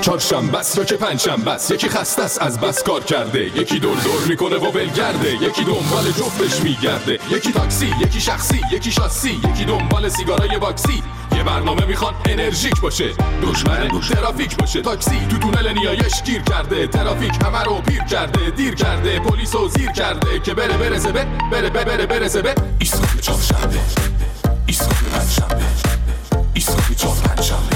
چهارشنبه 0.00 0.58
بس 0.58 0.76
یا 0.76 0.84
که 0.84 0.96
پنجشنبه 0.96 1.50
بس 1.50 1.70
یکی 1.70 1.88
خسته 1.88 2.22
است 2.22 2.42
از 2.42 2.60
بس 2.60 2.82
کار 2.82 3.04
کرده. 3.04 3.58
یکی 3.58 3.78
دور 3.78 3.96
دور 3.96 4.22
می‌کنه 4.28 4.56
و 4.56 4.70
ولگرده 4.72 5.34
یکی 5.34 5.64
دنبال 5.64 6.04
جفتش 6.04 6.60
میگرده. 6.62 7.18
یکی 7.30 7.52
تاکسی 7.52 7.94
یکی 8.00 8.20
شخصی 8.20 8.60
یکی 8.72 8.92
شاسی. 8.92 9.40
یکی 9.52 9.64
دنبال 9.64 10.08
سیگارای 10.08 10.58
باکسی. 10.58 11.02
یه 11.36 11.42
برنامه 11.42 11.84
می‌خوان 11.84 12.14
انرژیک 12.24 12.80
باشه. 12.80 13.10
دشمن 13.42 13.88
ترافیک 14.14 14.56
باشه. 14.56 14.82
تاکسی 14.82 15.26
تو 15.30 15.38
تونل 15.38 15.72
نیایش 15.72 16.22
گیر 16.22 16.42
کرده. 16.42 16.86
ترافیک 16.86 17.32
همه 17.44 17.62
رو 17.62 17.80
پیر 17.80 18.02
کرده 18.04 18.50
دیر 18.50 18.74
کرده. 18.74 19.20
پلیس 19.20 19.54
و 19.54 19.68
زیر 19.68 19.92
کرده 19.92 20.38
که 20.38 20.54
بره 20.54 20.76
برسه 20.76 21.12
به 21.12 21.26
بره 21.52 21.70
بره 21.70 21.84
بره 21.84 22.06
برسه 22.06 22.42
به 22.42 22.54
ایستگاه 22.78 23.20
چهارشنبه. 23.20 23.78
ایستگاه 24.66 24.98
پنجشنبه. 25.12 25.64
ایستگاه 26.54 26.94
چهار 26.96 27.16
پنجشنبه 27.16 27.69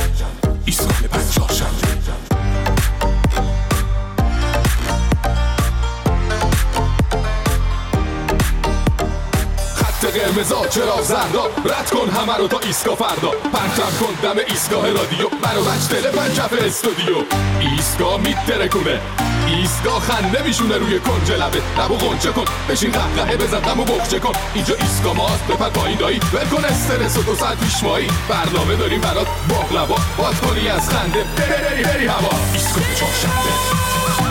قرمزا 10.44 10.66
چرا 10.66 11.02
زردا 11.02 11.44
رد 11.64 11.90
کن 11.90 12.10
همه 12.10 12.36
رو 12.36 12.48
تا 12.48 12.58
ایسکا 12.58 12.94
فردا. 12.94 13.30
پرتم 13.30 13.92
کن 14.00 14.14
دم 14.22 14.38
ایستگاه 14.48 14.86
رادیو. 14.86 15.28
منو 15.44 15.64
بچ 15.64 15.88
دل 15.90 16.34
کف 16.34 16.52
استودیو. 16.52 17.16
ایستگاه 17.60 18.20
میترکونه 18.20 19.00
ایستگاه 19.46 20.00
خنده 20.00 20.42
میشونه 20.42 20.76
روی 20.76 21.00
کنج 21.00 21.32
لبه. 21.32 21.62
لبو 21.78 21.94
غنچه 21.94 22.32
کن. 22.32 22.44
بشین 22.68 22.92
قهقهه 22.92 23.36
بزن 23.36 23.78
و 23.78 23.84
بخچه 23.84 24.18
کن. 24.18 24.32
اینجا 24.54 24.74
ایستگاه 24.74 25.16
ماست. 25.16 25.46
بپر 25.46 25.68
پایین 25.68 25.98
دایی. 25.98 26.20
ول 26.32 26.48
کن 26.48 26.64
استرس 26.64 27.18
و 27.18 27.22
دو 27.22 27.36
ساعت 27.36 27.60
پیش 27.60 27.82
مایی. 27.82 28.08
برنامه 28.28 28.76
داریم 28.76 29.00
برات 29.00 29.26
باقلبا 29.48 29.96
باد 30.18 30.40
کنی 30.40 30.68
از 30.68 30.90
خنده. 30.90 31.24
بری 31.36 31.84
بری 31.84 32.06
هوا. 32.06 32.30
ایستگاه 32.52 32.94
چهارشنبه. 32.94 33.52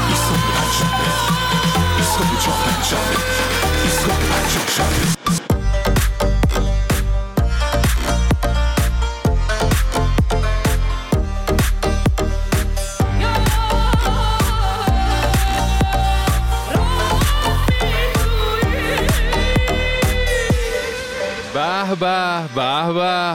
ایستگاه 0.10 0.40
پنجشنبه. 0.56 1.06
ایستگاه 1.98 2.40
چهارشنبه. 2.46 3.18
ایستگاه 3.84 4.18
پنجشنبه. 4.18 5.13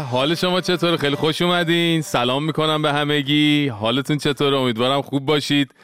حال 0.02 0.34
شما 0.34 0.60
چطور 0.60 0.96
خیلی 0.96 1.16
خوش 1.16 1.42
اومدین. 1.42 2.02
سلام 2.02 2.44
می‌کنم 2.44 2.82
به 2.82 2.92
همگی. 2.92 3.68
حالتون 3.68 4.18
چطور 4.18 4.54
امیدوارم 4.54 5.02
خوب 5.02 5.26
باشید. 5.26 5.74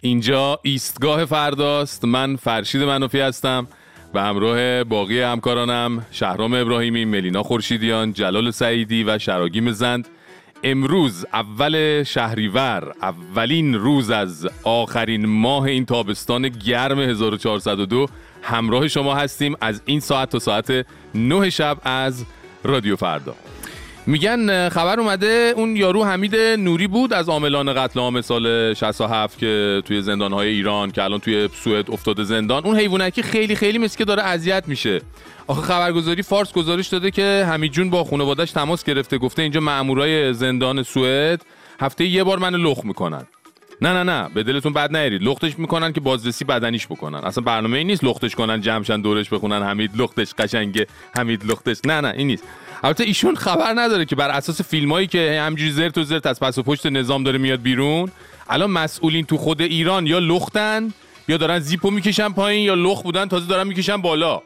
اینجا 0.00 0.58
ایستگاه 0.62 1.24
فرداست. 1.24 2.04
من 2.04 2.36
فرشید 2.36 2.82
منوفی 2.82 3.20
هستم 3.20 3.66
به 4.12 4.22
همراه 4.22 4.84
باقی 4.84 5.20
همکارانم 5.20 6.06
شهرام 6.10 6.54
ابراهیمی 6.54 7.04
ملینا 7.04 7.42
خورشیدیان 7.42 8.12
جلال 8.12 8.50
سعیدی 8.50 9.04
و 9.04 9.18
شراگیم 9.18 9.70
زند. 9.70 10.08
امروز 10.64 11.26
اول 11.32 12.02
شهریور 12.02 12.92
اولین 13.02 13.74
روز 13.74 14.10
از 14.10 14.48
آخرین 14.62 15.26
ماه 15.26 15.64
این 15.64 15.86
تابستان 15.86 16.48
گرم 16.48 16.98
1402 17.00 18.06
همراه 18.42 18.88
شما 18.88 19.14
هستیم 19.14 19.56
از 19.60 19.82
این 19.84 20.00
ساعت 20.00 20.30
تا 20.30 20.38
ساعت 20.38 20.86
9 21.14 21.50
شب 21.50 21.78
از 21.84 22.24
رادیو 22.64 22.96
فردا. 22.96 23.34
میگن 24.06 24.68
خبر 24.68 25.00
اومده 25.00 25.52
اون 25.56 25.76
یارو 25.76 26.04
حمید 26.04 26.36
نوری 26.36 26.86
بود 26.86 27.12
از 27.12 27.28
عاملان 27.28 27.74
قتل 27.74 28.00
عام 28.00 28.20
سال 28.20 28.74
67 28.74 29.38
که 29.38 29.82
توی 29.84 30.02
زندانهای 30.02 30.48
ایران 30.48 30.90
که 30.90 31.02
الان 31.02 31.20
توی 31.20 31.48
سوئد 31.64 31.90
افتاده 31.90 32.24
زندان. 32.24 32.64
اون 32.64 32.76
حیوانکی 32.76 33.22
خیلی 33.22 33.56
خیلی 33.56 33.78
مثل 33.78 33.98
که 33.98 34.04
داره 34.04 34.22
اذیت 34.22 34.64
میشه. 34.66 35.00
آخه 35.46 35.62
خبرگزاری 35.62 36.22
فارس 36.22 36.52
گزارش 36.52 36.88
داده 36.88 37.10
که 37.10 37.46
حمید 37.48 37.72
جون 37.72 37.90
با 37.90 38.04
خانواده‌اش 38.04 38.50
تماس 38.50 38.84
گرفته. 38.84 39.18
گفته 39.18 39.42
اینجا 39.42 39.60
مامورای 39.60 40.34
زندان 40.34 40.82
سوئد 40.82 41.42
هفته 41.80 42.04
یه 42.04 42.24
بار 42.24 42.38
من 42.38 42.54
لخ 42.54 42.84
می‌کنن. 42.84 43.26
نه 43.84 43.92
نه 43.92 44.02
نه 44.02 44.28
به 44.34 44.42
دلتون 44.42 44.72
بد 44.72 44.92
نرید 44.92 45.22
لختش 45.22 45.58
می‌کنن 45.58 45.92
که 45.92 46.00
بازرسی 46.00 46.44
بدنیش 46.44 46.86
بکنن. 46.86 47.18
اصلا 47.18 47.44
برنامه 47.44 47.78
این 47.78 47.86
نیست 47.86 48.04
لختش 48.04 48.34
کنن 48.34 48.60
جمشن 48.60 49.00
دورش 49.00 49.28
بخونن 49.28 49.62
حمید 49.62 49.90
لختش 49.96 50.34
قشنگه 50.38 50.86
حمید 51.18 51.44
لختش. 51.44 51.76
نه 51.86 52.00
نه 52.00 52.14
این 52.16 52.26
نیست. 52.26 52.44
البته 52.84 53.04
ایشون 53.04 53.34
خبر 53.34 53.72
نداره 53.76 54.04
که 54.04 54.16
بر 54.16 54.30
اساس 54.30 54.62
فیلمایی 54.62 55.06
که 55.06 55.40
همجوری 55.46 55.70
زرت 55.70 55.98
و 55.98 56.02
زرت 56.02 56.26
از 56.26 56.40
پس 56.40 56.58
و 56.58 56.62
پشت 56.62 56.86
نظام 56.86 57.24
داره 57.24 57.38
میاد 57.38 57.62
بیرون 57.62 58.10
الان 58.48 58.70
مسئولین 58.70 59.24
تو 59.24 59.36
خود 59.36 59.62
ایران 59.62 60.06
یا 60.06 60.18
لختن 60.18 60.92
یا 61.28 61.36
دارن 61.36 61.58
زیپو 61.58 61.90
می‌کشن 61.90 62.28
پایین 62.28 62.62
یا 62.62 62.74
لخت 62.74 63.04
بودن 63.04 63.26
تازه 63.28 63.46
دارن 63.46 63.66
می‌کشن 63.66 63.96
بالا. 63.96 64.42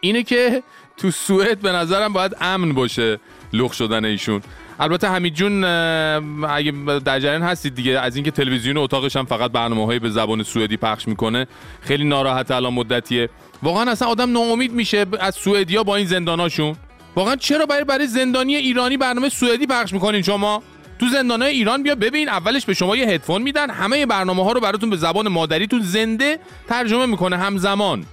اینه 0.00 0.22
که 0.22 0.62
تو 0.96 1.10
سوئد 1.10 1.58
به 1.60 1.72
نظرم 1.72 2.12
باید 2.12 2.36
امن 2.40 2.72
باشه 2.72 3.20
لخت 3.52 3.74
شدن 3.74 4.04
ایشون. 4.04 4.42
البته 4.80 5.08
حمید 5.08 5.34
جون 5.34 5.64
اگه 5.64 6.72
در 7.04 7.20
جریان 7.20 7.42
هستید 7.42 7.74
دیگه 7.74 8.00
از 8.00 8.16
اینکه 8.16 8.30
تلویزیون 8.30 8.76
اتاقش 8.76 9.16
هم 9.16 9.24
فقط 9.24 9.52
برنامه‌های 9.52 9.98
به 9.98 10.10
زبان 10.10 10.42
سوئدی 10.42 10.76
پخش 10.76 11.08
می‌کنه 11.08 11.46
خیلی 11.80 12.04
ناراحت 12.04 12.50
الان 12.50 12.74
مدتیه. 12.74 13.28
واقعا 13.62 13.90
اصلا 13.90 14.08
آدم 14.08 14.32
ناامید 14.32 14.72
میشه 14.72 15.06
از 15.20 15.34
سوئدیا 15.34 15.82
با 15.82 15.96
این 15.96 16.06
زنداناشون. 16.06 16.76
واقعا 17.16 17.36
چرا 17.36 17.66
برای 17.66 17.84
برای 17.84 18.06
زندانی 18.06 18.56
ایرانی 18.56 18.96
برنامه 18.96 19.28
سوئدی 19.28 19.66
پخش 19.66 19.92
می‌کنین 19.92 20.22
شما؟ 20.22 20.62
تو 20.98 21.08
زندانهای 21.08 21.52
ایران 21.52 21.82
بیا 21.82 21.94
ببین 21.94 22.28
اولش 22.28 22.66
به 22.66 22.74
شما 22.74 22.96
یه 22.96 23.08
هدفون 23.08 23.42
میدن 23.42 23.70
همه 23.70 24.06
برنامه 24.06 24.44
ها 24.44 24.52
رو 24.52 24.60
براتون 24.60 24.90
به 24.90 24.96
زبان 24.96 25.28
مادریتون 25.28 25.80
زنده 25.82 26.38
ترجمه 26.68 27.06
می‌کنه 27.06 27.36
همزمان. 27.36 28.04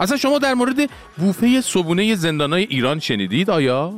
اصلا 0.00 0.16
شما 0.16 0.38
در 0.38 0.54
مورد 0.54 0.90
بوفه 1.16 1.60
صبونه 1.60 2.14
زندانهای 2.14 2.62
ایران 2.70 2.98
شنیدید 2.98 3.50
آیا؟ 3.50 3.94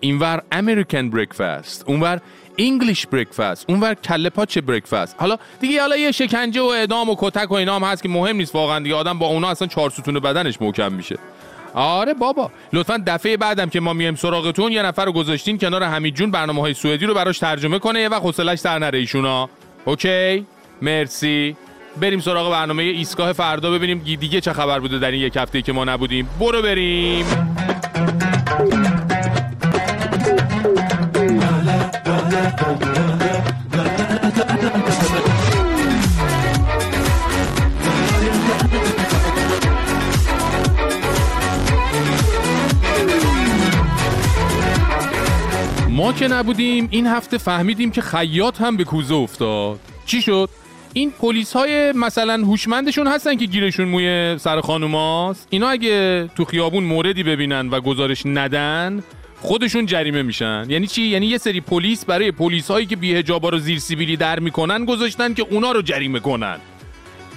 اینور 0.00 0.42
امریکن 0.52 1.10
بریکفاست 1.10 1.84
اونور 1.86 2.20
انگلیش 2.58 3.06
بریکفاست 3.06 3.64
اونور 3.68 3.94
کله 3.94 4.30
پاچ 4.30 4.58
بریکفاست 4.58 5.16
حالا 5.18 5.36
دیگه 5.60 5.80
حالا 5.80 5.96
یه 5.96 6.12
شکنجه 6.12 6.60
و 6.60 6.64
اعدام 6.64 7.10
و 7.10 7.16
کتک 7.18 7.50
و 7.50 7.54
اینا 7.54 7.76
هم 7.76 7.84
هست 7.84 8.02
که 8.02 8.08
مهم 8.08 8.36
نیست 8.36 8.54
واقعا 8.54 8.78
دیگه. 8.78 8.94
آدم 8.94 9.18
با 9.18 9.26
اونا 9.26 9.48
اصلا 9.48 9.68
چهار 9.68 9.90
ستون 9.90 10.14
بدنش 10.14 10.62
محکم 10.62 10.92
میشه. 10.92 11.18
آره 11.74 12.14
بابا. 12.14 12.50
لطفا 12.72 13.02
دفعه 13.06 13.36
بعدم 13.36 13.68
که 13.68 13.80
ما 13.80 13.92
میایم 13.92 14.14
سراغتون 14.14 14.72
یه 14.72 14.82
نفر 14.82 15.04
رو 15.04 15.12
گذاشتین 15.12 15.58
کنار 15.58 15.82
حمید 15.82 16.14
جون 16.14 16.30
برنامه 16.30 16.60
های 16.60 16.74
سوئدی 16.74 17.06
رو 17.06 17.14
براش 17.14 17.38
ترجمه 17.38 17.78
کنه 17.78 18.08
وقت 18.08 18.22
حوصلش 18.22 18.58
سر 18.58 18.78
نره 18.78 18.98
ایشونا. 18.98 19.48
اوکی؟ 19.84 20.46
مرسی. 20.82 21.56
بریم 22.00 22.20
سراغ 22.20 22.50
برنامه 22.50 22.82
ایستگاه 22.82 23.32
فردا 23.32 23.70
ببینیم 23.70 23.98
دیگه 23.98 24.40
چه 24.40 24.52
خبر 24.52 24.80
بوده 24.80 24.98
در 24.98 25.10
این 25.10 25.20
یک 25.20 25.36
هفته 25.36 25.62
که 25.62 25.72
ما 25.72 25.84
نبودیم. 25.84 26.28
برو 26.40 26.62
بریم. 26.62 27.26
که 46.12 46.28
نبودیم 46.28 46.88
این 46.90 47.06
هفته 47.06 47.38
فهمیدیم 47.38 47.90
که 47.90 48.00
خیاط 48.00 48.60
هم 48.60 48.76
به 48.76 48.84
کوزه 48.84 49.14
افتاد. 49.14 49.80
چی 50.06 50.22
شد؟ 50.22 50.48
این 50.92 51.10
پلیس 51.10 51.52
های 51.52 51.92
مثلا 51.92 52.34
هوشمندشون 52.34 53.06
هستن 53.06 53.36
که 53.36 53.46
گیرشون 53.46 53.88
موی 53.88 54.38
سر 54.38 54.60
خانوماست؟ 54.60 55.46
اینا 55.50 55.68
اگه 55.68 56.28
تو 56.36 56.44
خیابون 56.44 56.84
موردی 56.84 57.22
ببینن 57.22 57.68
و 57.68 57.80
گزارش 57.80 58.22
ندن 58.26 59.02
خودشون 59.40 59.86
جریمه 59.86 60.22
میشن. 60.22 60.66
یعنی 60.68 60.86
چی؟ 60.86 61.02
یعنی 61.02 61.26
یه 61.26 61.38
سری 61.38 61.60
پلیس 61.60 62.04
برای 62.04 62.30
پلیس 62.30 62.70
هایی 62.70 62.86
که 62.86 62.96
بیهجابا 62.96 63.48
رو 63.48 63.58
زیر 63.58 63.78
سیبیلی 63.78 64.16
در 64.16 64.40
می‌کنن 64.40 64.84
گذاشتن 64.84 65.34
که 65.34 65.46
اونا 65.50 65.72
رو 65.72 65.82
جریمه 65.82 66.20
کنن. 66.20 66.56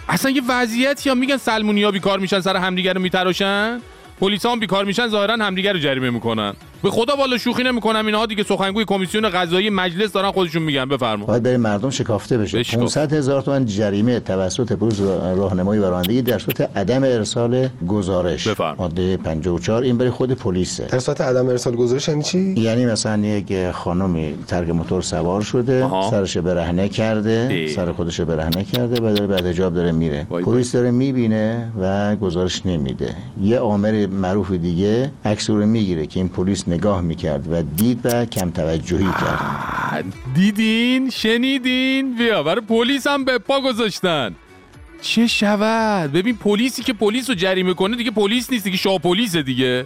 اصلا 0.09 0.31
یه 0.31 0.42
وضعیت 0.48 1.06
یا 1.06 1.15
میگن 1.15 1.38
سلمونیا 1.38 1.92
بیکار 1.92 2.19
میشن 2.19 2.39
سر 2.39 2.56
همدیگه 2.56 2.94
رو 2.94 3.01
میتراشن. 3.01 3.81
پلیس 4.21 4.45
هم 4.45 4.59
بیکار 4.59 4.86
میشن 4.86 5.07
ظاهرا 5.07 5.33
همدیگه 5.33 5.71
رو 5.71 5.80
جریمه 5.80 6.09
می‌کنن. 6.09 6.53
به 6.83 6.89
خدا 6.91 7.15
والا 7.15 7.38
شوخی 7.38 7.63
نمی‌کنم. 7.63 8.06
اینها 8.06 8.25
دیگه 8.25 8.44
سخنگوی 8.44 8.85
کمیسیون 8.85 9.30
قضایی 9.30 9.69
مجلس 9.69 10.12
دارن 10.12 10.31
خودشون 10.31 10.63
میگن. 10.63 10.85
بفرما 10.85 11.25
باید 11.25 11.44
برای 11.44 11.57
مردم 11.57 11.89
شکافته 11.89 12.38
بشه. 12.38 12.59
بشکاف. 12.59 12.80
500 12.80 13.13
هزار 13.13 13.41
تومان 13.41 13.65
جریمه 13.65 14.19
توسط 14.19 14.74
پلیس 14.74 15.00
راهنمایی 15.35 15.81
و 15.81 15.89
رانندگی 15.89 16.21
در 16.21 16.39
صورت 16.39 16.77
عدم 16.77 17.03
ارسال 17.03 17.68
گزارش. 17.88 18.47
بفرما. 18.47 18.75
ماده 18.80 19.18
54 19.18 19.83
این 19.83 19.97
برای 19.97 20.12
خود 20.12 20.31
پلیسه. 20.31 20.85
در 20.85 21.00
صورت 21.00 21.21
عدم 21.21 21.50
ارسال 21.50 21.75
گزارش 21.75 22.07
یعنی 22.07 22.24
چی؟ 22.24 22.53
یعنی 22.57 22.86
مثلا 22.86 23.25
یک 23.25 23.71
خانمی 23.71 24.33
ترک 24.47 24.69
موتور 24.69 25.01
سوار 25.01 25.41
شده 25.41 25.83
آها. 25.83 26.12
سرش 26.12 26.38
برهنه 26.38 26.89
کرده 26.89 27.47
ای. 27.51 27.68
سر 27.68 27.91
خودش 27.91 28.21
برهنه 28.21 28.63
کرده 28.63 29.01
و 29.01 29.13
داره 29.13 29.27
بعد 29.27 29.45
حجاب 29.45 29.74
داره 29.74 29.91
میره. 29.91 30.24
پلیس 30.24 30.71
داره 30.71 30.91
می‌بینه 30.91 31.71
و 31.81 32.15
گزارش 32.15 32.65
نمیده. 32.65 33.15
یه 33.44 33.57
عامل 33.57 34.06
معروف 34.06 34.51
دیگه 34.51 35.12
عکس 35.25 35.50
رو 35.50 35.65
می‌گیره 35.65 36.06
که 36.06 36.19
این 36.19 36.29
پلیس 36.29 36.68
نگاه 36.74 37.02
می‌کرد 37.02 37.52
و 37.52 37.62
دید 37.62 38.00
و 38.04 38.25
کم 38.25 38.50
توجهی 38.50 39.10
کرد. 39.22 40.06
دیدین؟ 40.36 41.10
شنیدین؟ 41.10 42.16
بیا 42.16 42.44
برای 42.44 42.62
پلیس 42.62 43.08
هم 43.08 43.25
به 43.25 43.38
پا 43.38 43.62
گذاشتن. 43.62 44.36
چه 45.02 45.28
شود؟ 45.28 46.12
ببین 46.12 46.36
پلیسی 46.38 46.84
که 46.84 46.94
پلیس 46.94 47.30
رو 47.30 47.36
جریمه 47.36 47.74
کنه 47.74 47.98
دیگه 47.98 48.12
پلیس 48.12 48.52
نیست 48.52 48.64
دیگه 48.64 48.78
شاه 48.78 48.98
پلیسه 48.98 49.42
دیگه. 49.42 49.86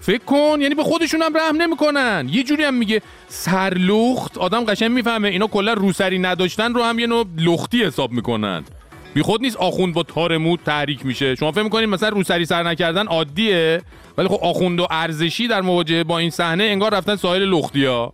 فکر 0.00 0.24
کن 0.24 0.58
یعنی 0.60 0.74
به 0.74 0.82
خودشون 0.82 1.22
هم 1.22 1.36
رحم 1.36 1.56
نمی‌کنن. 1.62 2.28
یه 2.32 2.42
جوری 2.42 2.64
هم 2.64 2.74
میگه 2.74 3.02
سرلخت 3.28 4.38
آدم 4.38 4.64
قشنگ 4.64 4.90
می‌فهمه 4.90 5.28
اینا 5.28 5.46
کلا 5.46 5.72
روسری 5.72 6.18
نداشتن 6.18 6.74
رو 6.74 6.82
هم 6.82 6.98
یه 6.98 7.06
نوع 7.06 7.26
لختی 7.38 7.84
حساب 7.84 8.12
می‌کنن. 8.12 8.64
بی 9.14 9.22
خود 9.22 9.42
نیست 9.42 9.56
آخوند 9.56 9.94
با 9.94 10.02
تار 10.02 10.38
مود 10.38 10.60
تحریک 10.66 11.06
میشه. 11.06 11.34
شما 11.34 11.52
فکر 11.52 11.62
می‌کنید 11.62 11.88
مثلا 11.88 12.08
روسری 12.08 12.44
سر 12.44 12.62
نکردن 12.62 13.06
عادیه 13.06 13.82
ولی 14.18 14.28
خب 14.28 14.38
آخوند 14.42 14.80
و 14.80 14.86
ارزشی 14.90 15.48
در 15.48 15.60
مواجهه 15.60 16.04
با 16.04 16.18
این 16.18 16.30
صحنه 16.30 16.64
انگار 16.64 16.94
رفتن 16.94 17.16
ساحل 17.16 17.42
لختیا 17.42 18.12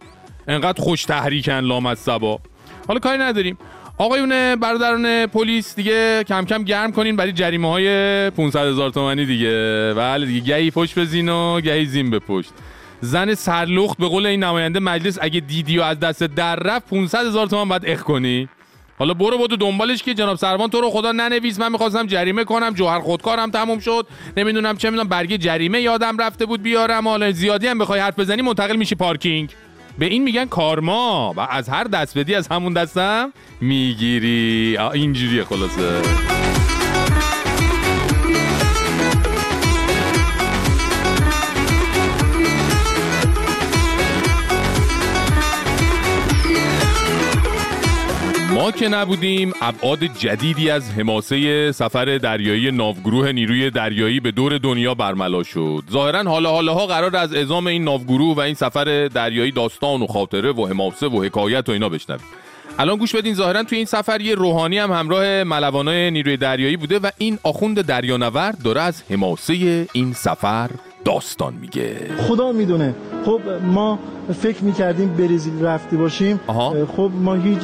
انقدر 0.49 0.83
خوش 0.83 1.05
تحریکن 1.05 1.61
لامصبا. 1.61 2.39
حالا 2.89 3.01
کاری 3.01 3.19
نداریم. 3.19 3.59
آقایون 3.99 4.57
برادران 4.57 5.27
پلیس 5.27 5.77
دیگه 5.77 6.25
کم 6.25 6.45
کم 6.45 6.63
گرم 6.63 6.93
کنین 6.93 7.17
برای 7.17 7.33
جریمه 7.33 7.69
های 7.69 8.31
500 8.31 8.67
هزار 8.67 8.91
تومانی 8.91 9.27
دیگه. 9.27 9.95
بله 9.97 10.27
دیگه 10.27 10.47
گهی 10.47 10.71
پشت 10.71 10.99
بزین 10.99 11.29
و 11.29 11.61
گهی 11.61 11.87
زین 11.87 12.11
به 12.11 12.19
پشت. 12.19 12.51
زن 13.01 13.35
سرلخت 13.35 13.99
به 13.99 14.09
قول 14.09 14.27
این 14.27 14.45
نماینده 14.45 14.81
مجلس 14.81 15.19
اگه 15.21 15.41
دیدی 15.41 15.81
از 15.81 16.01
دست 16.01 16.23
در 16.23 16.57
رفت 16.57 16.91
500 16.91 17.27
هزار 17.27 17.47
تومان 17.47 17.69
باید 17.69 17.83
اخ 17.87 18.03
کنی. 18.03 18.49
حالا 18.99 19.15
برو 19.15 19.39
برو 19.39 19.57
دنبالش 19.57 20.03
که 20.03 20.15
جناب 20.15 20.37
سروان 20.37 20.71
تو 20.71 20.81
رو 20.81 20.91
خدا 20.91 21.13
ننویس. 21.13 21.61
من 21.61 21.73
می‌خواستم 21.73 22.07
جریمه 22.07 22.45
کنم 22.45 22.75
جوهر 22.75 23.01
خودکارم 23.01 23.51
تموم 23.51 23.79
شد. 23.79 24.07
نمی‌دونم 24.37 24.77
چه 24.77 24.91
می‌دونم 24.91 25.09
برگه 25.09 25.39
جریمه 25.39 25.81
یادم 25.81 26.19
رفته 26.19 26.47
بود 26.47 26.63
بیارم. 26.63 27.09
حالا 27.09 27.33
زیادی 27.33 27.67
هم 27.67 27.79
بخوای 27.79 28.01
حرف 28.01 28.19
بزنی 28.19 28.43
منتقل 28.43 28.77
میشی 28.77 28.95
پارکینگ. 28.95 29.51
به 29.99 30.07
این 30.07 30.23
میگن 30.23 30.45
کارما 30.45 31.35
و 31.37 31.41
از 31.41 31.69
هر 31.69 31.85
دست 31.85 32.19
بدی 32.19 32.35
از 32.35 32.49
همون 32.49 32.73
دستم 32.73 33.33
می‌گیری. 33.61 34.79
اینجوریه 34.95 35.45
خلاصه. 35.45 36.03
ما 48.67 48.73
که 48.73 48.89
نبودیم 48.89 49.53
ابعاد 49.63 50.05
جدیدی 50.05 50.71
از 50.71 50.91
حماسه 50.91 51.73
سفر 51.73 52.19
دریایی 52.19 52.71
ناوگروه 52.71 53.33
نیروی 53.33 53.71
دریایی 53.71 54.21
به 54.21 54.31
دور 54.31 54.59
دنیا 54.59 54.95
برملا 54.95 55.43
شد. 55.43 55.83
ظاهرا 55.93 56.23
حالا 56.23 56.51
حالا 56.51 56.75
ها 56.75 56.87
قرار 56.87 57.17
از 57.17 57.35
ازام 57.35 57.67
این 57.67 57.85
ناوگروه 57.85 58.37
و 58.37 58.41
این 58.41 58.55
سفر 58.55 59.09
دریایی 59.15 59.51
داستان 59.51 60.03
و 60.03 60.07
خاطره 60.07 60.53
و 60.53 60.67
حماسه 60.67 61.07
و 61.07 61.25
حکایت 61.25 61.69
و 61.69 61.73
اینا 61.73 61.89
بشنویم. 61.89 62.25
الان 62.79 62.97
گوش 62.97 63.15
بدین 63.15 63.35
ظاهرا 63.35 63.63
تو 63.63 63.77
این 63.77 63.85
سفر 63.85 64.21
یه 64.21 64.35
روحانی 64.35 64.79
هم 64.79 64.93
همراه 64.93 65.45
ملوانای 65.45 66.11
نیروی 66.11 66.37
دریایی 66.37 66.77
بوده 66.77 66.99
و 66.99 67.11
این 67.19 67.39
آخوند 67.43 67.81
دریانورد 67.81 68.63
داره 68.65 68.81
از 68.81 69.03
حماسه 69.11 69.87
این 69.93 70.13
سفر 70.13 70.71
داستان 71.05 71.55
میگه. 71.55 71.97
خدا 72.19 72.53
می‌دونه. 72.53 72.95
خب 73.27 73.41
ما 73.63 73.99
فکر 74.43 74.65
می‌کردیم 74.65 75.09
برزیل 75.09 75.65
رفتی 75.65 75.97
باشیم. 75.97 76.41
آها. 76.47 76.87
خب 76.97 77.11
ما 77.21 77.35
هیچ 77.35 77.59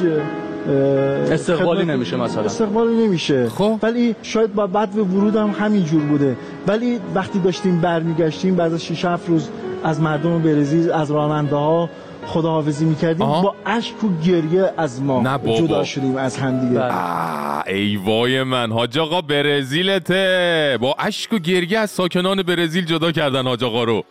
استقبالی 0.67 1.85
نمیشه 1.85 2.15
مثلا. 2.15 2.43
استقبالی 2.43 3.07
نمیشه 3.07 3.49
خب. 3.49 3.79
ولی 3.81 4.15
شاید 4.21 4.53
با 4.55 4.67
بعد 4.67 4.91
به 4.91 5.01
ورود 5.03 5.35
هم 5.35 5.55
همین 5.59 5.85
جور 5.85 6.01
بوده 6.03 6.37
ولی 6.67 6.99
وقتی 7.15 7.39
داشتیم 7.39 7.81
برمیگشتیم 7.81 8.55
بعد 8.55 8.73
از 8.73 8.85
6 8.85 9.05
7 9.05 9.29
روز 9.29 9.49
از 9.83 10.01
مردم 10.01 10.41
برزیل 10.41 10.91
از 10.91 11.11
راننده 11.11 11.55
ها 11.55 11.89
خداحافظی 12.25 12.85
می‌کردیم 12.85 13.21
آها. 13.21 13.41
با 13.41 13.55
اشک 13.65 14.03
و 14.03 14.07
گریه 14.25 14.73
از 14.77 15.01
ما 15.01 15.21
نه 15.21 15.37
بابا. 15.37 15.57
جدا 15.57 15.83
شدیم 15.83 16.15
از 16.17 16.37
همدیگه 16.37 16.79
بله. 16.79 16.93
آه، 16.93 17.63
ای 17.67 17.95
وای 17.95 18.43
من 18.43 18.71
حاج 18.71 18.99
آقا 18.99 19.21
برزیلته 19.21 20.77
با 20.81 20.95
اشک 20.99 21.33
و 21.33 21.37
گریه 21.37 21.79
از 21.79 21.89
ساکنان 21.89 22.43
برزیل 22.43 22.85
جدا 22.85 23.11
کردن 23.11 23.43
حاج 23.47 23.63
آقا 23.63 23.83
رو 23.83 24.03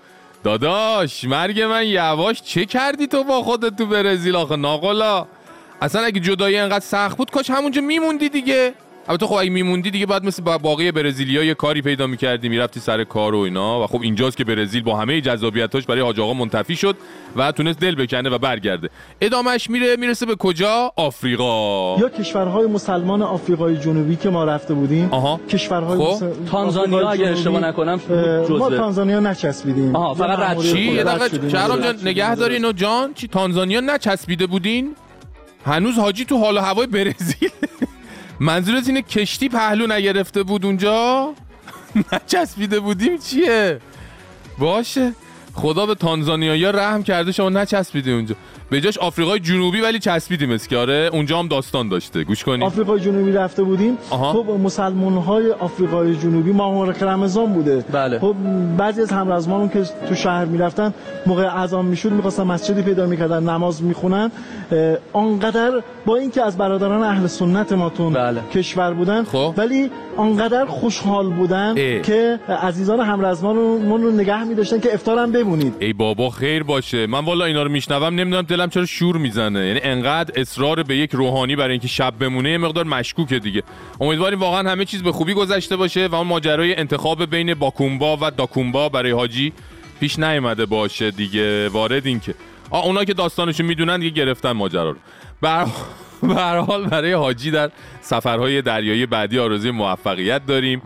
داداش 0.45 1.25
مرگ 1.25 1.61
من 1.61 1.87
یواش 1.87 2.43
چه 2.43 2.65
کردی 2.65 3.07
تو 3.07 3.25
با 3.25 3.43
خودت 3.43 3.77
تو 3.77 3.87
برزیل 3.87 4.37
آخه 4.37 4.57
ناقلا 4.57 5.27
اصلا 5.81 6.03
اگه 6.03 6.21
جدایی 6.21 6.57
انقدر 6.57 6.85
سخت 6.85 7.17
بود 7.17 7.31
کاش 7.31 7.51
همونجا 7.51 7.81
میموندی 7.83 8.29
دیگه. 8.29 8.75
البته 9.09 9.27
خب 9.27 9.35
اگه 9.35 9.51
میموندی 9.51 9.91
دیگه 9.91 10.07
بعد 10.07 10.25
مثل 10.25 10.43
با- 10.43 10.59
باقی 10.59 10.93
برزیلیا 10.93 11.45
یه 11.45 11.55
کاری 11.55 11.83
پیدا 11.83 12.07
می‌کردی 12.07 12.49
می‌رفتی 12.49 12.81
سر 12.81 13.05
کار 13.05 13.35
و 13.35 13.39
اینا. 13.39 13.85
و 13.85 13.87
خب 13.87 14.03
اینجاست 14.03 14.37
که 14.37 14.45
برزیل 14.45 14.83
با 14.83 14.97
همه 14.97 15.21
جذابیتاش 15.21 15.85
برای 15.87 16.01
حاج 16.01 16.21
آقا 16.21 16.33
منتفی 16.35 16.77
شد 16.77 16.97
و 17.37 17.53
تونست 17.53 17.81
دل 17.81 17.95
بکنه 17.95 18.31
و 18.31 18.39
برگرده. 18.39 18.91
ادامش 19.21 19.71
میره 19.71 19.97
می‌رسه 19.97 20.27
به 20.27 20.35
کجا؟ 20.37 20.93
آفریقا. 20.97 21.97
یا 21.99 22.09
کشورهای 22.09 22.67
مسلمان 22.67 23.23
آفریقای 23.23 23.77
جنوبی 23.77 24.17
که 24.17 24.31
ما 24.31 24.45
رفته 24.45 24.75
بودیم. 24.75 25.09
آها. 25.11 25.41
کشورهای 25.49 25.99
خب. 25.99 26.25
مسل- 26.25 26.51
تانزانیا 26.51 27.09
اگه 27.09 27.27
اشتباه 27.29 27.61
نکنم 27.61 28.01
اه، 28.11 28.49
ما. 28.51 28.71
تانزانیا 28.71 29.21
نچسبیدیم. 29.21 29.97
آها، 29.97 30.15
فقط 30.15 30.39
رد 30.39 30.59
چی؟ 30.61 30.79
یه 30.81 31.05
دقیقه 31.05 31.49
جان 31.49 31.97
نگه. 32.05 32.35
داری 32.35 32.55
اینو 32.55 32.73
جان؟ 32.73 33.15
چی 33.15 33.29
تانزانیا 33.29 33.81
نچسبیده 33.81 34.47
بودین؟ 34.47 34.95
هنوز 35.67 35.99
حاجی 35.99 36.25
تو 36.25 36.39
حال 36.39 36.57
و 36.57 36.61
هوای 36.61 36.87
برزیل. 36.87 37.51
منظورت 38.41 38.89
اینه 38.89 39.03
کشتی 39.03 39.49
پهلو 39.49 39.87
نگرفته 39.87 40.43
بود 40.43 40.67
اونجا؟ 40.67 41.35
نچسبیده 42.13 42.81
بودیم 42.81 43.19
چیه؟ 43.19 43.81
باشه. 44.59 45.13
خدا 45.55 45.87
به 45.87 45.95
تانزانیایی 45.95 46.65
رحم 46.65 47.03
کرده 47.03 47.33
شما 47.33 47.49
نچسبیده 47.49 48.11
اونجا. 48.11 48.35
به 48.73 48.81
جاش 48.81 48.99
آفریقای 48.99 49.41
جنوبی 49.41 49.81
ولی 49.81 49.99
چسبیدیم 49.99 50.51
اسکاره 50.51 51.11
اونجا 51.13 51.39
هم 51.39 51.49
داستان 51.49 51.89
داشته 51.89 52.25
گوش 52.25 52.45
کنید 52.45 52.63
آفریقای 52.63 53.01
جنوبی 53.01 53.33
رفته 53.33 53.63
بودیم 53.63 53.99
آها. 54.11 54.33
خب 54.33 54.51
مسلمان 54.51 55.13
های 55.13 55.51
آفریقای 55.51 56.17
جنوبی 56.17 56.53
ماه 56.53 56.91
رمضان 56.91 57.53
بوده 57.53 57.85
بله. 57.93 58.19
خب 58.19 58.35
بعضی 58.77 59.03
از 59.03 59.13
همرزمانون 59.13 59.69
که 59.69 59.83
تو 60.09 60.15
شهر 60.15 60.45
می‌رفتن 60.45 60.95
موقع 61.27 61.63
اذان 61.63 61.85
می‌شد 61.85 62.13
می‌خواستن 62.13 62.43
مسجدی 62.43 62.83
پیدا 62.83 63.07
می‌کردن 63.07 63.43
نماز 63.43 63.83
می‌خونن 63.83 64.31
آنقدر 65.13 65.83
با 66.07 66.17
اینکه 66.17 66.43
از 66.43 66.59
برادران 66.59 67.03
اهل 67.03 67.27
سنت 67.27 67.73
ماتون 67.73 68.13
بله. 68.13 68.41
کشور 68.55 68.95
بودن 68.95 69.25
خب. 69.25 69.55
ولی 69.57 69.91
آنقدر 70.17 70.65
خوشحال 70.65 71.31
بودن 71.31 71.75
اه. 71.77 72.01
که 72.01 72.41
عزیزان 72.63 73.01
همرزمانمون 73.01 74.03
رو 74.03 74.11
نگه 74.11 74.45
میداشتن 74.45 74.81
که 74.81 74.95
افطارم 74.95 75.33
بمونید 75.33 75.75
ای 75.81 75.93
بابا 75.93 76.31
خیر 76.31 76.63
باشه 76.63 77.07
من 77.07 77.25
والا 77.25 77.45
اینا 77.45 77.63
رو 77.63 77.71
میشنوم 77.71 78.15
نمی‌دونم 78.15 78.43
دلم 78.63 78.71
چرا 78.71 78.87
شور 78.87 79.17
می‌زنه. 79.17 79.67
یعنی 79.67 79.81
انقدر 79.83 80.41
اصرار 80.41 80.83
به 80.83 80.97
یک 80.97 81.11
روحانی 81.13 81.57
برای 81.57 81.71
اینکه 81.71 81.89
شب 81.89 82.15
بمونه 82.19 82.51
یه 82.51 82.59
مقدار 82.59 82.85
مشکوکه 82.85 83.39
دیگه. 83.39 83.63
امیدواریم 84.01 84.41
واقعا 84.41 84.71
همه 84.71 84.85
چیز 84.85 85.03
به 85.03 85.13
خوبی 85.13 85.35
گذشته 85.35 85.77
باشه 85.77 86.07
و 86.07 86.15
اون 86.15 86.27
ماجرای 86.27 86.77
انتخاب 86.77 87.31
بین 87.31 87.55
باکومبا 87.55 88.19
و 88.21 88.31
داکومبا 88.31 88.89
برای 88.89 89.11
حاجی 89.11 89.53
پیش 90.01 90.19
نیومده 90.19 90.67
باشه 90.67 91.11
دیگه. 91.11 91.69
وارد 91.69 92.07
این 92.07 92.21
که 92.21 92.35
آ 92.71 92.81
اونا 92.81 93.05
که 93.05 93.15
داستانشو 93.15 93.65
می‌دونن 93.65 94.01
دیگه 94.01 94.11
گرفتن 94.11 94.53
ماجرا 94.53 94.91
رو. 94.91 94.97
بر 95.41 95.67
به 96.29 96.35
هر 96.35 96.59
حال 96.59 96.87
برای 96.87 97.13
حاجی 97.13 97.51
در 97.51 97.71
سفرهای 98.01 98.63
دریایی 98.63 99.07
بعدی 99.07 99.39
آرزوی 99.39 99.71
موفقیت 99.71 100.47
داریم. 100.47 100.83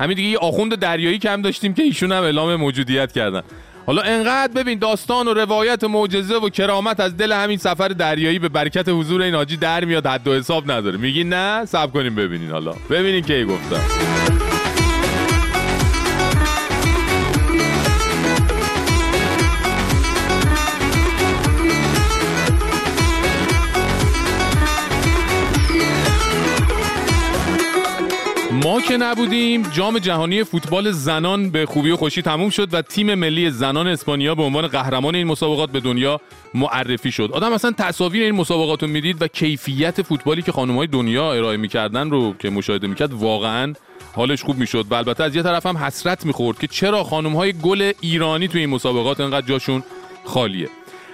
همین 0.00 0.16
دیگه 0.16 0.28
یه 0.28 0.38
آخوند 0.38 0.74
دریایی 0.74 1.18
کم 1.18 1.42
داشتیم 1.42 1.74
که 1.74 1.82
ایشون 1.82 2.12
هم 2.12 2.22
اعلام 2.22 2.56
موجودیت 2.56 3.12
کردن. 3.12 3.42
حالا 3.88 4.02
انقدر 4.02 4.52
ببین 4.52 4.78
داستان 4.78 5.28
و 5.28 5.34
روایت 5.34 5.84
و 5.84 5.88
معجزه 5.88 6.34
و 6.34 6.48
کرامت 6.48 7.00
از 7.00 7.16
دل 7.16 7.32
همین 7.32 7.58
سفر 7.58 7.88
دریایی 7.88 8.38
به 8.38 8.48
برکت 8.48 8.88
حضور 8.88 9.22
این 9.22 9.34
حاجی 9.34 9.56
در 9.56 9.84
میاد 9.84 10.06
حد 10.06 10.28
و 10.28 10.34
حساب 10.34 10.70
نداره. 10.70 10.98
میگی 10.98 11.24
نه؟ 11.24 11.64
صبر 11.64 11.90
کنیم 11.90 12.14
ببینین 12.14 12.50
حالا. 12.50 12.74
ببینین 12.90 13.22
کی 13.22 13.44
گفتم 13.44 13.80
ما 28.68 28.80
که 28.80 28.96
نبودیم 28.96 29.62
جام 29.62 29.98
جهانی 29.98 30.44
فوتبال 30.44 30.90
زنان 30.90 31.50
به 31.50 31.66
خوبی 31.66 31.90
و 31.90 31.96
خوشی 31.96 32.22
تموم 32.22 32.50
شد 32.50 32.74
و 32.74 32.82
تیم 32.82 33.14
ملی 33.14 33.50
زنان 33.50 33.86
اسپانیا 33.86 34.34
به 34.34 34.42
عنوان 34.42 34.66
قهرمان 34.66 35.14
این 35.14 35.26
مسابقات 35.26 35.70
به 35.70 35.80
دنیا 35.80 36.20
معرفی 36.54 37.12
شد. 37.12 37.30
آدم 37.32 37.52
اصلا 37.52 37.72
تصاویر 37.72 38.22
این 38.22 38.34
مسابقات 38.34 38.82
رو 38.82 38.88
می‌دید 38.88 39.22
و 39.22 39.28
کیفیت 39.28 40.02
فوتبالی 40.02 40.42
که 40.42 40.52
خانم‌های 40.52 40.86
دنیا 40.86 41.32
ارائه 41.32 41.56
می‌کردن 41.56 42.10
رو 42.10 42.34
که 42.38 42.50
مشاهده 42.50 42.86
می‌کرد 42.86 43.12
واقعا 43.12 43.72
حالش 44.14 44.42
خوب 44.42 44.58
می‌شد 44.58 44.86
و 44.90 44.94
البته 44.94 45.24
از 45.24 45.36
یه 45.36 45.42
طرف 45.42 45.66
هم 45.66 45.76
حسرت 45.76 46.26
می‌خورد 46.26 46.58
که 46.58 46.66
چرا 46.66 47.04
خانم‌های 47.04 47.52
گل 47.52 47.92
ایرانی 48.00 48.48
توی 48.48 48.60
این 48.60 48.70
مسابقات 48.70 49.20
انقدر 49.20 49.46
جاشون 49.46 49.82
خالیه. 50.24 50.68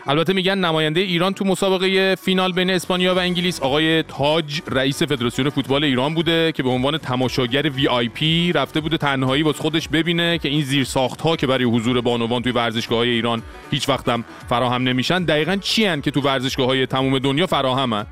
البته 0.07 0.33
میگن 0.33 0.59
نماینده 0.59 1.01
ایران 1.01 1.35
تو 1.35 1.45
مسابقه 1.45 2.15
فینال 2.15 2.53
بین 2.53 2.71
اسپانیا 2.71 3.15
و 3.15 3.19
انگلیس 3.19 3.61
آقای 3.61 4.03
تاج 4.03 4.61
رئیس 4.71 5.03
فدراسیون 5.03 5.51
فوتبال 5.51 5.85
ایران 5.85 6.15
بوده 6.15 6.53
که 6.53 6.63
به 6.63 6.69
عنوان 6.69 6.99
تماشاگر 6.99 7.71
VIP 7.71 8.53
رفته 8.53 8.81
بوده 8.81 8.97
تنهایی 8.97 9.43
واسه 9.43 9.59
خودش 9.59 9.89
ببینه 9.89 10.39
که 10.39 10.49
این 10.49 10.63
زیر 10.63 10.85
ساخت 10.85 11.21
ها 11.21 11.37
که 11.37 11.47
برای 11.47 11.65
حضور 11.65 12.01
بانوان 12.01 12.43
توی 12.43 12.53
ورزشگاه 12.53 12.99
های 12.99 13.09
ایران 13.09 13.43
هیچ 13.71 13.89
وقتم 13.89 14.25
فراهم 14.49 14.83
نمیشن 14.83 15.25
دقیقا 15.25 15.57
چی 15.57 15.85
هن 15.85 16.01
که 16.01 16.11
تو 16.11 16.21
ورزشگاه 16.21 16.67
های 16.67 16.87
تمام 16.87 17.19
دنیا 17.19 17.47
فراهمن؟ 17.47 18.07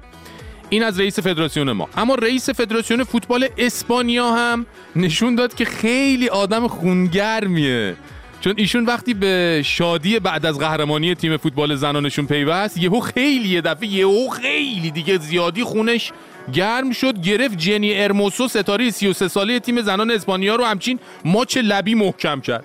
این 0.69 0.83
از 0.83 1.01
رئیس 1.01 1.19
فدراسیون 1.19 1.73
ما. 1.73 1.89
اما 1.97 2.15
رئیس 2.15 2.51
فدراسیون 2.51 3.05
فوتبال 3.05 3.49
اسپانیا 3.59 4.33
هم 4.33 4.67
نشون 4.97 5.35
داد 5.35 5.55
که 5.55 5.65
خیلی 5.65 6.29
آدم 6.29 6.69
خونگرمیه. 6.69 7.97
چون 8.43 8.55
ایشون 8.57 8.85
وقتی 8.85 9.15
به 9.15 9.63
شادی 9.65 10.19
بعد 10.19 10.47
از 10.47 10.59
قهرمانی 10.59 11.15
تیم 11.15 11.37
فوتبال 11.37 11.75
زنانشون 11.75 12.27
پیوست 12.27 12.79
یهو 12.79 13.01
خیلی 13.01 13.49
یه 13.49 13.61
دفعه 13.61 13.89
یهو 13.89 14.29
خیلی 14.29 14.91
دیگه 14.91 15.19
زیادی 15.19 15.65
خونش 15.65 16.13
گرم 16.53 16.93
شد 16.93 17.23
گرفت 17.23 17.59
جنی 17.59 18.01
ارموسو 18.01 18.49
ستاره 18.49 18.91
33 18.91 19.29
ساله 19.29 19.61
تیم 19.61 19.83
زنان 19.83 20.11
اسپانیا 20.11 20.57
رو 20.57 20.65
همچین 20.65 20.99
ماچ 21.25 21.57
لبی 21.57 21.95
محکم 21.95 22.41
کرد. 22.41 22.65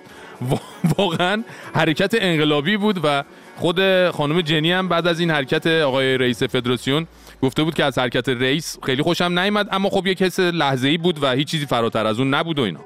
واقعا 0.98 1.42
حرکت 1.74 2.14
انقلابی 2.20 2.76
بود 2.76 3.00
و 3.04 3.24
خود 3.56 4.10
خانم 4.10 4.40
جنی 4.40 4.72
هم 4.72 4.88
بعد 4.88 5.06
از 5.06 5.20
این 5.20 5.30
حرکت 5.30 5.66
آقای 5.66 6.18
رئیس 6.18 6.42
فدراسیون 6.42 7.06
گفته 7.42 7.62
بود 7.62 7.74
که 7.74 7.84
از 7.84 7.98
حرکت 7.98 8.28
رئیس 8.28 8.78
خیلی 8.82 9.02
خوشم 9.02 9.38
نیامد 9.38 9.68
اما 9.72 9.90
خب 9.90 10.06
یک 10.06 10.22
حس 10.22 10.40
لحظه‌ای 10.40 10.98
بود 10.98 11.22
و 11.22 11.32
هیچ 11.32 11.48
چیزی 11.48 11.66
فراتر 11.66 12.06
از 12.06 12.18
اون 12.18 12.34
نبود 12.34 12.58
و 12.58 12.62
اینا. 12.62 12.80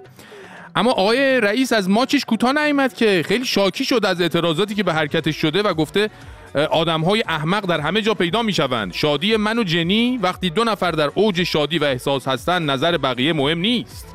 اما 0.77 0.91
آقای 0.91 1.41
رئیس 1.41 1.73
از 1.73 1.91
ماچش 1.91 2.25
کوتاه 2.25 2.53
نیامد 2.53 2.95
که 2.95 3.23
خیلی 3.27 3.45
شاکی 3.45 3.85
شد 3.85 4.07
از 4.07 4.21
اعتراضاتی 4.21 4.75
که 4.75 4.83
به 4.83 4.95
حرکتش 4.95 5.37
شده 5.37 5.63
و 5.63 5.75
گفته 5.75 6.11
آدم 6.71 7.01
های 7.01 7.23
احمق 7.29 7.67
در 7.67 7.81
همه 7.81 8.03
جا 8.03 8.15
پیدا 8.15 8.43
می 8.43 8.53
شوند 8.53 8.93
شادی 8.93 9.37
من 9.37 9.59
و 9.59 9.65
جنی 9.65 10.19
وقتی 10.23 10.51
دو 10.51 10.65
نفر 10.65 10.91
در 10.91 11.11
اوج 11.15 11.43
شادی 11.43 11.79
و 11.79 11.85
احساس 11.85 12.29
هستند 12.29 12.71
نظر 12.71 12.97
بقیه 12.97 13.33
مهم 13.33 13.59
نیست. 13.59 14.07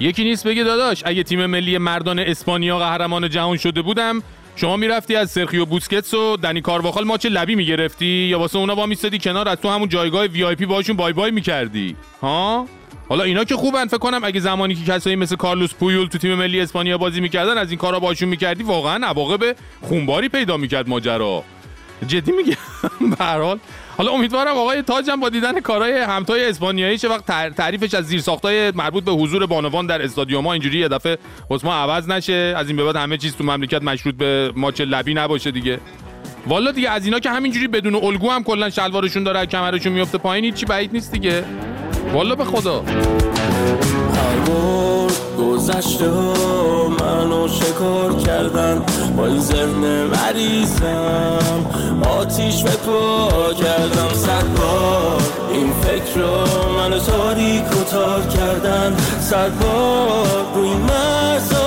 یکی 0.00 0.24
نیست 0.24 0.46
بگه 0.46 0.64
داداش 0.64 1.02
اگه 1.06 1.22
تیم 1.22 1.46
ملی 1.46 1.78
مردان 1.78 2.18
اسپانیا 2.18 2.78
قهرمان 2.78 3.30
جهان 3.30 3.56
شده 3.56 3.82
بودن 3.82 4.22
شما 4.56 4.76
می‌رفتی 4.76 5.16
از 5.16 5.30
سرخیو 5.30 5.64
بوسکتس 5.64 6.14
و 6.14 6.36
دنی 6.36 6.60
کارواخال 6.60 7.04
ماچ 7.04 7.26
لبی 7.26 7.54
می‌گرفتی 7.54 8.06
یا 8.06 8.38
واسه 8.38 8.58
اونا 8.58 8.74
وامیستادی 8.74 9.18
کنار 9.18 9.48
از 9.48 9.56
تو 9.56 9.68
همون 9.68 9.88
جایگاه 9.88 10.24
VIP 10.24 10.66
باشون 10.66 10.96
bye 10.96 11.12
bye 11.12 11.30
می‌کردی؟ 11.30 11.96
ها؟ 12.22 12.66
حالا 13.08 13.24
اینا 13.24 13.44
که 13.44 13.56
خوبن 13.56 13.86
فکر 13.86 13.98
کنم 13.98 14.20
اگه 14.24 14.40
زمانی 14.40 14.74
که 14.74 14.84
کسایی 14.92 15.16
مثل 15.16 15.36
کارلوس 15.36 15.74
پویول 15.74 16.06
تو 16.06 16.18
تیم 16.18 16.34
ملی 16.34 16.60
اسپانیا 16.60 16.98
بازی 16.98 17.20
می‌کردن 17.20 17.58
از 17.58 17.70
این 17.70 17.78
کارا 17.78 18.00
باشون 18.00 18.28
می‌کردی 18.28 18.62
واقعا 18.62 19.06
عواقب 19.06 19.56
خونباری 19.82 20.28
پیدا 20.28 20.56
می‌کرد 20.56 20.88
ماجرا. 20.88 21.44
جدی 22.06 22.32
میگم؟ 22.32 22.54
به 23.18 23.24
حال. 23.24 23.58
حالا 23.96 24.12
امیدوارم 24.12 24.56
آقای 24.56 24.82
تاجم 24.82 25.20
با 25.20 25.28
دیدن 25.28 25.60
کارهای 25.60 26.00
همتای 26.00 26.44
اسپانیایی 26.44 26.98
چه 26.98 27.08
وقت 27.08 27.26
تعریفش 27.54 27.94
از 27.94 28.04
زیر 28.04 28.20
ساختای 28.20 28.70
مربوط 28.70 29.04
به 29.04 29.12
حضور 29.12 29.46
بانوان 29.46 29.86
در 29.86 30.02
استادیوم 30.02 30.46
اینجوری 30.46 30.78
یه 30.78 30.88
دفعه 30.88 31.18
ما 31.64 31.74
عوض 31.74 32.08
نشه. 32.08 32.54
از 32.56 32.68
این 32.68 32.76
به 32.76 32.84
بعد 32.84 32.96
همه 32.96 33.16
چیز 33.16 33.36
تو 33.36 33.44
مملکت 33.44 33.82
مشروط 33.82 34.14
به 34.14 34.52
ماچ 34.56 34.80
لبی 34.80 35.14
نباشه 35.14 35.50
دیگه. 35.50 35.80
والا 36.46 36.72
دیگه 36.72 36.90
از 36.90 37.04
اینا 37.04 37.20
که 37.20 37.30
همینجوری 37.30 37.68
بدون 37.68 37.94
الگو 37.94 38.30
هم 38.30 38.44
کلا 38.44 38.70
شلوارشون 38.70 39.22
داره 39.24 39.46
کمرشون 39.46 39.92
میفته 39.92 40.18
پایین 40.18 40.44
هیچی 40.44 40.66
بعید 40.66 40.92
نیست 40.92 41.12
دیگه. 41.12 41.44
والا 42.14 42.34
به 42.34 42.44
خدا. 42.44 42.82
گذشته 45.38 46.10
منو 47.00 47.48
شکار 47.48 48.14
کردن. 48.26 48.82
با 49.16 49.26
این 49.26 49.40
ذهن 49.40 50.04
مریضم 50.04 51.66
آتیش 52.20 52.62
به 52.62 52.70
پا 52.70 53.52
کردم. 53.52 54.14
صد 54.14 54.54
بار 54.56 55.22
این 55.52 55.72
فکر 55.72 56.20
رو 56.20 56.72
منو 56.78 56.98
تاریک 56.98 57.72
و 57.80 57.84
تار 57.90 58.22
کردن. 58.22 58.96
صد 59.20 59.58
بار 59.58 60.44
روی 60.54 60.70
مرزا 60.74 61.57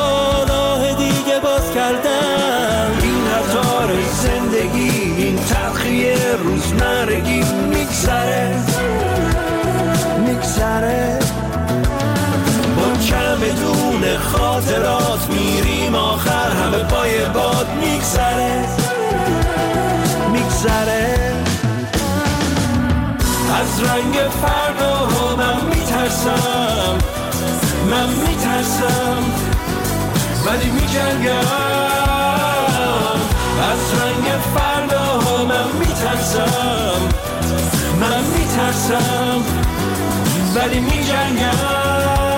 خاطرات 14.62 15.30
میریم 15.30 15.96
آخر 15.96 16.52
همه 16.52 16.78
پای 16.78 17.26
باد 17.26 17.68
میگذره. 17.82 18.66
میگذره. 20.32 21.36
از 23.62 23.84
رنگ 23.84 24.14
فردا 24.42 25.08
من 25.38 25.66
میترسم. 25.66 26.98
من 27.92 28.10
میترسم. 28.10 29.24
ولی 30.46 30.70
میجنگم. 30.70 31.48
از 33.72 34.02
رنگ 34.02 34.42
فردا 34.56 35.20
من 35.46 35.80
میترسم. 35.80 37.02
من 38.00 38.24
میترسم. 38.24 39.44
ولی 40.56 40.80
میجنگم. 40.80 42.31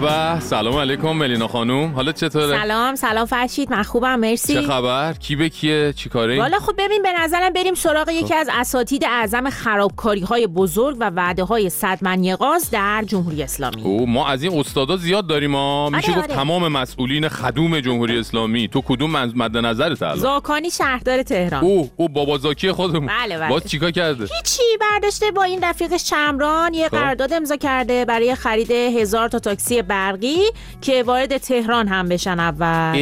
به. 0.00 0.34
به 0.34 0.40
سلام 0.40 0.74
علیکم 0.76 1.12
ملینا 1.12 1.48
خانوم. 1.48 1.92
حالا 1.94 2.12
چطوره؟ 2.12 2.62
سلام 2.62 2.94
سلام 2.94 3.24
فرشید 3.24 3.70
من 3.70 3.82
خوبم 3.82 4.20
مرسی. 4.20 4.54
چه 4.54 4.62
خبر؟ 4.62 5.12
کی 5.12 5.36
به 5.36 5.48
کیه؟ 5.48 5.92
چی 5.92 6.08
کاره 6.08 6.38
والا 6.38 6.58
خب 6.58 6.72
ببین 6.78 7.02
به 7.02 7.08
نظرم 7.20 7.52
بریم 7.52 7.74
سراغ 7.74 8.08
یکی 8.08 8.34
از 8.34 8.48
اساتید 8.52 9.04
اعظم 9.04 9.50
خرابکاری 9.50 10.20
های 10.20 10.46
بزرگ 10.46 10.96
و 11.00 11.10
وعده 11.10 11.44
های 11.44 11.70
صدمنیقاز 11.70 12.70
در 12.70 13.04
جمهوری 13.06 13.42
اسلامی. 13.42 13.82
او 13.82 14.06
ما 14.10 14.28
از 14.28 14.42
این 14.42 14.60
استادا 14.60 14.96
زیاد 14.96 15.26
داریم 15.26 15.50
ما 15.50 15.90
میشه 15.90 16.12
آره 16.12 16.20
گفت 16.20 16.30
آره. 16.30 16.40
تمام 16.40 16.68
مسئولین 16.68 17.28
خدوم 17.28 17.80
جمهوری 17.80 18.18
اسلامی. 18.18 18.68
تو 18.68 18.82
کدوم 18.86 19.10
مد 19.10 19.56
نظرت 19.56 20.02
الان؟ 20.02 20.16
زاکانی 20.16 20.70
شهردار 20.70 21.22
تهران. 21.22 21.64
او 21.64 21.90
او 21.96 22.08
بابا 22.08 22.38
زاکی 22.38 22.72
خودمون. 22.72 23.06
بله 23.06 23.38
بله. 23.38 23.48
باز 23.48 23.64
چیکار 23.64 23.90
کرده؟ 23.90 24.24
هیچی 24.24 24.62
برداشته 24.80 25.30
با 25.30 25.42
این 25.42 25.64
رفیقش 25.64 26.04
چمران 26.04 26.74
یه 26.74 26.88
خب. 26.88 26.96
قرارداد 26.96 27.32
امضا 27.32 27.56
کرده 27.56 28.04
برای 28.04 28.34
خرید 28.34 28.70
هزار 28.70 29.28
تا 29.28 29.38
تاکسی 29.38 29.82
برقی 29.88 30.38
که 30.80 31.02
وارد 31.02 31.36
تهران 31.36 31.88
هم 31.88 32.08
بشن 32.08 32.40
اول. 32.40 32.96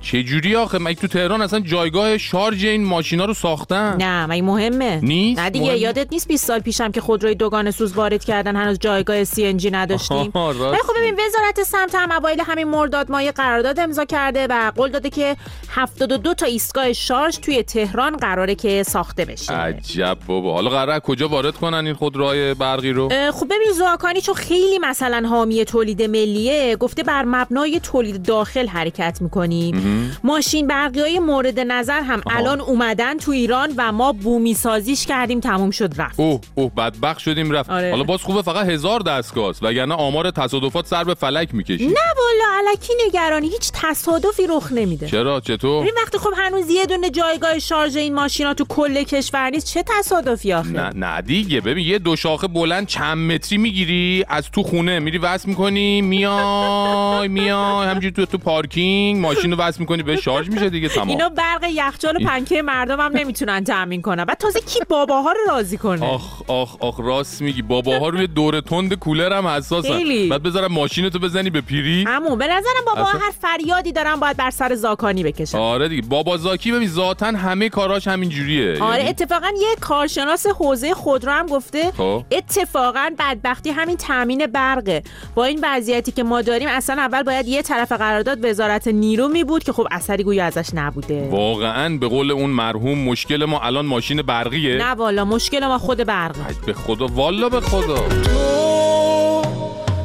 چه 0.00 0.22
جوری 0.22 0.56
آخه؟ 0.56 0.78
مگه 0.78 0.94
تو 0.94 1.06
تهران 1.06 1.42
اصلا 1.42 1.60
جایگاه 1.60 2.18
شارژ 2.18 2.64
این 2.64 2.84
ماشینا 2.84 3.24
رو 3.24 3.34
ساختن 3.34 3.96
نه 4.00 4.26
مگه 4.26 4.42
مهمه؟ 4.42 5.00
نیست؟ 5.02 5.40
نه 5.40 5.50
دیگه 5.50 5.78
یادت 5.78 6.08
نیست 6.12 6.28
20 6.28 6.46
سال 6.46 6.58
پیشم 6.58 6.92
که 6.92 7.00
خودروی 7.00 7.34
دوگانه 7.34 7.70
سوز 7.70 7.92
وارد 7.92 8.24
کردن 8.24 8.56
هنوز 8.56 8.78
جایگاه 8.78 9.24
سی 9.24 9.46
ان 9.46 9.56
جی 9.56 9.70
نداشتیم؟ 9.70 10.30
خب 10.30 10.94
ببین 10.96 11.14
وزارت 11.14 11.62
سمت 11.66 11.94
هم 11.94 12.12
اوایل 12.12 12.40
همین 12.46 12.68
مرداد 12.68 13.10
ماه 13.10 13.30
قرارداد 13.32 13.80
امضا 13.80 14.04
کرده 14.04 14.46
و 14.50 14.72
قول 14.76 14.90
داده 14.90 15.10
که 15.10 15.36
72 15.70 16.34
تا 16.34 16.46
ایستگاه 16.46 16.92
شارژ 16.92 17.36
توی 17.36 17.62
تهران 17.62 18.16
قراره 18.16 18.54
که 18.54 18.82
ساخته 18.82 19.24
بشه. 19.24 19.52
عجب 19.52 20.18
بابا. 20.26 20.54
حالا 20.54 20.70
قراره 20.70 21.00
کجا 21.00 21.28
وارد 21.28 21.54
کنن 21.54 21.86
این 21.86 21.94
خودروهای 21.94 22.54
برقی 22.54 22.90
رو؟ 22.90 23.08
خب 23.32 23.46
ببین 23.46 23.72
زواکانی 23.78 24.20
چون 24.20 24.34
خیلی 24.34 24.78
مثلا 24.78 25.28
حامی 25.28 25.64
تولید 25.64 26.02
ملیه 26.02 26.76
گفته 26.76 27.02
بر 27.02 27.24
مبنای 27.24 27.80
تولید 27.80 28.22
داخل 28.22 28.66
حرکت 28.66 29.18
می‌کنیم. 29.20 29.87
ماشین 30.24 30.66
برقی 30.66 31.00
های 31.00 31.18
مورد 31.18 31.60
نظر 31.60 32.00
هم 32.00 32.20
الان 32.30 32.60
اومدن 32.60 33.18
تو 33.18 33.30
ایران 33.30 33.72
و 33.76 33.92
ما 33.92 34.12
بومی 34.12 34.54
سازیش 34.54 35.06
کردیم 35.06 35.40
تموم 35.40 35.70
شد 35.70 36.00
رفت. 36.00 36.20
اوه 36.20 36.40
اوه 36.54 36.70
بدبخت 36.74 37.18
شدیم 37.18 37.50
رفت. 37.50 37.70
آره. 37.70 37.90
حالا 37.90 38.02
باز 38.02 38.22
خوبه 38.22 38.42
فقط 38.42 38.66
هزار 38.66 39.00
دستگاه 39.00 39.54
وگرنه 39.62 39.94
آمار 39.94 40.30
تصادفات 40.30 40.86
سر 40.86 41.04
به 41.04 41.14
فلک 41.14 41.54
می‌کشی. 41.54 41.86
نه 41.86 41.94
والا 41.94 42.70
علکی 42.70 42.92
نگرانی 43.06 43.48
هیچ 43.48 43.70
تصادفی 43.74 44.46
رخ 44.48 44.72
نمیده. 44.72 45.06
چرا؟ 45.06 45.40
چطور؟ 45.40 45.84
این 45.84 45.94
وقتی 46.02 46.18
خب 46.18 46.30
هنوز 46.36 46.70
یه 46.70 46.86
دونه 46.86 47.10
جایگاه 47.10 47.58
شارژ 47.58 47.96
این 47.96 48.14
ماشینا 48.14 48.54
تو 48.54 48.64
کل 48.68 49.02
کشور 49.02 49.50
نیست 49.50 49.66
چه 49.66 49.84
تصادفی 49.86 50.52
آخه؟ 50.52 50.68
نه 50.68 50.90
نه 50.94 51.22
دیگه. 51.22 51.60
ببین 51.60 51.86
یه 51.86 51.98
دو 51.98 52.16
شاخه 52.16 52.46
بلند 52.46 52.86
چند 52.86 53.32
متری 53.32 53.58
می‌گیری 53.58 54.24
از 54.28 54.50
تو 54.50 54.62
خونه 54.62 54.98
میری 54.98 55.18
وصل 55.18 55.48
می‌کنی 55.48 56.02
میای 56.02 57.28
میای 57.28 57.86
همینجوری 57.86 58.14
تو 58.14 58.26
تو 58.26 58.38
پارکینگ 58.38 59.20
ماشین 59.20 59.50
رو 59.50 59.56
وصل 59.78 59.82
می‌کنی 59.82 60.02
به 60.02 60.16
شارژ 60.16 60.48
میشه 60.48 60.70
دیگه؟ 60.70 60.88
تمام. 60.98 61.08
اینا 61.08 61.28
برق 61.28 61.64
یخچال 61.70 62.16
و 62.16 62.26
پنکه 62.26 62.62
مردم 62.62 63.00
هم 63.00 63.16
نمی‌تونن 63.16 63.64
تامین 63.64 64.02
کنن. 64.02 64.24
بعد 64.24 64.36
تازه 64.38 64.60
کی 64.60 64.80
باباها 64.88 65.32
رو 65.32 65.38
راضی 65.48 65.76
کنه؟ 65.76 66.06
آخ 66.06 66.42
آخ 66.48 66.76
آخ 66.80 67.00
راست 67.00 67.42
میگی. 67.42 67.62
باباها 67.62 68.08
روی 68.08 68.26
دور 68.26 68.60
تند 68.60 68.94
کولر 68.94 69.32
هم 69.32 69.46
حساسن. 69.46 69.98
بعد 70.30 70.42
بذارم 70.42 70.72
ماشینتو 70.72 71.18
بزنی 71.18 71.50
به 71.50 71.60
پیری. 71.60 72.04
همون 72.08 72.38
به 72.38 72.46
نظرم 72.46 72.84
بابا 72.86 73.02
اصلا- 73.08 73.20
هر 73.20 73.30
فریادی 73.42 73.92
دارن 73.92 74.14
باید 74.16 74.36
بر 74.36 74.50
سر 74.50 74.74
زاکانی 74.74 75.22
بکشن. 75.22 75.58
آره 75.58 75.88
دیگه. 75.88 76.02
بابا 76.08 76.36
زاکی 76.36 76.72
ببین 76.72 76.88
ذاتا 76.88 77.26
همه 77.26 77.68
کاراش 77.68 78.08
همین 78.08 78.28
جوریه 78.28 78.82
آره 78.82 79.04
اتفاقا 79.08 79.48
یه 79.60 79.68
کارشناس 79.80 80.46
حوزه 80.46 80.94
خودرو 80.94 81.32
هم 81.32 81.46
گفته. 81.46 81.90
خب. 81.96 82.24
اتفاقا 82.32 83.10
بدبختی 83.18 83.70
همین 83.70 83.96
تامین 83.96 84.46
برقه. 84.46 85.02
با 85.34 85.44
این 85.44 85.60
وضعیتی 85.62 86.12
که 86.12 86.22
ما 86.22 86.42
داریم 86.42 86.68
اصلا 86.68 87.02
اول 87.02 87.22
باید 87.22 87.48
یه 87.48 87.62
طرف 87.62 87.92
قرارداد 87.92 88.44
وزارت 88.44 88.88
نیرو 88.88 89.28
می 89.28 89.44
بود 89.44 89.64
که 89.68 89.72
خب 89.72 89.86
اثری 89.90 90.24
گویا 90.24 90.44
ازش 90.44 90.68
نبوده. 90.74 91.28
واقعا 91.30 91.98
به 91.98 92.08
قول 92.08 92.30
اون 92.30 92.50
مرحوم 92.50 92.98
مشکل 92.98 93.44
ما 93.44 93.60
الان 93.60 93.86
ماشین 93.86 94.22
برقیه. 94.22 94.76
نه 94.76 94.94
والا 94.94 95.24
مشکل 95.24 95.66
ما 95.66 95.78
خود 95.78 96.04
برقه 96.04 96.48
ای 96.48 96.54
به 96.66 96.72
خدا 96.72 97.06
والا 97.06 97.48
به 97.48 97.60
خدا. 97.60 98.08
تو 98.08 99.42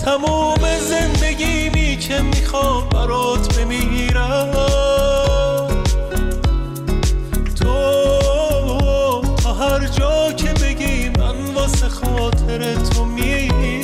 تموم 0.05 0.79
زندگیمی 0.79 1.97
که 1.97 2.21
می‌خوام 2.21 2.89
برات 2.89 3.59
بمیرم. 3.59 4.51
تو 7.59 7.73
تا 9.43 9.53
هر 9.53 9.87
جا 9.87 10.33
که 10.33 10.53
بگی 10.65 11.09
من 11.09 11.53
واسه 11.55 11.87
خاطر 11.89 12.75
تو 12.75 13.05
میرم. 13.05 13.82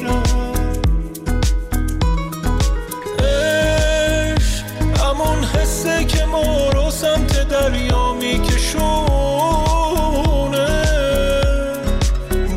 که 6.05 6.25
ما 6.25 6.69
رو 6.69 6.91
سمت 6.91 7.47
دریا 7.47 8.13
میکشونه. 8.13 8.99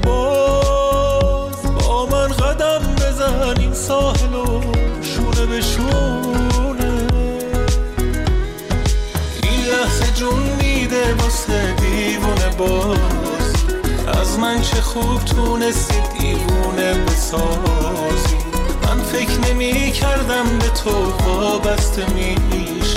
باز 0.03 1.63
با 1.75 2.07
من 2.07 2.29
قدم 2.29 2.95
بزن 2.97 3.61
این 3.61 3.75
ساحل 3.75 4.35
و 4.35 4.61
شونه 5.03 5.47
به 5.47 5.61
شونه. 5.61 7.07
این 9.43 9.65
لحظه 9.65 10.13
جون 10.15 10.43
میده 10.61 11.15
واسه 11.15 11.73
دیوونه 11.73 12.49
باز. 12.59 12.99
از 14.21 14.39
من 14.39 14.63
چه 14.63 14.81
خوب 14.81 15.25
تونستی 15.25 16.01
دیوونه 16.19 16.95
بسازی. 16.95 18.37
من 18.83 19.03
فکر 19.03 19.41
نمی 19.53 19.91
کردم 19.93 20.59
به 20.59 20.69
تو 20.69 20.91
وابسته 21.25 22.07
میشم 22.13 22.92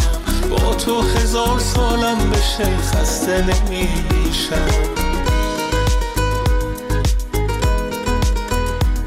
تو 0.58 1.02
هزار 1.02 1.60
سالم 1.60 2.30
بشه 2.30 2.78
خسته 2.78 3.42
نمیشم. 3.42 4.96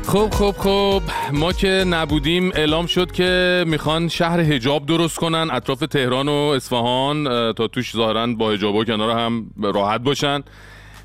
خب 0.06 0.30
خب 0.34 0.54
خب 0.58 1.02
ما 1.32 1.52
که 1.52 1.68
نبودیم 1.68 2.50
اعلام 2.54 2.86
شد 2.86 3.12
که 3.12 3.64
می‌خوان 3.66 4.08
شهر 4.08 4.40
هجاب 4.40 4.86
درست 4.86 5.16
کنن 5.16 5.48
اطراف 5.52 5.78
تهران 5.78 6.28
و 6.28 6.32
اصفهان 6.32 7.24
تا 7.52 7.68
توش 7.68 7.92
ظاهرا 7.92 8.26
با 8.26 8.50
هجاب 8.50 8.84
کنار 8.84 9.18
هم 9.18 9.50
راحت 9.62 10.00
باشن. 10.00 10.42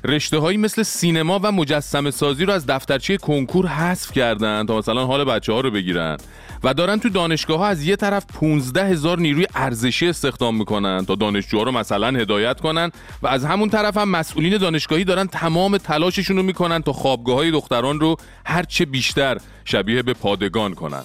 رشته 0.04 0.38
هایی 0.38 0.58
مثل 0.58 0.82
سینما 0.82 1.40
و 1.42 1.52
مجسمه 1.52 2.10
سازی 2.10 2.44
رو 2.44 2.52
از 2.52 2.66
دفترچه 2.66 3.16
کنکور 3.16 3.66
حذف 3.66 4.12
کردن 4.12 4.66
تا 4.66 4.78
مثلا 4.78 5.06
حال 5.06 5.24
بچه 5.24 5.52
ها 5.52 5.60
رو 5.60 5.70
بگیرن. 5.70 6.16
و 6.64 6.74
دارن 6.74 7.00
تو 7.00 7.08
دانشگاه 7.08 7.58
ها 7.58 7.66
از 7.66 7.84
یه 7.84 7.96
طرف 7.96 8.26
15 8.26 8.84
هزار 8.84 9.18
نیروی 9.18 9.46
ارزشی 9.54 10.08
استخدام 10.08 10.56
می‌کنن 10.56 11.04
تا 11.04 11.14
دانشجوها 11.14 11.62
رو 11.62 11.72
مثلا 11.72 12.06
هدایت 12.06 12.60
کنن 12.60 12.90
و 13.22 13.26
از 13.26 13.44
همون 13.44 13.68
طرف 13.68 13.96
هم 13.96 14.08
مسئولین 14.08 14.56
دانشگاهی 14.56 15.04
دارن 15.04 15.26
تمام 15.26 15.78
تلاششون 15.78 16.36
رو 16.36 16.42
می‌کنن 16.42 16.82
تا 16.82 16.92
خوابگاه 16.92 17.36
های 17.36 17.50
دختران 17.50 18.00
رو 18.00 18.16
هرچه 18.46 18.84
بیشتر 18.84 19.36
شبیه 19.64 20.02
به 20.02 20.14
پادگان 20.14 20.74
کنن. 20.74 21.02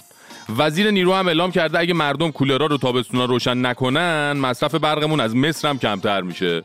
وزیر 0.56 0.90
نیرو 0.90 1.14
هم 1.14 1.26
اعلام 1.26 1.50
کرده 1.50 1.78
اگه 1.78 1.94
مردم 1.94 2.30
کولرها 2.30 2.66
رو 2.66 2.76
تابستونا 2.76 3.24
روشن 3.24 3.66
نکنن 3.66 4.32
مصرف 4.32 4.74
برقمون 4.74 5.20
از 5.20 5.36
مصر 5.36 5.68
هم 5.68 5.78
کمتر 5.78 6.20
میشه. 6.20 6.62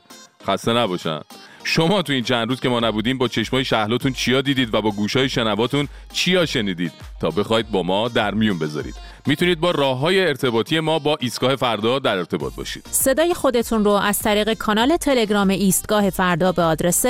خسته 0.48 0.74
نباشن. 0.74 1.20
شما 1.68 2.02
تو 2.02 2.14
این 2.14 2.24
چند 2.24 2.50
روز 2.50 2.60
که 2.60 2.70
ما 2.70 2.80
نبودیم 2.80 3.18
با 3.18 3.28
چشمای 3.28 3.66
شهلاتون 3.66 4.14
چیا 4.14 4.42
دیدید 4.42 4.74
و 4.74 4.82
با 4.82 4.92
گوشای 4.92 5.30
شنواتون 5.30 5.88
چیا 6.14 6.46
شنیدید؟ 6.46 6.92
تا 7.22 7.30
بخواید 7.30 7.72
با 7.72 7.84
ما 7.84 8.08
در 8.08 8.34
میون 8.34 8.60
بذارید. 8.60 8.96
می‌تونید 9.26 9.60
با 9.60 9.72
راه 9.72 9.98
های 9.98 10.28
ارتباطی 10.28 10.80
ما 10.80 11.00
با 11.00 11.18
ایستگاه 11.22 11.56
فردا 11.56 12.00
در 12.00 12.18
ارتباط 12.18 12.56
باشید. 12.56 12.88
صدای 12.92 13.34
خودتون 13.34 13.86
رو 13.86 13.92
از 13.92 14.20
طریق 14.20 14.54
کانال 14.54 14.98
تلگرام 14.98 15.50
ایستگاه 15.50 16.10
فردا 16.10 16.52
به 16.52 16.62
آدرس 16.62 17.06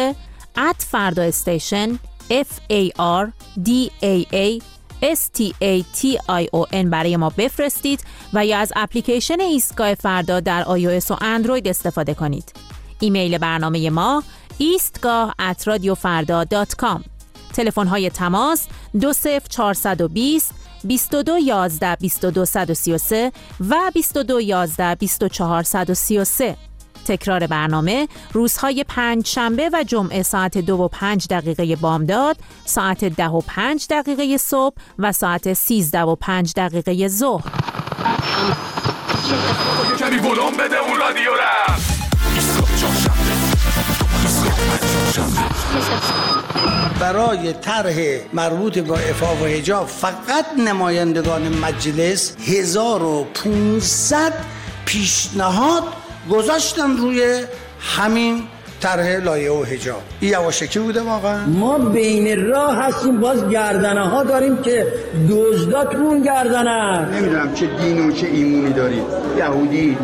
ات 0.58 0.86
فردا 0.92 1.24
استیشن 1.24 2.00
F 2.30 2.72
A 2.72 2.90
R 2.98 3.28
D 3.66 3.90
A 4.04 4.34
A 4.34 4.62
S 5.04 5.20
T 5.38 5.54
A 5.62 5.84
T 5.98 6.18
I 6.30 6.46
O 6.56 6.72
N 6.74 6.86
برای 6.86 7.18
ما 7.18 7.30
بفرستید 7.38 8.04
و 8.34 8.46
یا 8.46 8.58
از 8.58 8.74
اپلیکیشن 8.76 9.40
ایستگاه 9.40 9.94
فردا 9.94 10.40
در 10.40 10.64
iOS 10.64 11.12
و 11.12 11.18
اندروید 11.22 11.68
استفاده 11.68 12.14
کنید. 12.14 12.54
ایمیل 13.00 13.38
برنامه 13.38 13.90
ما 13.90 14.24
ایستگاه 14.58 15.36
at 15.52 15.62
radiofarda.com 15.62 17.02
تلفن 17.54 17.88
های 17.88 18.10
تماس 18.10 18.68
20420 19.00 20.54
22 20.84 21.38
11 21.40 21.96
22 21.96 22.46
133 22.46 23.32
و 23.70 23.92
22 23.94 24.42
11 24.42 24.96
24 24.96 25.64
133 25.64 26.58
تکرار 27.06 27.48
برنامه 27.48 28.08
روزهای 28.34 28.86
پنج 28.88 29.28
شنبه 29.28 29.70
و 29.74 29.84
جمعه 29.84 30.24
ساعت 30.24 30.58
دو 30.58 30.76
و 30.76 30.88
پنج 30.88 31.28
دقیقه 31.28 31.76
بامداد 31.76 32.38
ساعت 32.66 33.06
ده 33.06 33.28
و 33.28 33.42
پنج 33.48 33.88
دقیقه 33.90 34.38
صبح 34.38 34.76
و 35.00 35.12
ساعت 35.12 35.54
سیزده 35.54 36.02
و 36.02 36.16
پنج 36.16 36.54
دقیقه 36.56 37.08
ظهر. 37.08 37.52
کمی 40.00 40.18
بده 40.18 40.80
اون 40.80 41.00
رادیو 41.00 41.32
برای 47.00 47.54
طرح 47.54 47.96
مربوط 48.34 48.78
با 48.78 48.96
افاف 48.96 49.42
و 49.42 49.46
حجاب 49.46 49.88
فقط 49.88 50.46
نمایندگان 50.58 51.50
مجلس 51.50 52.36
1500 52.48 54.34
پیشنهاد 54.86 55.84
گذاشتن 56.30 56.98
روی 56.98 57.44
همین 57.80 58.44
طرح 58.86 59.20
لایه 59.24 59.52
و 59.52 59.64
حجاب. 59.64 60.02
این 60.20 60.32
یواشکی 60.32 60.80
بوده 60.80 61.02
واقعا؟ 61.02 61.46
ما 61.46 61.78
بین 61.78 62.48
راه 62.48 62.78
هستیم 62.78 63.20
باز 63.20 63.50
گردنه 63.50 64.10
ها 64.10 64.24
داریم 64.24 64.58
که 64.58 64.88
دزداتمون 65.30 66.22
گردنه 66.22 67.10
نمی‌دونم 67.10 67.54
چه 67.54 67.66
دین 67.66 68.10
و 68.10 68.12
چه 68.12 68.28
ایمونی 68.28 68.74
دارید 68.74 69.04
یهودی 69.38 69.98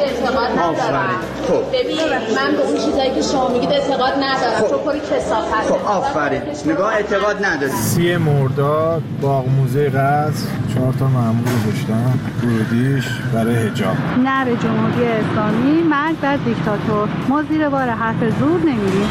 اعتقاد 0.00 0.50
ندارم. 0.50 1.10
خب. 1.48 1.62
ببین 1.72 1.96
من 2.36 2.52
به 2.52 2.62
اون 2.62 2.76
چیزایی 2.76 3.14
که 3.14 3.22
شما 3.22 3.48
میگید 3.48 3.72
اعتقاد 3.72 4.12
ندارم. 4.12 4.60
خب. 4.60 4.68
تو 4.68 4.78
پری 4.78 5.00
کسافت. 5.00 5.68
خب 5.68 5.86
آفرین. 5.86 6.42
نگاه 6.66 6.94
اعتقاد 6.94 7.44
نداری 7.44 7.72
سی 7.72 8.16
مرداد 8.16 9.02
باغ 9.22 9.44
موزه 9.48 9.88
قصر 9.88 10.46
چهار 10.74 10.94
تا 10.98 11.06
مامور 11.06 11.48
کشتن 11.72 12.18
ورودیش 12.42 13.04
برای 13.34 13.54
حجاب. 13.54 13.96
نه 14.24 14.44
به 14.44 14.56
جمهوری 14.56 15.06
اسلامی 15.06 15.82
مرگ 15.82 16.20
بر 16.20 16.36
دیکتاتور. 16.36 17.08
ما 17.28 17.42
زیر 17.58 17.68
بار 17.68 17.88
حرف 17.88 18.38
زور 18.38 18.60
نمیریم 18.60 19.08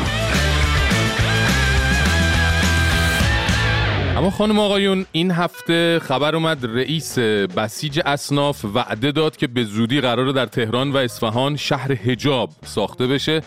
اما 4.18 4.30
خانم 4.30 4.60
آقایون 4.60 5.06
این 5.12 5.32
هفته 5.32 6.00
خبر 6.00 6.36
اومد 6.36 6.66
رئیس 6.66 7.20
بسیج 7.20 8.02
اسناف 8.06 8.66
وعده 8.74 9.12
داد 9.12 9.38
که 9.38 9.48
به 9.48 9.64
زودی 9.64 10.02
قراره 10.02 10.34
در 10.34 10.46
تهران 10.46 10.92
و 10.92 10.98
اصفهان 10.98 11.56
شهر 11.56 11.94
حجاب 11.94 12.50
ساخته 12.66 13.08
بشه 13.08 13.42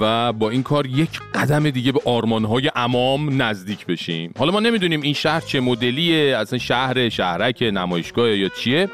و 0.00 0.32
با 0.32 0.50
این 0.50 0.62
کار 0.62 0.86
یک 0.86 1.20
قدم 1.34 1.70
دیگه 1.70 1.92
به 1.92 2.00
آرمانهای 2.04 2.70
امام 2.76 3.42
نزدیک 3.42 3.86
بشیم. 3.86 4.32
حالا 4.38 4.52
ما 4.52 4.60
نمی‌دونیم 4.60 5.02
این 5.02 5.14
شهر 5.14 5.40
چه 5.40 5.60
مدلیه 5.60 6.36
اصلا 6.36 6.58
شهر 6.58 7.08
شهرک 7.08 7.62
نمایشگاه 7.62 8.30
یا 8.30 8.48
چیه. 8.48 8.88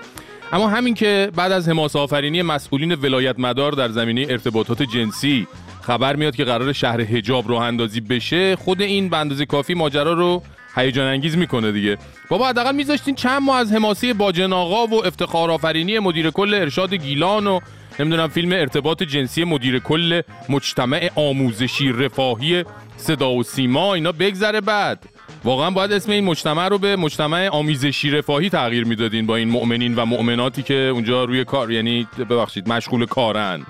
اما 0.53 0.69
همین 0.69 0.95
که 0.95 1.31
بعد 1.37 1.53
از 1.53 1.69
حماسه 1.69 1.99
آفرینی 1.99 2.43
مسئولین 2.43 2.95
ولایت 2.95 3.39
مدار 3.39 3.73
در 3.73 3.89
زمینه 3.89 4.27
ارتباطات 4.31 4.83
جنسی 4.83 5.47
خبر 5.83 6.17
میاد 6.17 6.37
که 6.37 6.45
قرار 6.45 6.73
شهر 6.73 7.01
حجاب 7.01 7.51
راه 7.51 7.63
اندازی 7.63 8.01
بشه 8.01 8.57
خود 8.57 8.83
این 8.83 9.09
به 9.09 9.47
کافی 9.47 9.75
ماجرا 9.75 10.13
رو 10.13 10.43
هیجان 10.77 11.07
انگیز 11.07 11.37
می‌کنه 11.37 11.73
دیگه. 11.73 11.99
بابا 12.29 12.49
حداقل 12.49 12.75
میذاشتین 12.75 13.15
چند 13.15 13.43
ماه 13.43 13.59
از 13.59 13.73
حماسه 13.73 14.15
باجن 14.15 14.53
آقا 14.53 14.87
و 14.87 15.07
افتخار 15.07 15.51
آفرینی 15.51 15.99
مدیر 15.99 16.31
کل 16.31 16.55
ارشاد 16.55 16.95
گیلان 16.95 17.47
و 17.47 17.61
نمی‌دونم 17.99 18.29
فیلم 18.29 18.53
ارتباط 18.53 19.03
جنسی 19.03 19.45
مدیر 19.45 19.79
کل 19.79 20.23
مجتمع 20.49 21.11
آموزشی 21.15 21.93
رفاهی 21.93 22.65
صدا 22.97 23.33
و 23.33 23.43
سیما 23.43 23.95
اینا 23.95 24.13
بگذره 24.13 24.61
بعد. 24.61 25.05
واقعا 25.45 25.71
باید 25.71 25.93
اسم 25.93 26.13
این 26.13 26.25
مجتمع 26.25 26.69
رو 26.69 26.79
به 26.79 26.97
مجتمع 26.97 27.49
آمیزشی 27.49 28.11
رفاهی 28.11 28.51
تغییر 28.51 28.85
می‌دادین 28.85 29.27
با 29.27 29.37
این 29.37 29.49
مؤمنین 29.49 29.95
و 29.95 30.05
مؤمناتی 30.05 30.63
که 30.63 30.75
اونجا 30.75 31.25
روی 31.25 31.45
کار 31.45 31.73
یعنی 31.73 32.07
ببخشید 32.31 32.69
مشغول 32.69 33.07
کارن. 33.07 33.67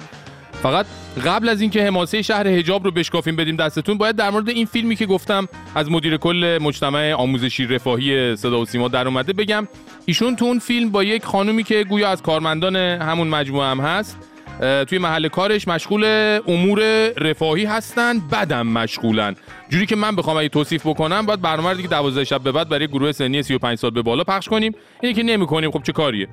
فقط 0.62 0.86
قبل 1.24 1.48
از 1.48 1.60
اینکه 1.60 1.82
حماسه 1.82 2.22
شهر 2.22 2.48
حجاب 2.48 2.84
رو 2.84 2.90
بشکافیم 2.90 3.36
بدیم 3.36 3.56
دستتون 3.56 3.98
باید 3.98 4.16
در 4.16 4.30
مورد 4.30 4.48
این 4.48 4.66
فیلمی 4.66 4.96
که 4.96 5.06
گفتم 5.06 5.48
از 5.74 5.90
مدیر 5.90 6.16
کل 6.16 6.58
مجتمع 6.62 7.12
آموزشی 7.12 7.66
رفاهی 7.66 8.36
صدا 8.36 8.60
و 8.60 8.64
سیما 8.64 8.88
در 8.88 9.08
اومده 9.08 9.32
بگم. 9.32 9.68
ایشون 10.06 10.36
تو 10.36 10.44
اون 10.44 10.58
فیلم 10.58 10.90
با 10.90 11.04
یک 11.04 11.24
خانومی 11.24 11.62
که 11.62 11.84
گویا 11.84 12.08
از 12.08 12.22
کارمندان 12.22 12.76
همون 12.76 13.28
مجموعه 13.28 13.68
هم 13.68 13.80
هست 13.80 14.29
توی 14.60 14.98
محل 14.98 15.28
کارش 15.28 15.68
مشغول 15.68 16.04
امور 16.46 17.08
رفاهی 17.08 17.64
هستن 17.64 18.18
بدم 18.32 18.66
مشغولن. 18.66 19.36
جوری 19.68 19.86
که 19.86 19.96
من 19.96 20.16
بخوام 20.16 20.36
اگه 20.36 20.48
توصیف 20.48 20.86
بکنم 20.86 21.26
باید 21.26 21.40
برنامه 21.40 21.74
دیگه 21.74 21.88
12 21.88 22.24
شب 22.24 22.42
به 22.42 22.52
بعد 22.52 22.68
برای 22.68 22.86
گروه 22.86 23.12
سنی 23.12 23.42
35 23.42 23.78
سال 23.78 23.90
به 23.90 24.02
بالا 24.02 24.24
پخش 24.24 24.48
کنیم. 24.48 24.74
اینی 25.00 25.14
که 25.14 25.22
نمی‌کنیم. 25.22 25.70
خب 25.70 25.82
چه 25.82 25.92
کاریه؟ 25.92 26.28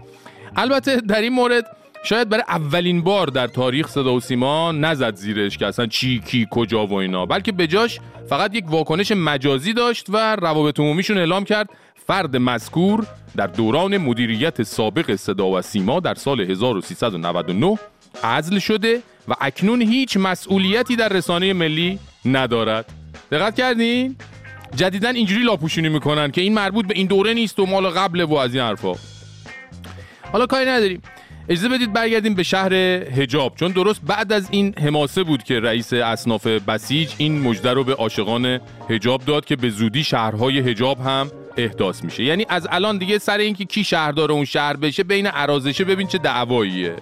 البته 0.55 0.95
در 0.95 1.21
این 1.21 1.33
مورد 1.33 1.65
شاید 2.03 2.29
برای 2.29 2.43
اولین 2.47 3.01
بار 3.01 3.27
در 3.27 3.47
تاریخ 3.47 3.87
صدا 3.87 4.13
و 4.13 4.19
سیما 4.19 4.71
نزد 4.71 5.15
زیرش 5.15 5.57
که 5.57 5.65
اصلا 5.65 5.85
چی 5.85 6.19
کی 6.19 6.47
کجا 6.51 6.87
و 6.87 6.93
اینا. 6.93 7.25
بلکه 7.25 7.51
بجاش 7.51 7.99
فقط 8.29 8.55
یک 8.55 8.71
واکنش 8.71 9.11
مجازی 9.11 9.73
داشت 9.73 10.05
و 10.09 10.35
روابط 10.35 10.79
عمومیشون 10.79 11.17
اعلام 11.17 11.43
کرد. 11.43 11.69
فرد 12.07 12.37
مذکور 12.37 13.05
در 13.35 13.47
دوران 13.47 13.97
مدیریت 13.97 14.63
سابق 14.63 15.15
صدا 15.15 15.47
و 15.47 15.61
سیما 15.61 15.99
در 15.99 16.13
سال 16.13 16.41
1399 16.41 17.77
عزل 18.23 18.59
شده 18.59 19.01
و 19.27 19.33
اکنون 19.41 19.81
هیچ 19.81 20.17
مسئولیتی 20.17 20.95
در 20.95 21.09
رسانه 21.09 21.53
ملی 21.53 21.99
ندارد. 22.25 22.85
دقت 23.31 23.55
کردین؟ 23.55 24.15
جدیدا 24.75 25.09
اینجوری 25.09 25.43
لاپوشونی 25.43 25.89
می‌کنن 25.89 26.31
که 26.31 26.41
این 26.41 26.53
مربوط 26.53 26.87
به 26.87 26.93
این 26.93 27.07
دوره 27.07 27.33
نیست 27.33 27.59
و 27.59 27.65
مال 27.65 27.89
قبل 27.89 28.21
و 28.21 28.33
از 28.33 28.53
این 28.53 28.63
حرفا. 28.63 28.93
حالا 30.31 30.45
کاری 30.45 30.65
نداریم. 30.65 31.01
اجازه 31.49 31.69
بدید 31.69 31.93
برگردیم 31.93 32.33
به 32.33 32.43
شهر 32.43 32.73
هجاب 32.73 33.55
چون 33.55 33.71
درست 33.71 34.01
بعد 34.07 34.33
از 34.33 34.47
این 34.51 34.73
حماسه 34.79 35.23
بود 35.23 35.43
که 35.43 35.59
رئیس 35.59 35.93
اصناف 35.93 36.47
بسیج 36.47 37.13
این 37.17 37.41
مژده 37.41 37.73
رو 37.73 37.83
به 37.83 37.93
عاشقان 37.93 38.59
هجاب 38.89 39.25
داد 39.25 39.45
که 39.45 39.55
به 39.55 39.69
زودی 39.69 40.03
شهرهای 40.03 40.59
هجاب 40.59 40.99
هم 40.99 41.31
احداث 41.57 42.03
میشه. 42.03 42.23
یعنی 42.23 42.45
از 42.49 42.67
الان 42.71 42.97
دیگه 42.97 43.17
سر 43.17 43.37
اینکه 43.37 43.65
کی 43.65 43.83
شهردار 43.83 44.31
اون 44.31 44.45
شهر 44.45 44.75
بشه 44.75 45.03
بین 45.03 45.29
ارازشه 45.33 45.83
ببین 45.83 46.07
چه 46.07 46.17
دعواییه. 46.17 46.95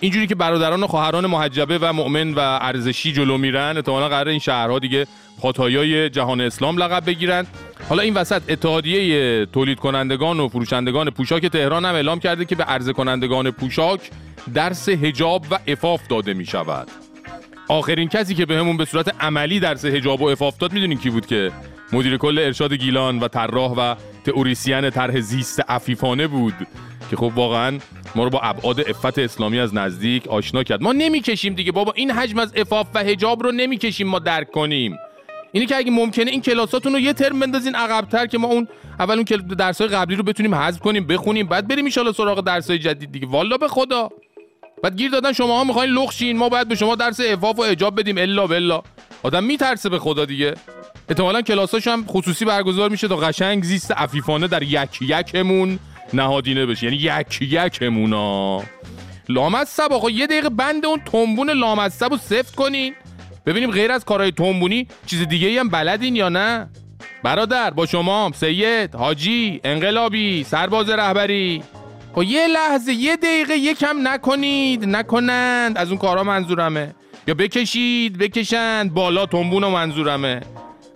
اینجوری 0.00 0.26
که 0.26 0.34
برادران 0.34 0.82
و 0.82 0.86
خواهران 0.86 1.26
محجبه 1.26 1.78
و 1.78 1.92
مؤمن 1.92 2.34
و 2.34 2.38
ارزشی 2.38 3.12
جلو 3.12 3.38
میرن 3.38 3.76
احتمالا 3.76 4.08
قرار 4.08 4.28
این 4.28 4.38
شهرها 4.38 4.78
دیگه 4.78 5.06
پاتایای 5.40 6.10
جهان 6.10 6.40
اسلام 6.40 6.78
لقب 6.78 7.06
بگیرن. 7.06 7.46
حالا 7.88 8.02
این 8.02 8.14
وسط 8.14 8.42
اتحادیه 8.48 9.46
تولید 9.46 9.78
کنندگان 9.78 10.40
و 10.40 10.48
فروشندگان 10.48 11.10
پوشاک 11.10 11.46
تهران 11.46 11.84
هم 11.84 11.94
اعلام 11.94 12.18
کرده 12.18 12.44
که 12.44 12.54
به 12.54 12.64
عرضه 12.64 12.92
کنندگان 12.92 13.50
پوشاک 13.50 14.00
درس 14.54 14.88
هجاب 14.88 15.44
و 15.50 15.58
افاف 15.66 16.06
داده 16.08 16.34
می 16.34 16.46
شود 16.46 16.88
آخرین 17.68 18.08
کسی 18.08 18.34
که 18.34 18.46
بهمون 18.46 18.76
به, 18.76 18.84
به 18.84 18.90
صورت 18.90 19.14
عملی 19.20 19.60
درس 19.60 19.84
هجاب 19.84 20.22
و 20.22 20.28
افاف 20.28 20.58
داد 20.58 20.72
می‌دونین 20.72 20.98
کی 20.98 21.10
بود 21.10 21.26
که 21.26 21.52
مدیر 21.92 22.16
کل 22.16 22.38
ارشاد 22.38 22.72
گیلان 22.72 23.18
و 23.18 23.28
طراح 23.28 23.72
و 23.72 23.94
تئوریسین 24.24 24.90
طرح 24.90 25.20
زیست 25.20 25.60
عفیفانه 25.68 26.26
بود؟ 26.26 26.54
که 27.10 27.16
خب 27.16 27.32
واقعا 27.34 27.78
ما 28.14 28.24
رو 28.24 28.30
با 28.30 28.40
ابعاد 28.40 28.80
افت 28.80 29.18
اسلامی 29.18 29.58
از 29.58 29.74
نزدیک 29.74 30.28
آشنا 30.28 30.62
کرد. 30.62 30.82
ما 30.82 30.92
نمی‌کشیم 30.92 31.54
دیگه 31.54 31.72
بابا. 31.72 31.92
این 31.96 32.10
حجم 32.10 32.38
از 32.38 32.52
افاف 32.56 32.86
و 32.94 32.98
حجاب 32.98 33.42
رو 33.42 33.52
نمی‌کشیم 33.52 34.08
ما 34.08 34.18
درک 34.18 34.50
کنیم. 34.50 34.96
اینی 35.52 35.66
که 35.66 35.76
اگه 35.76 35.90
ممکنه 35.90 36.30
این 36.30 36.42
کلاساتون 36.42 36.92
رو 36.92 36.98
یه 36.98 37.12
ترم 37.12 37.40
بندازین 37.40 37.74
عقبتر 37.74 38.26
که 38.26 38.38
ما 38.38 38.48
اون 38.48 38.68
اول 38.98 39.14
اون 39.14 39.24
درسای 39.58 39.88
قبلی 39.88 40.16
رو 40.16 40.22
بتونیم 40.22 40.54
حذف 40.54 40.80
کنیم 40.80 41.06
بخونیم 41.06 41.46
بعد 41.46 41.68
بریم 41.68 41.84
ان 41.84 42.12
سراغ 42.12 42.40
درسای 42.40 42.78
جدید 42.78 43.12
دیگه. 43.12 43.26
والا 43.26 43.56
به 43.56 43.68
خدا. 43.68 44.08
بعد 44.82 44.96
گیر 44.96 45.10
دادن 45.10 45.32
شما 45.32 45.58
ها 45.58 45.64
می‌خواین 45.64 45.90
لخشین 45.90 46.38
ما 46.38 46.48
باید 46.48 46.68
به 46.68 46.74
شما 46.74 46.94
درس 46.94 47.20
افاف 47.20 47.58
و 47.58 47.64
حجاب 47.64 48.00
بدیم. 48.00 48.18
الا 48.18 48.46
بلا 48.46 48.82
آدم 49.22 49.44
میترسه 49.44 49.88
به 49.88 49.98
خدا 49.98 50.24
دیگه. 50.24 50.54
احتمالا 51.08 51.42
کلاساش 51.42 51.86
هم 51.86 52.04
خصوصی 52.06 52.44
برگزار 52.44 52.90
میشه 52.90 53.08
تا 53.08 53.16
قشنگ 53.16 53.64
زیست 53.64 53.92
عفیفانه 53.92 54.48
در 54.48 54.62
یک 54.62 55.02
یکمون. 55.02 55.78
نهادینه 56.12 56.66
بشه 56.66 56.84
یعنی 56.84 56.96
یک 56.96 57.42
یکمونا. 57.42 58.62
لامصب 59.28 59.92
آقا 59.92 60.10
یه 60.10 60.26
دقیقه 60.26 60.48
بند 60.48 60.86
اون 60.86 61.00
تنبون 61.00 61.50
لامصب 61.50 62.10
رو 62.10 62.16
سفت 62.16 62.54
کنین 62.54 62.94
ببینیم 63.46 63.70
غیر 63.70 63.92
از 63.92 64.04
کارهای 64.04 64.32
تنبونی 64.32 64.88
چیز 65.06 65.28
دیگه 65.28 65.60
هم 65.60 65.68
بلدین 65.68 66.16
یا 66.16 66.28
نه؟ 66.28 66.70
برادر 67.22 67.70
با 67.70 67.86
شما 67.86 68.30
سید 68.34 68.94
حاجی 68.94 69.60
انقلابی 69.64 70.44
سرباز 70.44 70.90
رهبری. 70.90 71.62
خب 72.14 72.22
یه 72.22 72.46
لحظه 72.46 72.92
یه 72.92 73.16
دقیقه 73.16 73.54
یکم 73.54 74.08
نکنید. 74.08 74.84
نکنند. 74.84 75.78
از 75.78 75.88
اون 75.88 75.98
کارا 75.98 76.22
منظورمه. 76.22 76.94
یا 77.26 77.34
بکشید 77.34 78.18
بکشند. 78.18 78.94
بالا 78.94 79.26
تنبون 79.26 79.64
و 79.64 79.70
منظورمه. 79.70 80.40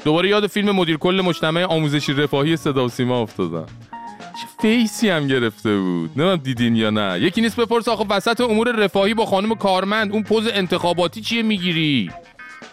دوباره 0.05 0.29
یاد 0.29 0.47
فیلم 0.47 0.71
مدیر 0.71 0.97
کل 0.97 1.23
مجتمع 1.25 1.65
آموزشی 1.65 2.13
رفاهی 2.13 2.57
صدا 2.57 2.85
و 2.85 2.89
سیما 2.89 3.21
افتادم. 3.21 3.67
فیسی 4.61 5.09
هم 5.09 5.27
گرفته 5.27 5.79
بود. 5.79 6.11
نمیم 6.17 6.37
دیدین 6.37 6.77
یا 6.77 6.91
نه؟ 6.91 7.21
یکی 7.21 7.41
نیست 7.41 7.57
بپرس 7.57 7.89
آخه 7.89 8.05
وسط 8.11 8.41
امور 8.41 8.73
رفاهی 8.73 9.15
با 9.15 9.27
خانم 9.27 9.55
کارمند 9.55 10.13
اون 10.13 10.23
پوز 10.23 10.49
انتخاباتی 10.53 11.21
چیه 11.21 11.43
می‌گیری؟ 11.43 12.11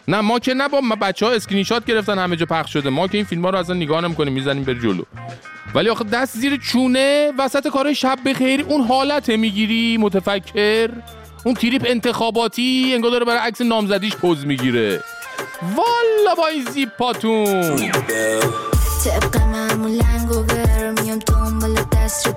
نه 0.08 0.22
ما 0.22 0.40
که 0.40 0.54
نه 0.54 0.68
با 0.68 0.82
بچه 1.02 1.26
ها 1.26 1.32
اسکرین 1.32 1.64
شات 1.64 1.86
گرفتن 1.86 2.20
همه 2.20 2.36
جا 2.36 2.46
پخش 2.46 2.74
شده. 2.74 2.90
ما 2.90 3.08
که 3.08 3.18
این 3.18 3.26
فیلم 3.26 3.42
ها 3.42 3.50
رو 3.50 3.58
اصلا 3.58 3.76
نگاه 3.76 4.02
نمی‌کنیم 4.02 4.34
می‌زنیم 4.34 4.64
بر 4.64 4.74
جلو. 4.74 5.04
ولی 5.76 5.90
آخه 5.90 6.04
دست 6.04 6.38
زیر 6.38 6.58
چونه 6.58 7.32
وسط 7.38 7.68
کار 7.68 7.94
شب 7.94 8.20
بخیر 8.26 8.66
اون 8.70 8.82
حالت 8.82 9.30
می‌گیری 9.30 9.98
متفکر. 9.98 10.90
اون 11.46 11.54
تریپ 11.54 11.84
انتخاباتی 11.86 12.92
انگار 12.96 13.12
داره 13.12 13.26
برای 13.26 13.40
عکس 13.40 13.62
نامزدیش 13.62 14.16
pose 14.16 14.46
می‌گیره. 14.46 15.04
والا 15.62 16.36
با 16.38 16.48
این 16.48 16.66
زیپاتون 16.66 17.92
طبق 19.04 19.38
معمول 19.38 20.02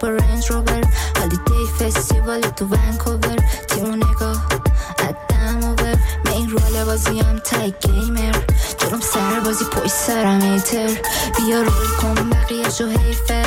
با 0.03 0.09
Range 0.09 0.51
Rover 0.51 0.83
holiday 1.17 1.67
festival 1.79 2.41
تو 2.41 2.67
ونکوور 2.67 3.37
تیمو 3.69 3.97
نگاه 3.97 4.47
ادم 4.99 5.65
اوور 5.65 5.97
مین 6.25 6.51
رول 6.51 6.85
بازیم 6.85 7.39
تای 7.45 7.73
گیمر 7.81 8.37
جرم 8.79 9.01
سر 9.01 9.41
بازی 9.45 9.65
پوی 9.65 9.89
سرم 9.89 10.41
ایتر 10.41 10.91
بیا 11.37 11.63
رول 11.63 11.89
کن 12.01 12.31
بقیه 12.31 12.71
شو 12.71 12.87
حیفه 12.87 13.43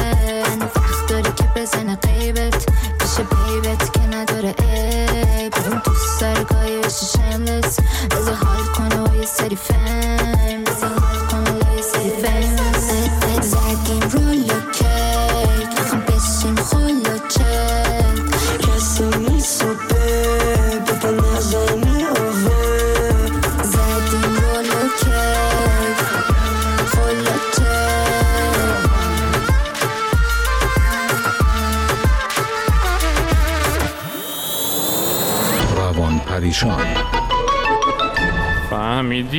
وقت 0.75 1.07
داری 1.07 1.31
که 1.35 1.43
بزنه 1.55 1.95
قیبت 1.95 2.65
پیش 2.99 3.15
بیبت 3.19 3.93
که 3.93 3.99
نداره 3.99 4.55
ای 4.59 5.45
اون 5.45 5.79
تو 5.79 5.91
سرگاهی 6.19 6.77
بشه 6.77 7.05
شملس 7.05 7.79
بزا 8.11 8.44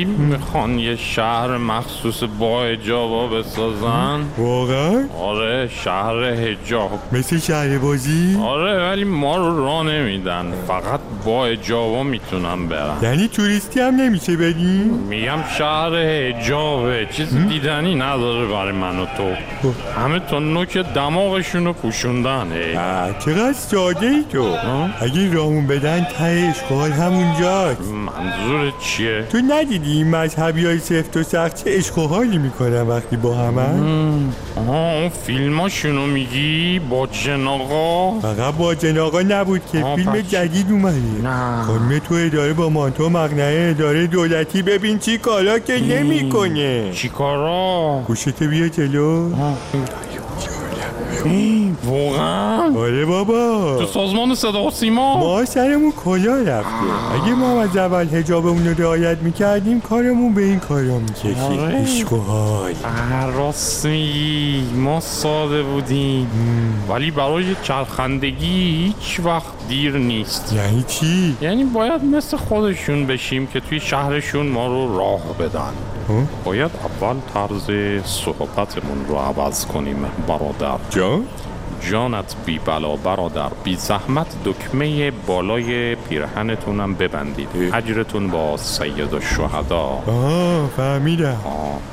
فهمیدی 0.05 0.23
می‌خوان 0.23 0.79
یه 0.79 0.97
شهر 0.97 1.57
مخصوص 1.57 2.23
با 2.39 2.63
هجابا 2.63 3.27
بسازن. 3.27 4.25
واقعا؟ 4.39 5.05
آره 5.21 5.69
شهر 5.69 6.25
هجاب 6.25 6.91
مثل 7.13 7.39
شهر 7.39 7.79
بازی؟ 7.79 8.39
آره 8.43 8.91
ولی 8.91 9.05
ما 9.05 9.37
رو 9.37 9.65
راه 9.65 9.83
نمیدن. 9.83 10.53
فقط 10.69 11.01
با 11.27 11.47
هجابا 11.47 12.03
می‌تونن 12.03 12.69
برن 12.69 12.97
یعنی 13.03 13.29
توریستی 13.29 13.81
هم 13.81 13.97
نمیشه 13.97 14.37
بریم؟ 14.37 14.85
میگم 15.09 15.39
شهر 15.59 15.95
هجابه 15.95 17.07
چیز 17.13 17.37
دیدنی 17.49 17.95
نداره 17.95 18.47
برای 18.47 18.73
من 18.73 18.99
و 18.99 19.07
تو. 19.17 19.33
همه 20.01 20.21
تا 20.21 20.39
نوک 20.39 20.79
دماغشونو 20.79 21.73
پوشوندن. 21.73 22.49
اه، 22.77 23.19
چقدر 23.19 23.53
ساده 23.53 24.07
ای 24.07 24.25
تو. 24.33 24.57
اگه 25.01 25.35
راهمون 25.35 25.67
بدن 25.67 26.07
ته 26.19 26.25
اشغال 26.25 26.91
همونجاست 26.91 27.81
منظور 27.81 28.73
چیه؟ 28.81 29.25
تو 29.33 29.39
ندیدی 29.39 29.93
این 29.93 30.11
مذهبی 30.11 30.67
های 30.67 30.79
سفت 30.79 31.17
و 31.17 31.23
سخت 31.23 31.65
چه 31.65 32.01
حالی 32.01 32.39
می‌کنن 32.39 32.83
وقتی 32.83 33.17
با 33.17 33.35
همن 33.35 34.33
آه 34.69 34.95
اون 34.95 35.09
فیلماشونو 35.09 36.07
میگی 36.07 36.79
با 36.91 37.07
جن 37.07 37.47
آقا 37.47 38.21
فقط 38.21 38.55
با 38.55 38.75
جناقا 38.75 39.23
نبود 39.23 39.63
که. 39.73 39.85
فیلم. 39.97 40.21
جدید 40.21 40.67
اومده. 40.71 40.97
نه. 41.23 41.63
خانم 41.63 41.99
تو 41.99 42.15
اداره 42.15 42.53
با 42.53 42.69
مانتو 42.69 43.09
مقنعه 43.09 43.71
اداره 43.71 44.07
دولتی 44.07 44.63
ببین 44.63 44.99
چی 44.99 45.19
کارا 45.19 45.59
که 45.59 45.81
نمی‌کنه. 45.81 46.93
چی 46.93 47.09
کارا؟ 47.09 48.03
گوشت 48.07 48.43
بیا 48.43 48.69
جلو. 48.69 49.31
واقعا؟ 51.85 52.79
آره 52.79 53.05
بابا. 53.05 53.77
تو 53.79 53.87
سازمان 53.87 54.35
صدا 54.35 54.63
و 54.63 54.71
سیما؟ 54.71 55.17
ما 55.17 55.45
سرمون 55.45 55.93
کلا 55.93 56.35
رفته؟ 56.35 56.71
اگه 57.15 57.35
ما 57.35 57.63
از 57.63 57.77
اول 57.77 58.09
هجابمون 58.13 58.67
رو 58.69 58.83
رعایت 58.83 59.19
می‌کردیم 59.19 59.81
کارمون 59.81 60.35
به 60.35 60.45
این 60.45 60.59
کارا 60.59 60.99
می‌کشید. 60.99 61.39
آره. 61.39 61.75
عشق 61.75 62.13
و 62.13 62.17
حال. 62.17 62.75
راست 63.37 63.87
میگی 63.87 64.63
ما 64.75 65.01
ساده 65.01 65.63
بودیم. 65.63 66.31
ولی 66.89 67.11
برای 67.11 67.45
چرخندگی 67.63 68.95
هیچ 69.01 69.21
وقت 69.25 69.56
دیر 69.69 69.97
نیست. 69.97 70.53
یعنی 70.53 70.85
چی؟ 70.89 71.37
یعنی 71.41 71.65
باید 71.65 72.05
مثل 72.05 72.37
خودشون 72.37 73.07
بشیم 73.07 73.47
که 73.47 73.61
توی 73.61 73.81
شهرشون 73.81 74.47
ما 74.47 74.67
رو 74.67 74.99
راه 74.99 75.23
بدن. 75.39 75.73
باید 76.45 76.71
اول 77.01 77.17
طرز 77.35 77.71
صحبتمون 78.05 79.07
رو 79.09 79.17
عوض 79.17 79.67
کنیم 79.67 80.07
برادر. 80.29 80.79
جان؟ 80.91 81.23
جانت 81.91 82.35
بی 82.47 82.59
بلا 82.59 82.97
برادر. 82.97 83.49
بی 83.65 83.77
زحمت 83.77 84.27
دکمه 84.45 85.11
بالای 85.11 85.95
پیرهنتونم 85.95 86.95
ببندید. 86.95 87.49
اجرتون 87.75 88.31
با 88.31 88.57
سید 88.57 89.13
و 89.13 89.21
شهدا. 89.21 90.03
آه 90.07 90.69
فهمیدم 90.77 91.37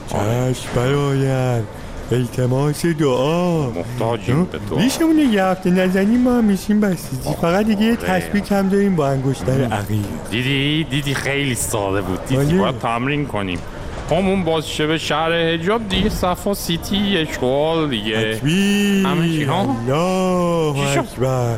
چشم 0.08 0.70
التماس 2.16 2.86
دعا. 2.86 3.70
محتاجیم 3.70 4.44
به 4.46 4.58
دعا. 4.70 4.80
ریشمون 4.80 5.20
یه 5.20 5.44
هفته 5.44 5.70
نزنیم 5.70 6.22
ما 6.22 6.38
هم 6.38 6.44
میشیم 6.44 6.80
بسیجی. 6.82 7.30
فقط 7.42 7.66
دیگه 7.66 7.82
یه 7.84 7.96
تسبیح 7.96 8.42
کم 8.42 8.70
داریم 8.70 8.96
با 8.96 9.08
انگشتر 9.08 9.64
عقیل 9.64 10.04
دیدی؟ 10.32 10.84
دیدی 10.84 11.14
خیلی 11.14 11.56
ساده 11.56 12.02
بود. 12.02 12.26
دیدی؟ 12.26 12.42
آره. 12.46 12.58
باید 12.58 12.80
تمرین 12.80 13.26
کنیم. 13.26 13.60
همون 14.16 14.44
باز 14.44 14.70
شه 14.70 14.88
به 14.88 14.98
شهر 14.98 15.32
هجاب 15.32 15.90
دیگه 15.90 16.10
صفا 16.10 16.54
سیتی 16.54 17.18
اشغال 17.18 17.90
دیگه. 17.90 18.36
تکبیر 18.36 19.52
الله؟ 19.52 21.00
اکبر. 21.00 21.58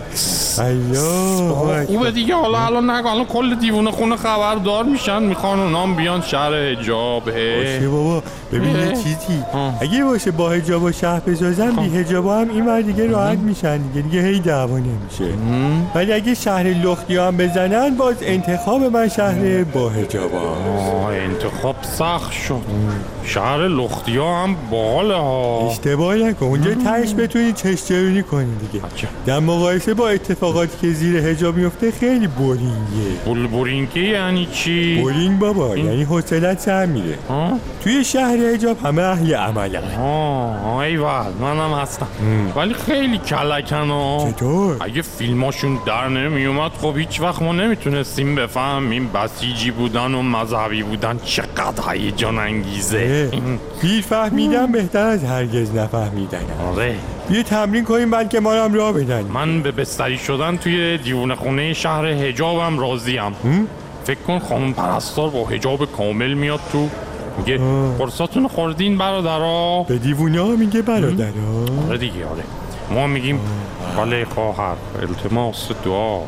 الله 0.60 1.86
خوبه 1.86 2.12
دیگه 2.12 2.36
حالا 2.36 2.66
الان 2.66 2.90
نگو 2.90 3.08
الان 3.08 3.26
کل 3.26 3.56
دیوونه 3.56 3.92
خونه 3.92 4.16
خبردار 4.16 4.84
میشن 4.84 5.24
می‌خوان 5.24 5.60
اونام 5.60 5.96
بیان 5.96 6.22
شهر 6.22 6.54
هجاب 6.54 7.24
باشه 7.26 7.90
بابا. 7.92 8.24
ببین 8.52 8.76
یه. 8.76 8.88
چیزی. 8.88 9.44
اگه 9.82 10.04
باشه 10.04 10.32
با 10.32 10.50
هجاب 10.50 10.84
و 10.84 10.92
شهر 10.92 11.20
بسازن 11.20 11.72
بی 11.72 11.98
هجاب 11.98 12.28
هم 12.28 12.50
این 12.50 12.82
دیگه 12.82 13.08
راحت 13.08 13.38
میشن 13.38 13.78
دیگه. 13.78 14.02
دیگه 14.02 14.22
هی 14.22 14.40
دعوا 14.40 14.78
نمیشه. 14.78 15.38
ولی 15.96 16.14
اگه 16.14 16.34
شهر 16.34 16.64
لختی 16.64 17.18
هم 17.18 17.38
بزنن 17.38 17.96
باز 17.96 18.16
انتخاب 18.22 18.84
من 18.84 19.10
شهر 19.10 19.64
با 19.64 19.90
هجاب 19.90 20.32
انتخاب 21.12 21.76
سخت 21.82 22.34
شد 22.48 22.62
شهر 23.26 23.68
لختی 23.68 24.18
ها 24.18 24.44
هم 24.44 24.56
باله 24.72 25.16
ها. 25.16 25.68
اشتباه 25.72 26.16
نکن. 26.16 26.46
اونجا 26.46 26.74
تهش 26.74 27.14
بتونی 27.14 27.54
چشترونی 27.54 28.24
کنی 28.24 28.56
دیگه. 28.56 28.86
در 29.26 29.40
مقایسه 29.40 29.94
با 29.94 30.10
اتفاقاتی 30.10 30.78
که 30.82 30.94
زیر 30.94 31.16
هجاب 31.18 31.58
میفته 31.58 31.92
خیلی 31.92 32.28
بورینگه. 32.28 32.76
بول 33.26 33.48
بورینگی 33.48 34.10
یعنی 34.10 34.48
چی؟ 34.54 35.02
بورینگ 35.02 35.40
بابا 35.40 35.78
یعنی 35.78 36.04
حوصلت 36.04 36.60
سر 36.60 36.86
میره. 36.86 37.18
توی 37.84 38.04
شهر 38.04 38.38
هجاب 38.38 38.86
همه 38.86 39.02
اهل 39.02 39.36
عملن 39.36 39.96
آه 39.96 40.78
ایول 40.78 41.32
منم 41.42 41.74
هستم. 41.74 42.08
ولی 42.56 42.74
خیلی 42.74 43.18
کلکن 43.18 43.90
ها. 43.90 44.32
چطور؟ 44.32 44.78
اگه 44.80 45.02
فیلماشون 45.02 45.80
در 45.86 46.08
نمیومد 46.08 46.72
خب 46.82 46.98
هیچ 46.98 47.22
وقت 47.22 47.42
ما 47.42 47.52
نمی‌تونستیم 47.52 48.36
بفهمیم 48.36 49.10
بسیجی 49.14 49.72
بودن 49.72 50.14
و 50.14 50.22
مذهبی 50.22 50.84
بودن 50.84 51.20
چقدر 51.26 51.94
هیجان 51.94 52.40
انگیزه. 52.40 53.15
پیر 53.82 54.02
فهمیدن 54.02 54.72
بهتر 54.72 55.08
از 55.08 55.24
هرگز 55.24 55.76
نفهمیدن 55.76 56.40
آره. 56.72 56.96
بیا 57.30 57.44
تمرین 57.44 57.84
کنیم 57.84 58.12
بلکه 58.12 58.40
ما 58.40 58.54
هم 58.54 58.74
راه 58.74 58.94
بدن 58.94 59.22
من 59.22 59.62
به 59.62 59.72
بستری 59.72 60.18
شدن 60.18 60.58
توی 60.58 60.98
دیوونه 60.98 61.36
خونه 61.36 61.74
شهر 61.74 62.06
هجابم 62.06 62.80
راضیم. 62.80 63.32
فکر 64.04 64.20
کن 64.20 64.40
خانم 64.40 64.74
پرستار 64.74 65.30
با 65.30 65.46
هجاب 65.46 65.92
کامل 65.92 66.34
میاد 66.34 66.60
تو. 66.72 66.90
میگه 67.38 67.58
قرصاتون 68.00 68.48
خوردین 68.48 68.98
برادرا. 68.98 69.86
به 69.88 69.98
دیوونه 69.98 70.42
ها 70.42 70.48
میگه 70.48 70.82
برادر 70.82 71.30
آره 71.88 71.98
دیگه 71.98 72.26
آره. 72.26 72.44
ما 72.92 73.08
میگیم 73.08 73.40
بله 73.98 74.26
خواهر 74.26 74.76
التماس 75.02 75.70
دعا. 75.86 76.20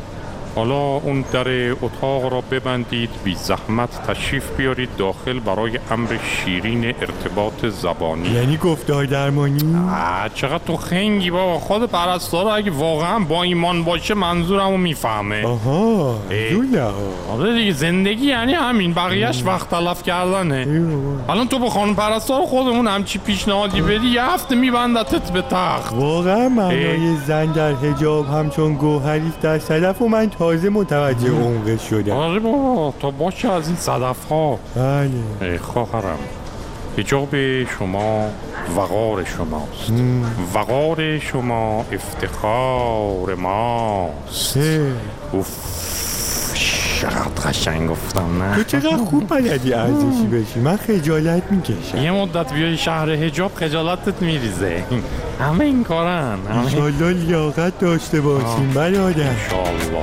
حالا 0.54 0.80
اون 0.80 1.24
در 1.32 1.70
اتاق 1.70 2.32
را 2.32 2.40
ببندید 2.50 3.10
بی 3.24 3.34
زحمت 3.34 4.06
تشریف 4.06 4.50
بیارید 4.56 4.88
داخل 4.98 5.38
برای 5.40 5.78
امر 5.90 6.08
شیرین 6.24 6.84
ارتباط 6.84 7.66
زبانی. 7.66 8.28
یعنی 8.28 8.56
گفتار 8.56 9.04
درمانی؟ 9.04 9.76
آه، 9.88 10.28
چقدر 10.34 10.64
تو 10.66 10.76
خنگی 10.76 11.30
بابا. 11.30 11.58
خود 11.58 11.90
پرستار 11.90 12.48
اگه 12.48 12.70
واقعا 12.70 13.18
با 13.18 13.42
ایمان 13.42 13.84
باشه 13.84 14.14
منظورمو 14.14 14.76
می‌فهمه. 14.76 15.46
آها. 15.46 16.18
جونه 16.50 16.82
آره 17.32 17.54
دیگه 17.54 17.72
زندگی 17.72 18.26
یعنی 18.26 18.52
همین 18.52 18.92
بقیهش 18.92 19.42
وقت 19.46 19.70
تلف 19.70 20.02
کردنه. 20.02 20.66
الان 21.28 21.48
تو 21.48 21.58
به 21.58 21.70
خانم 21.70 21.94
پرستار 21.94 22.42
خودمون 22.46 22.86
همچی 22.86 23.18
پیشنهادی 23.18 23.80
بدی 23.80 24.06
یه 24.06 24.22
هفته 24.22 24.54
میبندتت 24.54 25.32
به 25.32 25.42
تخت. 25.42 25.92
واقعا 25.92 26.48
معنای 26.48 27.16
زن 27.26 27.46
در 27.46 27.72
هجاب 27.72 28.26
همچون 28.26 28.74
گوهری 28.74 29.32
در 29.42 29.58
صدف 29.58 30.02
و 30.02 30.08
من 30.08 30.30
تازه 30.38 30.68
متوجه 30.68 31.30
عمقش 31.30 31.88
شدم. 31.90 32.12
آره 32.12 32.38
بابا 32.38 32.94
تا 33.00 33.10
باشه 33.10 33.52
از 33.52 33.66
این 33.66 33.76
صدف 33.76 34.24
ها. 34.30 34.58
بله. 34.76 35.58
خواهرم 35.58 36.18
حجاب 36.98 37.64
شما 37.64 38.30
وقار 38.76 39.24
شماست. 39.24 39.92
وقار 40.54 41.18
شما 41.18 41.84
افتخار 41.92 43.34
ماست. 43.34 44.58
اوف. 45.32 45.87
چقدر 47.00 47.48
قشنگ 47.48 47.90
گفتم 47.90 48.42
نه 48.42 48.56
تو 48.56 48.62
چقدر 48.62 48.96
خوب 48.96 49.28
بلدی 49.28 49.72
ارزشی 49.72 50.26
بشی. 50.32 50.60
من 50.60 50.76
خجالت 50.76 51.42
می‌کشم. 51.50 51.98
یه 51.98 52.10
مدت 52.10 52.52
بیای 52.52 52.76
شهر 52.76 53.10
حجاب 53.10 53.54
خجالتت 53.54 54.22
میریزه. 54.22 54.84
همه 55.40 55.64
این 55.64 55.84
کارن 55.84 56.38
انشالله 56.50 57.12
لیاقت 57.12 57.78
داشته 57.78 58.20
باشیم 58.20 58.72
برادر 58.74 59.22
انشالله. 59.22 60.02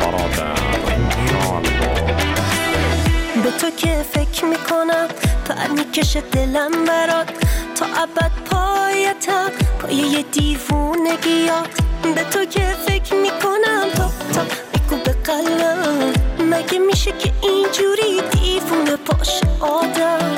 برادر 0.00 0.52
به 3.44 3.50
تو 3.60 3.70
که 3.76 4.04
فکر 4.12 4.44
می‌کنم 4.44 5.08
پر 5.48 5.74
می‌کشه 5.76 6.20
دلم 6.20 6.70
برات. 6.88 7.28
تا 7.76 7.86
ابد 7.86 8.32
پایتم 8.50 9.50
پای 9.78 9.94
یه 9.94 10.22
دیوونگیات 10.32 11.68
به 12.14 12.24
تو 12.30 12.44
که 12.44 12.60
فکر 12.86 13.14
می‌کنم 13.14 13.86
تا 13.94 14.10
تا 14.34 14.42
میگو 14.72 15.04
به 15.04 15.12
قلبم. 15.12 16.21
مگه 16.52 16.78
میشه 16.78 17.12
که 17.12 17.32
اینجوری 17.42 18.20
دیوونه 18.30 18.96
باشه 18.96 19.46
آدم؟ 19.60 20.32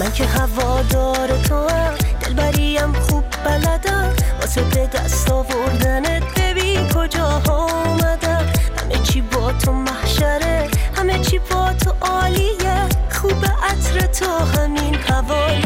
من 0.00 0.12
که 0.12 0.24
هوادار 0.24 1.28
تو 1.28 1.68
هم 1.68 1.94
دلبریم 2.20 2.92
خوب 2.92 3.24
بلدم. 3.44 4.12
واسه 4.40 4.62
به 4.62 4.86
دست 4.86 5.30
آوردنت 5.30 6.40
ببین 6.40 6.88
کجاها 6.88 7.66
اومدم 7.84 8.46
همه 8.82 8.98
چی 9.02 9.20
با 9.20 9.52
تو 9.52 9.72
محشره 9.72 10.68
همه 10.96 11.18
چی 11.18 11.38
با 11.38 11.72
تو 11.72 11.94
عالیه. 12.06 12.88
خوب 13.10 13.44
عطر 13.44 14.06
تو 14.06 14.60
همین 14.60 14.94
حوالیه 14.94 15.63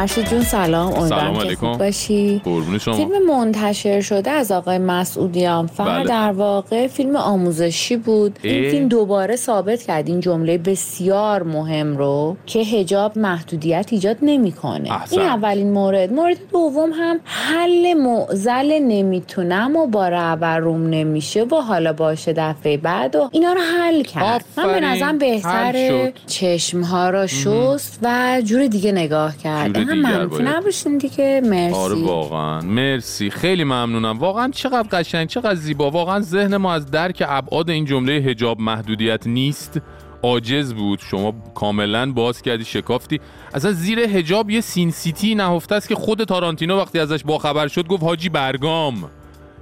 فرشید 0.00 0.28
جون 0.28 0.42
سلام 0.42 0.90
سلام 0.90 1.00
امیدوارم 1.00 1.34
که 1.34 1.40
علیکم. 1.40 1.72
خوب 1.72 1.78
باشی 1.78 2.40
قربون 2.44 2.78
شما 2.78 2.94
فیلم 2.94 3.26
منتشر 3.26 4.00
شده 4.00 4.30
از 4.30 4.52
آقای 4.52 4.78
مسعودیان 4.78 5.66
فقط 5.66 5.88
بله. 5.88 6.04
در 6.04 6.32
واقع 6.32 6.86
فیلم 6.86 7.16
آموزشی 7.16 7.96
بود 7.96 8.38
این. 8.42 8.70
فیلم 8.70 8.88
دوباره 8.88 9.36
ثابت 9.36 9.82
کرد 9.82 10.08
این 10.08 10.20
جمله 10.20 10.58
بسیار 10.58 11.42
مهم 11.42 11.96
رو 11.96 12.36
که 12.46 12.58
هجاب 12.58 13.18
محدودیت 13.18 13.88
ایجاد 13.90 14.16
نمی‌کنه. 14.22 14.90
این 15.10 15.20
اولین 15.20 15.72
مورد 15.72 16.12
مورد 16.12 16.36
دوم 16.52 16.90
هم 16.92 17.20
حل 17.24 17.94
معزل 17.94 18.78
نمی‌تونم 18.78 19.76
و 19.76 19.86
با 19.86 20.08
رهبر 20.08 20.58
روم 20.58 20.86
نمیشه 20.86 21.44
و 21.44 21.54
حالا 21.54 21.92
باشه 21.92 22.32
دفعه 22.32 22.76
بعد 22.76 23.16
و 23.16 23.28
اینا 23.32 23.52
رو 23.52 23.60
حل 23.60 24.02
کرد 24.02 24.44
من 24.56 24.66
به. 24.66 24.80
نظرم 24.80 25.18
بهتره 25.18 25.88
شد. 25.88 26.12
چشم 26.26 26.80
ها 26.80 27.10
را 27.10 27.26
شست 27.26 27.98
و 28.02 28.42
جور 28.44 28.66
دیگه 28.66 28.92
نگاه 28.92 29.36
کرد 29.36 29.89
دیگر 29.94 30.18
منفی 30.18 30.26
باید. 30.26 30.48
نباشین 30.48 30.98
دیگه. 30.98 31.40
مرسی. 31.44 31.76
آره 31.76 31.94
واقعا. 31.94 32.60
مرسی. 32.60 33.30
خیلی 33.30 33.64
ممنونم. 33.64 34.18
واقعا 34.18 34.50
چقدر 34.50 34.88
قشنگ 34.92 35.28
چقدر 35.28 35.54
زیبا. 35.54 35.90
واقعا 35.90 36.20
ذهن 36.20 36.56
ما 36.56 36.72
از 36.72 36.90
درک 36.90 37.22
ابعاد 37.28 37.70
این 37.70 37.84
جمله 37.84 38.12
هجاب 38.12 38.60
محدودیت 38.60 39.26
نیست. 39.26 39.80
عاجز 40.22 40.74
بود. 40.74 41.00
شما 41.10 41.34
کاملا 41.54 42.12
باز 42.12 42.42
کردی 42.42 42.64
شکافتی. 42.64 43.20
اصلا 43.54 43.72
زیر 43.72 43.98
هجاب 43.98 44.50
یه 44.50 44.60
سین 44.60 44.90
سیتی 44.90 45.34
نهفته 45.34 45.74
است 45.74 45.88
که 45.88 45.94
خود 45.94 46.24
تارانتینو 46.24 46.78
وقتی 46.78 46.98
ازش 46.98 47.24
باخبر 47.24 47.68
شد 47.68 47.86
گفت 47.86 48.02
حاجی 48.02 48.28
برگام. 48.28 49.10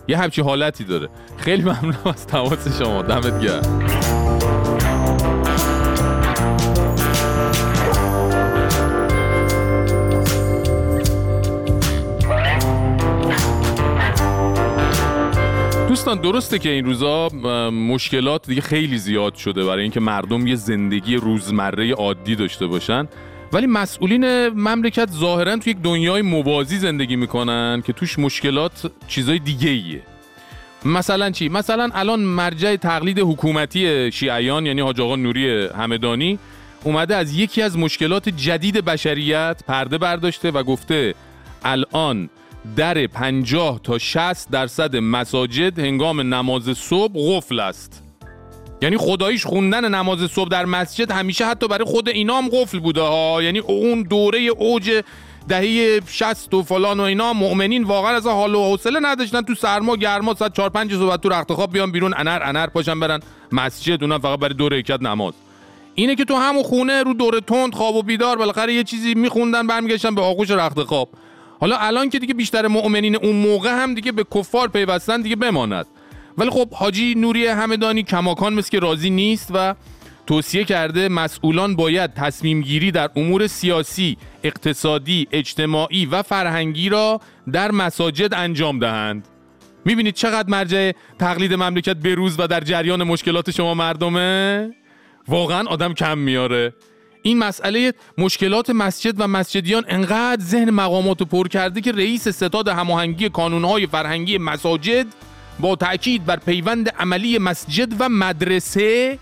یه 0.09 0.19
همچی 0.19 0.43
حالتی 0.43 0.85
داره. 0.85 1.09
خیلی 1.37 1.63
ممنونم 1.63 1.99
از 2.05 2.27
تماس 2.27 2.83
شما. 2.83 3.03
دمت 3.03 3.41
گرم. 3.41 3.88
دوستان 16.09 16.33
درسته 16.33 16.59
که 16.59 16.69
این 16.69 16.85
روزا 16.85 17.29
مشکلات 17.71 18.47
دیگه 18.47 18.61
خیلی 18.61 18.99
زیاد 18.99 19.35
شده 19.35 19.65
برای 19.65 19.83
اینکه 19.83 20.01
مردم 20.01 20.47
یه 20.47 20.55
زندگی 20.55 21.17
روزمره 21.17 21.93
عادی 21.93 22.37
داشته 22.37 22.67
باشن 22.67 23.09
ولی 23.53 23.67
مسئولین 23.67 24.49
مملکت 24.49 25.11
ظاهرا 25.11 25.57
توی 25.57 25.71
یک 25.71 25.79
دنیای 25.83 26.23
موازی 26.23 26.79
زندگی 26.79 27.17
می‌کنن 27.17 27.83
که 27.87 27.93
توش 27.93 28.19
مشکلات 28.19 28.91
چیزای 29.09 29.39
دیگه 29.39 29.71
ایه 29.71 30.03
مثلا 30.85 31.31
چی؟ 31.31 31.49
مثلا 31.49 31.89
الان 31.95 32.21
مرجع 32.21 32.77
تقلید 32.77 33.19
حکومتی 33.19 34.13
شیعیان 34.13 34.67
یعنی 34.67 34.81
حاج 34.81 35.01
آقا 35.01 35.17
نوری 35.17 35.67
همدانی 35.67 36.39
اومده 36.85 37.17
از 37.17 37.35
یکی 37.35 37.63
از 37.63 37.79
مشکلات 37.79 38.29
جدید 38.29 38.85
بشریت 38.85 39.63
پرده 39.67 39.99
برداشته 39.99 40.51
و 40.51 40.63
گفته 40.63 41.15
الان 41.65 42.31
در 42.77 43.07
50 43.07 43.81
تا 43.83 43.99
60 43.99 44.51
درصد 44.51 44.97
مساجد 44.97 45.79
هنگام 45.79 46.35
نماز 46.35 46.63
صبح 46.79 47.13
قفل 47.17 47.61
است. 47.61 48.03
یعنی 48.83 48.97
خداییش 48.97 49.47
خوندن 49.47 49.95
نماز 49.95 50.31
صبح 50.31 50.49
در 50.49 50.65
مسجد 50.65 51.11
همیشه 51.11 51.47
حتی 51.47 51.69
برای 51.69 51.85
خود 51.85 52.09
اینا 52.09 52.39
هم 52.39 52.49
قفل 52.49 52.79
بوده 52.79 53.01
ها. 53.01 53.43
یعنی 53.43 53.59
اون 53.59 54.03
دوره 54.03 54.39
اوج 54.39 55.03
دهه 55.49 56.01
60 56.07 56.55
و 56.55 56.63
فلان 56.63 57.01
و 57.01 57.03
اینا 57.03 57.33
مؤمنین 57.33 57.85
واقعا 57.85 58.17
از 58.17 58.27
حال 58.27 58.55
و 58.55 58.65
حوصله 58.65 59.01
نداشتن. 59.03 59.43
تو 59.43 59.55
سرما 59.55 59.97
گرما 59.97 60.35
ساعت 60.35 60.57
4 60.57 60.71
5 60.71 60.95
صبح 60.95 61.17
تو 61.17 61.29
رخت 61.29 61.53
خواب 61.53 61.73
بیان 61.73 61.93
بیرون 61.93 62.15
انر 62.17 62.41
انر 62.43 62.67
پاشن 62.67 63.01
برن 63.01 63.21
مسجد 63.53 64.03
اونم 64.03 64.19
فقط 64.19 64.39
برای 64.39 64.55
دو 64.55 64.69
رکعت 64.69 65.03
نماز. 65.03 65.35
اینه 65.95 66.15
که 66.15 66.25
تو 66.25 66.35
همون 66.35 66.63
خونه 66.63 67.03
رو 67.03 67.15
دور 67.15 67.41
تند 67.41 67.75
خواب 67.75 67.95
و 67.95 68.03
بیدار 68.03 68.37
بالاخره 68.37 68.75
یه 68.75 68.85
چیزی 68.85 69.15
میخوندن 69.15 69.67
برمیگشتن 69.67 70.15
به 70.15 70.23
آغوش 70.23 70.51
رخت 70.51 70.83
خواب. 70.83 71.09
حالا 71.61 71.77
الان 71.77 72.11
که 72.11 72.19
دیگه 72.19 72.35
بیشتر 72.35 72.67
مؤمنین 72.67 73.17
اون 73.17 73.37
موقع 73.37 73.83
هم 73.83 73.95
دیگه 73.95 74.13
به 74.13 74.25
کفار 74.35 74.69
پیوستن 74.69 75.21
دیگه 75.23 75.37
بماند 75.37 75.87
ولی 76.39 76.51
خب 76.51 76.73
حاجی 76.73 77.15
نوری 77.15 77.47
همدانی 77.47 78.03
کماکان 78.03 78.55
مثل 78.55 78.71
که 78.71 78.79
راضی 78.79 79.11
نیست 79.11 79.51
و 79.55 79.75
توصیه 80.27 80.65
کرده 80.65 81.09
مسئولان 81.09 81.77
باید 81.77 82.15
تصمیم 82.15 82.61
گیری 82.61 82.91
در 82.91 83.11
امور 83.17 83.47
سیاسی، 83.47 84.17
اقتصادی، 84.45 85.29
اجتماعی 85.33 86.07
و 86.07 86.23
فرهنگی 86.23 86.89
را 86.89 87.21
در 87.53 87.71
مساجد 87.71 88.35
انجام 88.35 88.79
دهند. 88.79 89.29
می‌بینید 89.85 90.15
چقدر 90.15 90.51
مرجع 90.51 90.93
تقلید 91.19 91.55
مملکت 91.55 91.97
بروز 91.97 92.41
و 92.41 92.47
در 92.47 92.61
جریان 92.61 93.03
مشکلات 93.03 93.51
شما 93.51 93.75
مردمه؟ 93.75 94.71
واقعا 95.29 95.67
آدم 95.69 95.95
کم 95.95 96.19
میاره. 96.19 96.75
این 97.23 97.39
مسئله 97.39 97.93
مشکلات 98.19 98.71
مسجد 98.71 99.21
و 99.21 99.27
مسجدیان 99.27 99.85
انقدر 99.89 100.43
ذهن 100.45 100.71
مقامات 100.71 101.23
پر 101.23 101.49
کرده 101.49 101.81
که 101.81 101.93
رئیس 101.93 102.29
ستاد 102.29 102.69
هماهنگی 102.69 103.29
کانونهای 103.29 103.87
فرهنگی 103.87 104.39
مساجد 104.39 105.07
با 105.61 105.77
تاکید 105.77 106.25
بر 106.25 106.37
پیوند 106.37 106.89
عملی 106.89 107.39
مسجد 107.39 108.01
و 108.01 108.09
مدرسه 108.09 109.19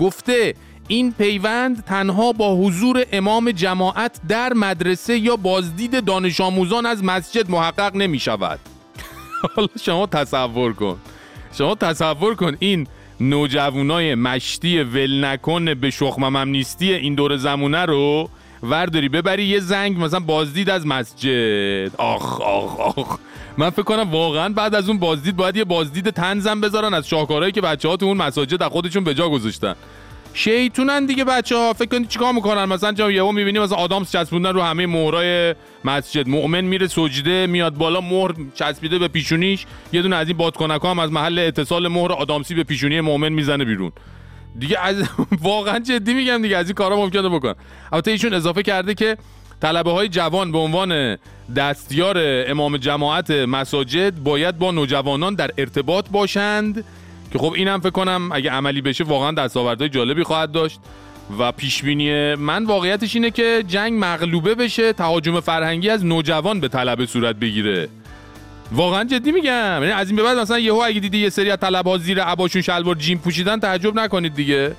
گفته 0.00 0.54
این 0.88 1.12
پیوند 1.12 1.84
تنها 1.84 2.32
با 2.32 2.56
حضور 2.56 3.04
امام 3.12 3.50
جماعت 3.50 4.20
در 4.28 4.52
مدرسه 4.52 5.18
یا 5.18 5.36
بازدید 5.36 6.04
دانش 6.04 6.40
آموزان 6.40 6.86
از 6.86 7.04
مسجد 7.04 7.50
محقق 7.50 7.96
نمی 7.96 8.18
شود 8.18 8.60
حالا 9.56 9.68
شما 9.82 10.06
تصور 10.06 10.72
کن. 10.72 10.98
شما 11.52 11.74
تصور 11.74 12.34
کن 12.34 12.56
این 12.58 12.86
نوجوانای 13.22 14.14
مشتی 14.14 14.82
ول 14.82 15.24
نکن 15.24 15.74
به 15.74 15.90
شخمم 15.90 16.36
هم 16.36 16.48
نیستی 16.48 16.92
این 16.92 17.14
دور 17.14 17.36
زمونه 17.36 17.84
رو 17.84 18.28
ورداری 18.62 19.08
ببری 19.08 19.44
یه 19.44 19.60
زنگ 19.60 20.04
مثلا 20.04 20.20
بازدید 20.20 20.70
از 20.70 20.86
مسجد. 20.86 21.96
آخ 21.98 22.40
آخ 22.40 22.80
آخ. 22.80 23.18
من 23.58 23.70
فکر 23.70 23.82
کنم 23.82 24.10
واقعا 24.10 24.48
بعد 24.48 24.74
از 24.74 24.88
اون 24.88 24.98
بازدید 24.98 25.36
باید 25.36 25.56
یه 25.56 25.64
بازدید 25.64 26.10
تنزم 26.10 26.60
بذارن 26.60 26.94
از 26.94 27.08
شاهکارهایی 27.08 27.52
که 27.52 27.60
بچه 27.60 27.88
ها 27.88 27.96
تو 27.96 28.06
اون 28.06 28.16
مساجد 28.16 28.62
از 28.62 28.70
خودشون 28.70 29.04
به 29.04 29.14
جا 29.14 29.28
گذاشتن. 29.28 29.74
شیطونن 30.34 31.06
دیگه 31.06 31.24
بچه 31.24 31.56
ها 31.56 31.72
فکر 31.72 31.88
کنید 31.88 32.08
چیکار 32.08 32.32
می‌کنن؟ 32.32 32.64
مثلا 32.64 32.92
جا 32.92 33.10
یهو 33.10 33.32
می‌بینیم 33.32 33.62
مثلا 33.62 33.76
آدامس 33.76 34.12
چسبوندن 34.12 34.52
رو 34.52 34.62
همه 34.62 34.86
مهرای 34.86 35.54
مسجد. 35.84 36.28
مؤمن 36.28 36.60
میره 36.60 36.86
سجده 36.86 37.46
میاد 37.46 37.74
بالا 37.74 38.00
مهر 38.00 38.34
چسبیده 38.54 38.98
به 38.98 39.08
پیشونیش. 39.08 39.66
یه 39.92 40.02
دونه 40.02 40.16
از 40.16 40.28
این 40.28 40.36
بادکنکا 40.36 40.90
هم 40.90 40.98
از 40.98 41.12
محل 41.12 41.38
اتصال 41.38 41.88
مهر 41.88 42.12
آدامسی 42.12 42.54
به 42.54 42.64
پیشونی 42.64 43.00
مؤمن 43.00 43.28
می‌زنه 43.28 43.64
بیرون. 43.64 43.92
دیگه 44.58 44.80
از 44.80 45.08
واقعا 45.42 45.78
جدی 45.78 46.14
میگم 46.14 46.42
دیگه 46.42 46.56
از 46.56 46.66
این 46.66 46.74
کارا 46.74 46.96
ممکنه 46.96 47.28
بکن 47.28 47.54
البته 47.92 48.10
ایشون 48.10 48.34
اضافه 48.34 48.62
کرده 48.62 48.94
که 48.94 49.16
طلبه 49.60 49.90
های 49.90 50.08
جوان 50.08 50.52
به 50.52 50.58
عنوان 50.58 51.16
دستیار 51.56 52.16
امام 52.20 52.76
جماعت 52.76 53.30
مساجد 53.30 54.14
باید 54.14 54.58
با 54.58 54.70
نوجوانان 54.70 55.34
در 55.34 55.50
ارتباط 55.58 56.08
باشند. 56.10 56.84
که 57.32 57.38
خب 57.38 57.52
اینم 57.52 57.80
فکر 57.80 57.90
کنم 57.90 58.28
اگه 58.32 58.50
عملی 58.50 58.80
بشه 58.80 59.04
واقعا 59.04 59.32
دستاوردهای 59.32 59.88
جالبی 59.88 60.22
خواهد 60.22 60.52
داشت. 60.52 60.80
و 61.38 61.52
پیش 61.52 61.82
بینی 61.82 62.34
من 62.34 62.64
واقعیتش 62.64 63.14
اینه 63.14 63.30
که 63.30 63.64
جنگ 63.68 64.04
مغلوبه 64.04 64.54
بشه 64.54 64.92
تهاجم 64.92 65.40
فرهنگی 65.40 65.90
از 65.90 66.04
نوجوان 66.04 66.60
به 66.60 66.68
طلبه 66.68 67.06
صورت 67.06 67.36
بگیره. 67.36 67.88
واقعا 68.72 69.04
جدی 69.04 69.32
میگم؟ 69.32 69.78
یعنی 69.80 69.90
از 69.90 70.06
این 70.06 70.16
به 70.16 70.22
بعد 70.22 70.38
مثلا 70.38 70.58
یهو 70.58 70.82
اگه 70.84 71.00
دیدی 71.00 71.18
یه 71.18 71.30
سری 71.30 71.50
از 71.50 71.58
طلبه 71.58 71.98
زیر 71.98 72.22
عباشون 72.22 72.62
شلوار 72.62 72.94
جین 72.94 73.18
پوشیدن 73.18 73.60
تعجب 73.60 73.98
نکنید 73.98 74.34
دیگه. 74.34 74.74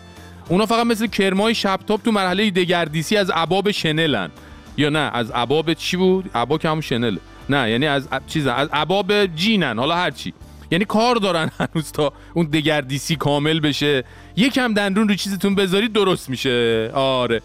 اونا 0.50 0.66
فقط 0.66 0.86
مثل 0.86 1.08
کرمای 1.08 1.56
شب 1.56 1.80
تاپ 1.88 2.04
تو 2.04 2.12
مرحله 2.12 2.52
دگردیسی 2.52 3.18
از 3.18 3.30
عباب 3.30 3.72
شنلن. 3.72 4.30
یا 4.78 4.90
نه 4.90 5.12
از 5.14 5.32
عباب 5.32 5.74
چی 5.74 5.98
بود؟ 5.98 6.30
عبا 6.36 6.58
که 6.58 6.70
همون 6.70 6.82
شنل. 6.82 7.18
نه 7.50 7.70
یعنی 7.70 7.88
از 7.88 8.08
چیز 8.28 8.48
از 8.48 8.70
عباب 8.74 9.26
جینن 9.26 9.80
حالا 9.80 9.96
هر 9.96 10.12
چی. 10.12 10.34
یعنی 10.74 10.86
کار 10.86 11.16
دارن 11.16 11.52
هنوز 11.60 11.92
تا 11.92 12.14
اون 12.34 12.46
دگردیسی 12.46 13.16
کامل 13.16 13.60
بشه. 13.60 14.04
یکم 14.36 14.74
دندون 14.74 15.10
رو 15.10 15.16
چیزتون 15.16 15.56
بذارید 15.56 15.94
درست 15.94 16.30
میشه. 16.30 16.92
آره. 16.94 17.42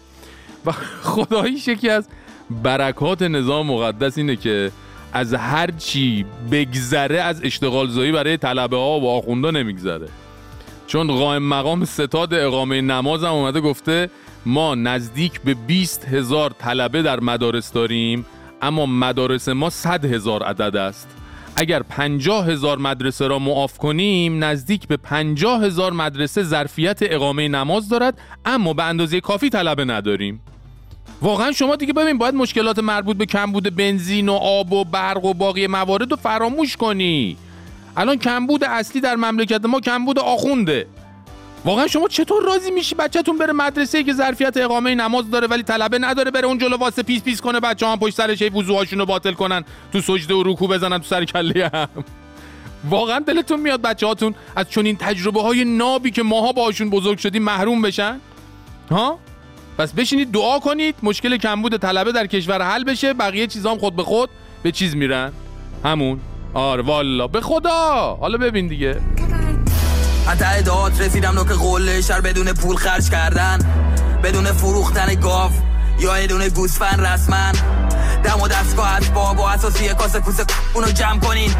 و 0.65 0.71
خداییش 1.11 1.67
یکی 1.67 1.89
از 1.89 2.07
برکات 2.63 3.21
نظام 3.21 3.67
مقدس 3.67 4.17
اینه 4.17 4.35
که 4.35 4.71
از 5.13 5.33
هر 5.33 5.71
چی 5.71 6.25
بگذره 6.51 7.21
از 7.21 7.43
اشتغال 7.43 7.89
زایی 7.89 8.11
برای 8.11 8.37
طلبه 8.37 8.77
ها 8.77 8.99
و 8.99 9.09
آخوندا 9.09 9.51
نمیگذره. 9.51 10.07
چون 10.87 11.07
قائم 11.07 11.43
مقام 11.43 11.85
ستاد 11.85 12.33
اقامه 12.33 12.81
نماز 12.81 13.23
هم 13.23 13.31
اومده 13.31 13.61
گفته 13.61 14.09
ما 14.45 14.75
نزدیک 14.75 15.41
به 15.41 15.53
20 15.53 16.05
هزار 16.05 16.51
طلبه 16.59 17.01
در 17.01 17.19
مدارس 17.19 17.71
داریم 17.71 18.25
اما 18.61 18.85
مدارس 18.85 19.49
ما 19.49 19.69
100 19.69 20.05
هزار 20.05 20.43
عدد 20.43 20.75
است. 20.75 21.18
اگر 21.59 21.83
50 21.83 22.47
هزار 22.47 22.77
مدرسه 22.77 23.27
را 23.27 23.39
معاف 23.39 23.77
کنیم 23.77 24.43
نزدیک 24.43 24.87
به 24.87 24.97
50 24.97 25.63
هزار 25.63 25.93
مدرسه 25.93 26.43
ظرفیت 26.43 26.99
اقامه 27.01 27.47
نماز 27.47 27.89
دارد 27.89 28.17
اما 28.45 28.73
به 28.73 28.83
اندازه 28.83 29.21
کافی 29.21 29.49
طلبه 29.49 29.85
نداریم. 29.85 30.41
واقعا 31.21 31.51
شما 31.51 31.75
دیگه 31.75 31.93
ببین 31.93 32.17
باید 32.17 32.35
مشکلات 32.35 32.79
مربوط 32.79 33.17
به 33.17 33.25
کمبود 33.25 33.75
بنزین 33.75 34.29
و 34.29 34.33
آب 34.33 34.73
و 34.73 34.83
برق 34.83 35.25
و 35.25 35.33
باقی 35.33 35.67
موارد 35.67 36.11
رو 36.11 36.17
فراموش 36.17 36.77
کنی. 36.77 37.37
الان 37.97 38.17
کمبود 38.17 38.63
اصلی 38.63 39.01
در 39.01 39.15
مملکت 39.15 39.65
ما 39.65 39.79
کمبود 39.79 40.19
آخونده. 40.19 40.87
واقعا 41.65 41.87
شما 41.87 42.07
چطور 42.07 42.43
راضی 42.43 42.71
میشی 42.71 42.95
بچهتون 42.95 43.37
بره 43.37 43.53
مدرسه 43.53 44.03
که 44.03 44.13
ظرفیت 44.13 44.57
اقامه 44.57 44.95
نماز 44.95 45.31
داره 45.31 45.47
ولی 45.47 45.63
طلبه 45.63 45.99
نداره 45.99 46.31
بره 46.31 46.47
اون 46.47 46.57
جلو 46.57 46.77
واسه 46.77 47.03
پیس 47.03 47.23
پیس 47.23 47.41
کنه 47.41 47.59
بچه 47.59 47.87
هم 47.87 47.99
پشت 47.99 48.15
سرش 48.15 48.41
وضوهاشون 48.41 48.99
رو 48.99 49.05
باطل 49.05 49.33
کنن 49.33 49.63
تو 49.93 50.01
سجده 50.01 50.33
و 50.33 50.43
رکوع 50.43 50.69
بزنن 50.69 50.97
تو 50.97 51.03
سر 51.03 51.25
کله 51.25 51.71
هم؟ 51.73 51.89
واقعا 52.89 53.19
دلتون 53.19 53.59
میاد 53.59 53.81
بچه 53.81 54.07
هاتون 54.07 54.35
از 54.55 54.69
چنین 54.69 54.97
تجربه 54.97 55.41
های 55.41 55.65
نابی 55.65 56.11
که 56.11 56.23
ماها 56.23 56.51
باشون 56.51 56.89
بزرگ 56.89 57.17
شدیم 57.17 57.43
محروم 57.43 57.81
بشن؟ 57.81 58.19
ها؟ 58.91 59.19
پس 59.77 59.93
بشینید 59.93 60.31
دعا 60.31 60.59
کنید 60.59 60.95
مشکل 61.03 61.37
کمبود 61.37 61.77
طلبه 61.77 62.11
در 62.11 62.27
کشور 62.27 62.61
حل 62.61 62.83
بشه 62.83 63.13
بقیه 63.13 63.47
چیزام 63.47 63.77
خود 63.77 63.95
به 63.95 64.03
خود 64.03 64.29
به 64.63 64.71
چیز 64.71 64.95
میرن. 64.95 65.31
همون. 65.85 66.19
آره 66.53 66.83
والا. 66.83 67.27
به 67.27 67.41
خدا! 67.41 68.17
حالا 68.21 68.37
ببین 68.37 68.67
دیگه. 68.67 69.01
حتی 70.29 70.61
داد 70.61 71.01
رسیدم 71.01 71.31
نوک 71.31 71.47
قله 71.47 72.01
شر 72.01 72.21
بدون 72.21 72.53
پول 72.53 72.75
خرج 72.75 73.09
کردن. 73.09 73.59
بدون 74.23 74.45
فروختن 74.45 75.15
گاو 75.15 75.51
یا 75.99 76.19
یه 76.19 76.27
دونه 76.27 76.49
گوسفند 76.49 77.01
رسمن. 77.01 77.51
دم 78.23 78.41
و 78.41 78.47
دستگاه 78.47 78.95
از 78.95 79.13
باب 79.13 79.39
و 79.39 79.41
اساسی 79.41 79.89
کاسه 79.89 80.19
کوسه 80.19 80.43
اونو 80.73 80.91
جمع 80.91 81.19
کنین. 81.19 81.55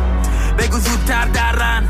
بگو 0.58 0.80
زودتر 0.80 1.26
درن. 1.26 1.90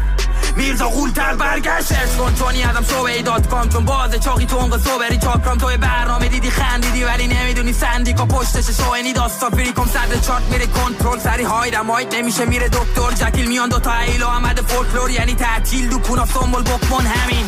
میرزا 0.55 0.87
غولتر 0.89 1.35
برگشت. 1.35 1.91
ارز 1.91 2.15
کن 2.17 2.35
چونی 2.35 2.63
ازم 2.63 2.83
شوه 2.89 3.21
دات 3.21 3.47
کام. 3.47 3.69
چون 3.69 3.85
باز 3.85 4.15
چاقی 4.15 4.45
تو 4.45 4.57
اونگا 4.57 4.77
صبری 4.77 5.17
چاکرام 5.17 5.57
توی 5.57 5.77
برنامه 5.77 6.27
دیدی 6.27 6.49
خندیدی 6.49 7.03
ولی 7.03 7.27
نمی‌دونی 7.27 7.73
سندیکا 7.73 8.25
پشتش 8.25 8.65
شوینی 8.77 9.13
داستا 9.13 9.49
فری 9.49 9.73
کم 9.73 9.85
صد 9.85 10.25
چارت 10.27 10.43
میره 10.51 10.65
کنترل. 10.65 11.19
سری 11.19 11.43
هایدم 11.43 11.91
هاید 11.91 12.15
نمیشه. 12.15 12.45
میره 12.45 12.69
دکتر 12.69 13.11
جکیل 13.11 13.47
میان 13.47 13.69
دوتا 13.69 13.93
ایلو 13.93 14.27
آمده 14.27 14.61
فولکلور 14.61 15.09
یعنی 15.09 15.35
تعطیل. 15.35 15.89
دو 15.89 15.99
کونا 15.99 16.25
سنبول 16.25 16.63
بکمون 16.63 17.05
همین. 17.05 17.45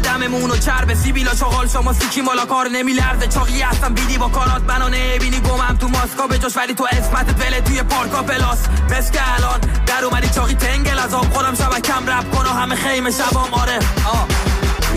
دممون 0.00 0.50
و 0.50 0.56
چرب 0.56 0.94
سیبیلا 0.94 1.34
چاقال 1.34 1.68
شما 1.68 1.92
سیکی 1.92 2.20
مالا 2.20 2.46
کار 2.46 2.68
نمیلرزه. 2.68 3.26
چاقی 3.26 3.62
هستم 3.62 3.94
بیدی 3.94 4.18
با 4.18 4.28
کانات 4.28 4.62
منو 4.62 4.88
نبینی 4.88 5.40
گمم 5.40 5.76
تو 5.80 5.88
ماسکا. 5.88 6.26
به 6.26 6.38
جاش 6.38 6.56
ولی 6.56 6.74
تو 6.74 6.86
اسمت 6.90 7.40
ول 7.40 7.60
توی 7.60 7.82
پارکا 7.82 8.22
پلاس. 8.22 8.58
مثل 8.90 9.12
که 9.12 9.20
الان 9.34 9.60
در 9.86 10.04
اومدی 10.04 10.28
چاقی 10.28 10.54
تنگل 10.54 10.98
از 10.98 11.14
آب. 11.14 11.32
خودم 11.32 11.54
شبکم 11.54 12.10
رب 12.10 12.30
کن 12.30 12.46
و 12.46 12.48
همه 12.48 12.74
خیمه 12.74 13.10
شبام. 13.10 13.54
آره. 13.54 13.78
آه. 14.04 14.26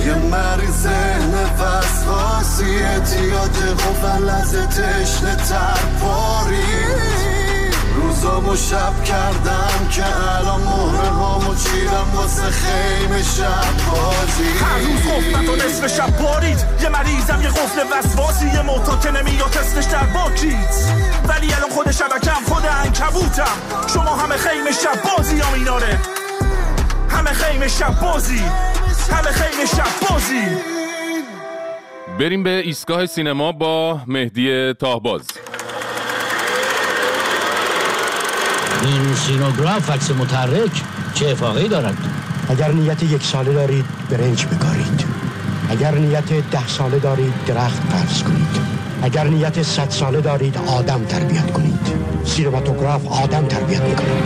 یه 0.06 0.16
مریض 0.16 0.88
وسواسی 1.60 2.76
اعتیاد 2.76 3.56
قفل 3.56 4.30
از 4.30 4.54
تشنه 4.54 5.36
تر 5.36 5.80
پاری 6.02 6.64
روزامو 7.96 8.56
شب 8.56 9.04
کردم 9.04 9.88
که 9.92 10.04
الان 10.38 10.62
مهره 10.62 11.10
هامو 11.10 11.56
چیدم 11.56 12.08
واسه 12.16 12.44
خیمه 12.44 13.24
شب 13.24 13.92
بازی. 13.92 14.50
هر 14.64 14.78
روز 14.78 15.04
گفتن 15.16 15.46
تو 15.46 15.56
نصف 15.56 15.98
شب 15.98 16.18
بارید. 16.18 16.66
یه 16.82 16.90
مریضم 16.90 17.42
یه 17.42 17.50
قفل 17.50 17.82
وسواسی 17.92 18.46
یه 18.46 18.62
موتا 18.62 18.98
که 18.98 19.12
نمیاد 19.12 19.50
تستش 19.50 19.86
در 19.86 20.06
باکیت. 20.06 20.76
ولی 21.28 21.54
الان 21.54 21.70
خود 21.70 21.92
شبکم 21.92 22.44
خود 22.54 22.64
انکبوتم 22.86 23.58
شما 23.94 24.16
همه 24.16 24.38
خیمه 24.38 24.72
شب 24.72 25.18
بازی 25.18 25.40
هم 25.40 25.54
ایناره 25.54 26.00
همه 27.10 27.30
خیمه 27.30 27.68
شب 27.68 28.00
بازی. 28.02 28.42
همه 29.12 29.32
خیمه 29.32 29.66
شب 29.66 30.10
بازی. 30.10 30.48
بریم 32.20 32.44
به 32.44 32.50
ایستگاه 32.50 33.06
سینما 33.06 33.52
با 33.52 34.00
مهدی 34.08 34.74
تاهباز. 34.74 35.22
این 38.86 39.16
سینوگراف 39.16 39.92
عکس 39.92 40.12
متحرک 40.12 40.82
چه 41.14 41.30
افاقی 41.30 41.68
دارد؟ 41.68 41.98
اگر 42.50 42.72
نیت 42.72 43.04
یک 43.04 43.24
ساله 43.24 43.54
دارید 43.54 43.86
برنج 44.10 44.46
بکارید. 44.46 45.06
اگر 45.70 45.96
نیت 45.96 46.50
ده 46.52 46.68
ساله 46.68 47.00
دارید 47.00 47.34
درخت 47.48 47.82
فرض 47.90 48.24
کنید. 48.24 48.74
اگر 49.02 49.24
نیت 49.28 49.64
صد 49.64 49.90
ساله 49.90 50.22
دارید 50.22 50.58
آدم 50.68 51.04
تربیت 51.04 51.52
کنید. 51.52 51.80
سینماتوگراف 52.26 53.08
آدم 53.08 53.46
تربیت 53.46 53.82
می‌کنید 53.82 54.24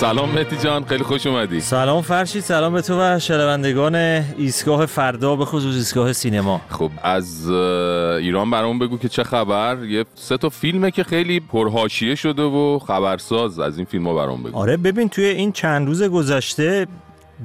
سلام 0.00 0.30
مهدی 0.30 0.56
جان 0.56 0.84
خیلی 0.84 1.04
خوش 1.04 1.26
اومدی. 1.26 1.60
سلام 1.60 2.02
فرشید 2.02 2.42
سلام 2.42 2.72
به 2.72 2.82
تو 2.82 3.00
و 3.00 3.18
شنوندگان 3.18 3.94
ایستگاه 3.94 4.86
فردا 4.86 5.36
به 5.36 5.44
خصوص 5.44 5.74
ایستگاه 5.74 6.12
سینما. 6.12 6.60
خب 6.68 6.90
از 7.02 7.50
ایران 7.50 8.50
برامون 8.50 8.78
بگو 8.78 8.98
که 8.98 9.08
چه 9.08 9.24
خبر. 9.24 9.84
یه 9.84 10.04
سه 10.14 10.36
تا 10.36 10.48
فیلمه 10.48 10.90
که 10.90 11.04
خیلی 11.04 11.40
پرهاشیه 11.40 12.14
شده 12.14 12.42
و 12.42 12.78
خبرساز 12.78 13.60
از 13.60 13.76
این 13.76 13.86
فیلم 13.86 14.06
ها 14.06 14.14
برامون 14.14 14.42
بگو. 14.42 14.58
آره 14.58 14.76
ببین 14.76 15.08
توی 15.08 15.24
این 15.24 15.52
چند 15.52 15.86
روز 15.86 16.02
گذشته 16.02 16.86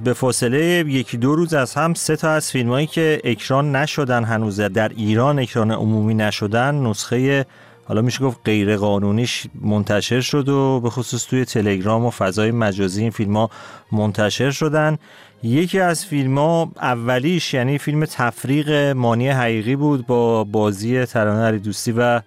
به 0.03 0.13
فاصله 0.13 0.85
یکی 0.87 1.17
دو 1.17 1.35
روز 1.35 1.53
از 1.53 1.73
هم 1.73 1.93
سه 1.93 2.15
تا 2.15 2.29
از 2.29 2.51
فیلمایی 2.51 2.87
که 2.87 3.21
اکران 3.23 3.75
نشدن 3.75 4.23
هنوز 4.23 4.59
در 4.59 4.89
ایران 4.89 5.39
اکران 5.39 5.71
عمومی 5.71 6.13
نشدن 6.13 6.75
نسخه 6.75 7.45
حالا 7.91 8.01
میشه 8.01 8.23
گفت 8.23 8.39
غیر 8.45 8.77
قانونیش 8.77 9.47
منتشر 9.61 10.21
شد 10.21 10.49
و 10.49 10.79
به 10.79 10.89
خصوص 10.89 11.25
توی 11.25 11.45
تلگرام 11.45 12.05
و 12.05 12.09
فضای 12.09 12.51
مجازی 12.51 13.01
این 13.01 13.11
فیلم 13.11 13.37
ها 13.37 13.49
منتشر 13.91 14.51
شدن. 14.51 14.97
یکی 15.43 15.79
از 15.79 16.05
فیلم 16.05 16.37
ها 16.37 16.71
اولیش 16.81 17.53
یعنی 17.53 17.77
فیلم 17.77 18.05
تفریق 18.05 18.71
مانی 18.71 19.29
حقیقی 19.29 19.75
بود 19.75 20.07
با 20.07 20.43
بازی 20.43 21.05
ترانه 21.05 21.41
علی 21.41 21.59
دوستی 21.59 21.93
و 21.97 22.21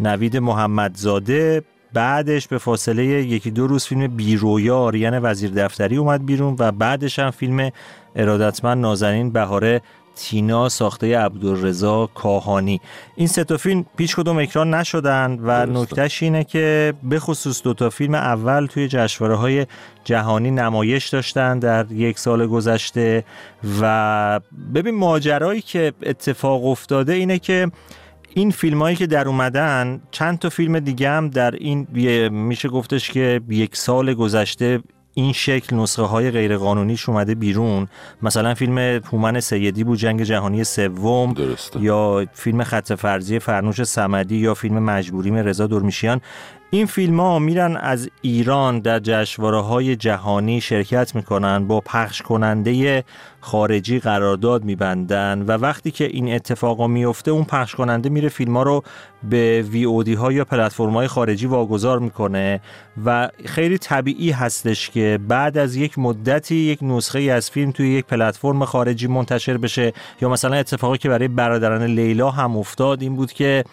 نوید 0.00 0.36
محمدزاده. 0.36 1.62
بعدش 1.92 2.48
به 2.48 2.58
فاصله 2.58 3.04
یکی 3.04 3.50
دو 3.50 3.66
روز 3.66 3.86
فیلم 3.86 4.06
بیرویا 4.06 4.78
آریان 4.78 5.20
وزیر 5.22 5.50
دفتری 5.50 5.96
اومد 5.96 6.26
بیرون 6.26 6.56
و 6.58 6.72
بعدش 6.72 7.18
هم 7.18 7.30
فیلم 7.30 7.70
ارادتمند 8.16 8.78
نازنین 8.78 9.30
بهاره 9.30 9.82
تینا 10.20 10.68
ساخته 10.68 11.18
عبدالرضا 11.18 12.06
کاهانی. 12.14 12.80
این 13.16 13.26
سه 13.26 13.44
تا 13.44 13.56
فیلم 13.56 13.84
پیش 13.96 14.16
کدوم 14.16 14.38
اکران 14.38 14.74
نشدن 14.74 15.38
و 15.42 15.66
نکتهش 15.66 16.22
اینه 16.22 16.44
که 16.44 16.94
به 17.02 17.18
خصوص 17.18 17.62
دو 17.62 17.74
تا 17.74 17.90
فیلم 17.90 18.14
اول 18.14 18.66
توی 18.66 18.88
جشنواره 18.88 19.36
های 19.36 19.66
جهانی 20.04 20.50
نمایش 20.50 21.08
داشتن 21.08 21.58
در 21.58 21.92
یک 21.92 22.18
سال 22.18 22.46
گذشته 22.46 23.24
و 23.80 24.40
ببین 24.74 24.94
ماجرایی 24.94 25.60
که 25.60 25.92
اتفاق 26.02 26.66
افتاده 26.66 27.12
اینه 27.12 27.38
که 27.38 27.70
این 28.34 28.50
فیلم 28.50 28.82
هایی 28.82 28.96
که 28.96 29.06
در 29.06 29.28
اومدن 29.28 30.00
چند 30.10 30.38
تا 30.38 30.48
فیلم 30.48 30.80
دیگه 30.80 31.10
هم 31.10 31.28
در 31.28 31.50
این 31.54 31.86
میشه 32.30 32.68
گفتش 32.68 33.10
که 33.10 33.40
یک 33.48 33.76
سال 33.76 34.14
گذشته 34.14 34.80
این 35.20 35.32
شکل 35.32 35.76
نسخه 35.76 36.02
های 36.02 36.30
غیر 36.30 36.56
قانونیش 36.56 37.08
اومده 37.08 37.34
بیرون. 37.34 37.88
مثلا 38.22 38.54
فیلم 38.54 38.78
هومن 38.78 39.40
سیدی 39.40 39.84
بود 39.84 39.98
جنگ 39.98 40.22
جهانی 40.22 40.64
سوم 40.64 41.34
یا 41.80 42.26
فیلم 42.32 42.64
خط 42.64 42.92
فرضی 42.92 43.38
فرنوش 43.38 43.82
سمدی 43.82 44.36
یا 44.36 44.54
فیلم 44.54 44.78
مجبوریم 44.78 45.34
رضا 45.34 45.66
درمیشیان 45.66 46.20
این 46.72 46.86
فیلم 46.86 47.20
ها 47.20 47.38
میرن 47.38 47.76
از 47.76 48.10
ایران 48.22 48.80
در 48.80 48.98
جشنواره 48.98 49.60
های 49.60 49.96
جهانی 49.96 50.60
شرکت 50.60 51.14
می‌کنن 51.14 51.66
با 51.66 51.80
پخش 51.80 52.22
کننده 52.22 53.04
خارجی 53.40 53.98
قرارداد 53.98 54.64
میبندن 54.64 55.42
و 55.42 55.52
وقتی 55.52 55.90
که 55.90 56.04
این 56.04 56.34
اتفاقا 56.34 56.86
میفته 56.86 57.30
اون 57.30 57.44
پخش 57.44 57.74
کننده 57.74 58.08
میره 58.08 58.28
فیلم 58.28 58.56
ها 58.56 58.62
رو 58.62 58.82
به 59.22 59.64
وی 59.70 59.84
او 59.84 60.02
دی 60.02 60.14
ها 60.14 60.32
یا 60.32 60.44
پلتفرم 60.44 60.90
های 60.90 61.06
خارجی 61.06 61.46
واگذار 61.46 61.98
می‌کنه 61.98 62.60
و 63.04 63.28
خیلی 63.46 63.78
طبیعی 63.78 64.30
هستش 64.30 64.90
که 64.90 65.18
بعد 65.28 65.58
از 65.58 65.76
یک 65.76 65.98
مدتی 65.98 66.54
یک 66.54 66.78
نسخه 66.82 67.20
از 67.20 67.50
فیلم 67.50 67.70
توی 67.70 67.88
یک 67.88 68.04
پلتفرم 68.04 68.64
خارجی 68.64 69.06
منتشر 69.06 69.56
بشه. 69.56 69.92
یا 70.20 70.28
مثلا 70.28 70.56
اتفاقی 70.56 70.98
که 70.98 71.08
برای 71.08 71.28
برادران 71.28 71.82
لیلا 71.82 72.30
هم 72.30 72.56
افتاد 72.56 73.02
این 73.02 73.16
بود 73.16 73.32
که 73.32 73.64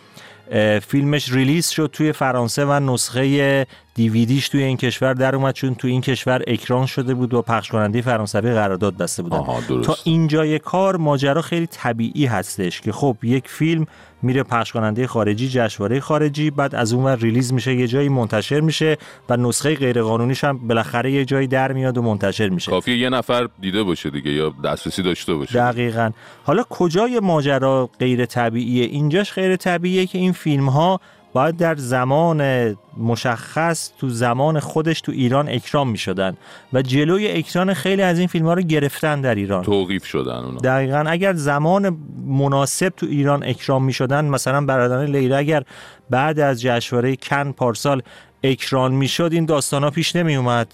فیلمش 0.87 1.31
release 1.31 1.67
شد 1.69 1.89
توی 1.93 2.11
فرانسه 2.11 2.65
و 2.65 2.79
نسخه 2.79 3.67
دیویدیش 3.97 4.49
توی 4.49 4.63
این 4.63 4.77
کشور 4.77 5.13
در 5.13 5.35
اومد 5.35 5.53
چون 5.53 5.75
توی 5.75 5.91
این 5.91 6.01
کشور 6.01 6.41
اکران 6.47 6.85
شده 6.85 7.13
بود 7.13 7.33
و 7.33 7.41
پخش 7.41 7.71
کننده 7.71 8.01
فرانسوی 8.01 8.53
قرارداد 8.53 8.97
بسته 8.97 9.23
بودن. 9.23 9.43
تا 9.81 9.95
اینجای 10.03 10.59
کار 10.59 10.97
ماجرا 10.97 11.41
خیلی 11.41 11.67
طبیعی 11.67 12.25
هستش 12.25 12.81
که 12.81 12.91
خب 12.91 13.17
یک 13.23 13.47
فیلم 13.47 13.85
میره 14.21 14.43
پخش 14.43 14.71
کننده 14.71 15.07
خارجی 15.07 15.49
جشنواره 15.49 15.99
خارجی 15.99 16.51
بعد 16.51 16.75
از 16.75 16.93
اون 16.93 17.07
release 17.07 17.53
میشه 17.53 17.75
یه 17.75 17.87
جایی 17.87 18.09
منتشر 18.09 18.59
میشه 18.59 18.97
و 19.29 19.37
نسخه 19.37 19.75
غیرقانونیش 19.75 20.43
هم 20.43 20.67
بالاخره 20.67 21.11
یه 21.11 21.25
جایی 21.25 21.47
در 21.47 21.71
میاد 21.71 21.97
و 21.97 22.01
منتشر 22.01 22.49
میشه. 22.49 22.71
کافیه 22.71 22.97
یه 22.97 23.09
نفر 23.09 23.47
دیده 23.61 23.83
باشه 23.83 24.09
دیگه 24.09 24.31
یا 24.31 24.53
دسترسی 24.63 25.03
داشته 25.03 25.33
باشه. 25.33 25.53
دقیقا. 25.53 26.11
حالا 26.43 26.63
کجای 26.69 27.19
ماجرا 27.19 27.89
غیر 27.99 28.25
طبیعیه؟ 28.25 28.85
اینجاش 28.85 29.33
غیر 29.33 29.55
طبیعیه 29.55 30.05
که 30.05 30.17
این 30.17 30.31
فیلم 30.31 30.69
ها 30.69 30.99
باید 31.33 31.57
در 31.57 31.75
زمان 31.75 32.77
مشخص 32.97 33.91
تو 33.99 34.09
زمان 34.09 34.59
خودش 34.59 35.01
تو 35.01 35.11
ایران 35.11 35.49
اکرام 35.49 35.89
می 35.89 35.97
شدن 35.97 36.37
و 36.73 36.81
جلوی 36.81 37.31
اکران 37.31 37.73
خیلی 37.73 38.01
از 38.01 38.19
این 38.19 38.27
فیلم 38.27 38.45
ها 38.45 38.53
رو 38.53 38.61
گرفتن 38.61 39.21
در 39.21 39.35
ایران. 39.35 39.63
توقیف 39.63 40.05
شدن 40.05 40.31
اونا. 40.31 40.59
دقیقا 40.59 41.03
اگر 41.07 41.33
زمان 41.33 41.97
مناسب 42.27 42.89
تو 42.89 43.05
ایران 43.05 43.43
اکرام 43.43 43.83
می 43.83 43.93
شدن 43.93 44.25
مثلا 44.25 44.65
برادران 44.65 45.05
لیلا 45.05 45.37
اگر 45.37 45.63
بعد 46.09 46.39
از 46.39 46.61
جشنواره 46.61 47.15
کن 47.15 47.51
پارسال 47.51 48.01
اکران 48.43 48.91
می 48.91 49.07
شد 49.07 49.29
این 49.33 49.45
داستان 49.45 49.83
ها 49.83 49.89
پیش 49.89 50.15
نمی 50.15 50.35
اومد 50.35 50.73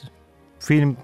فیلم 0.59 0.97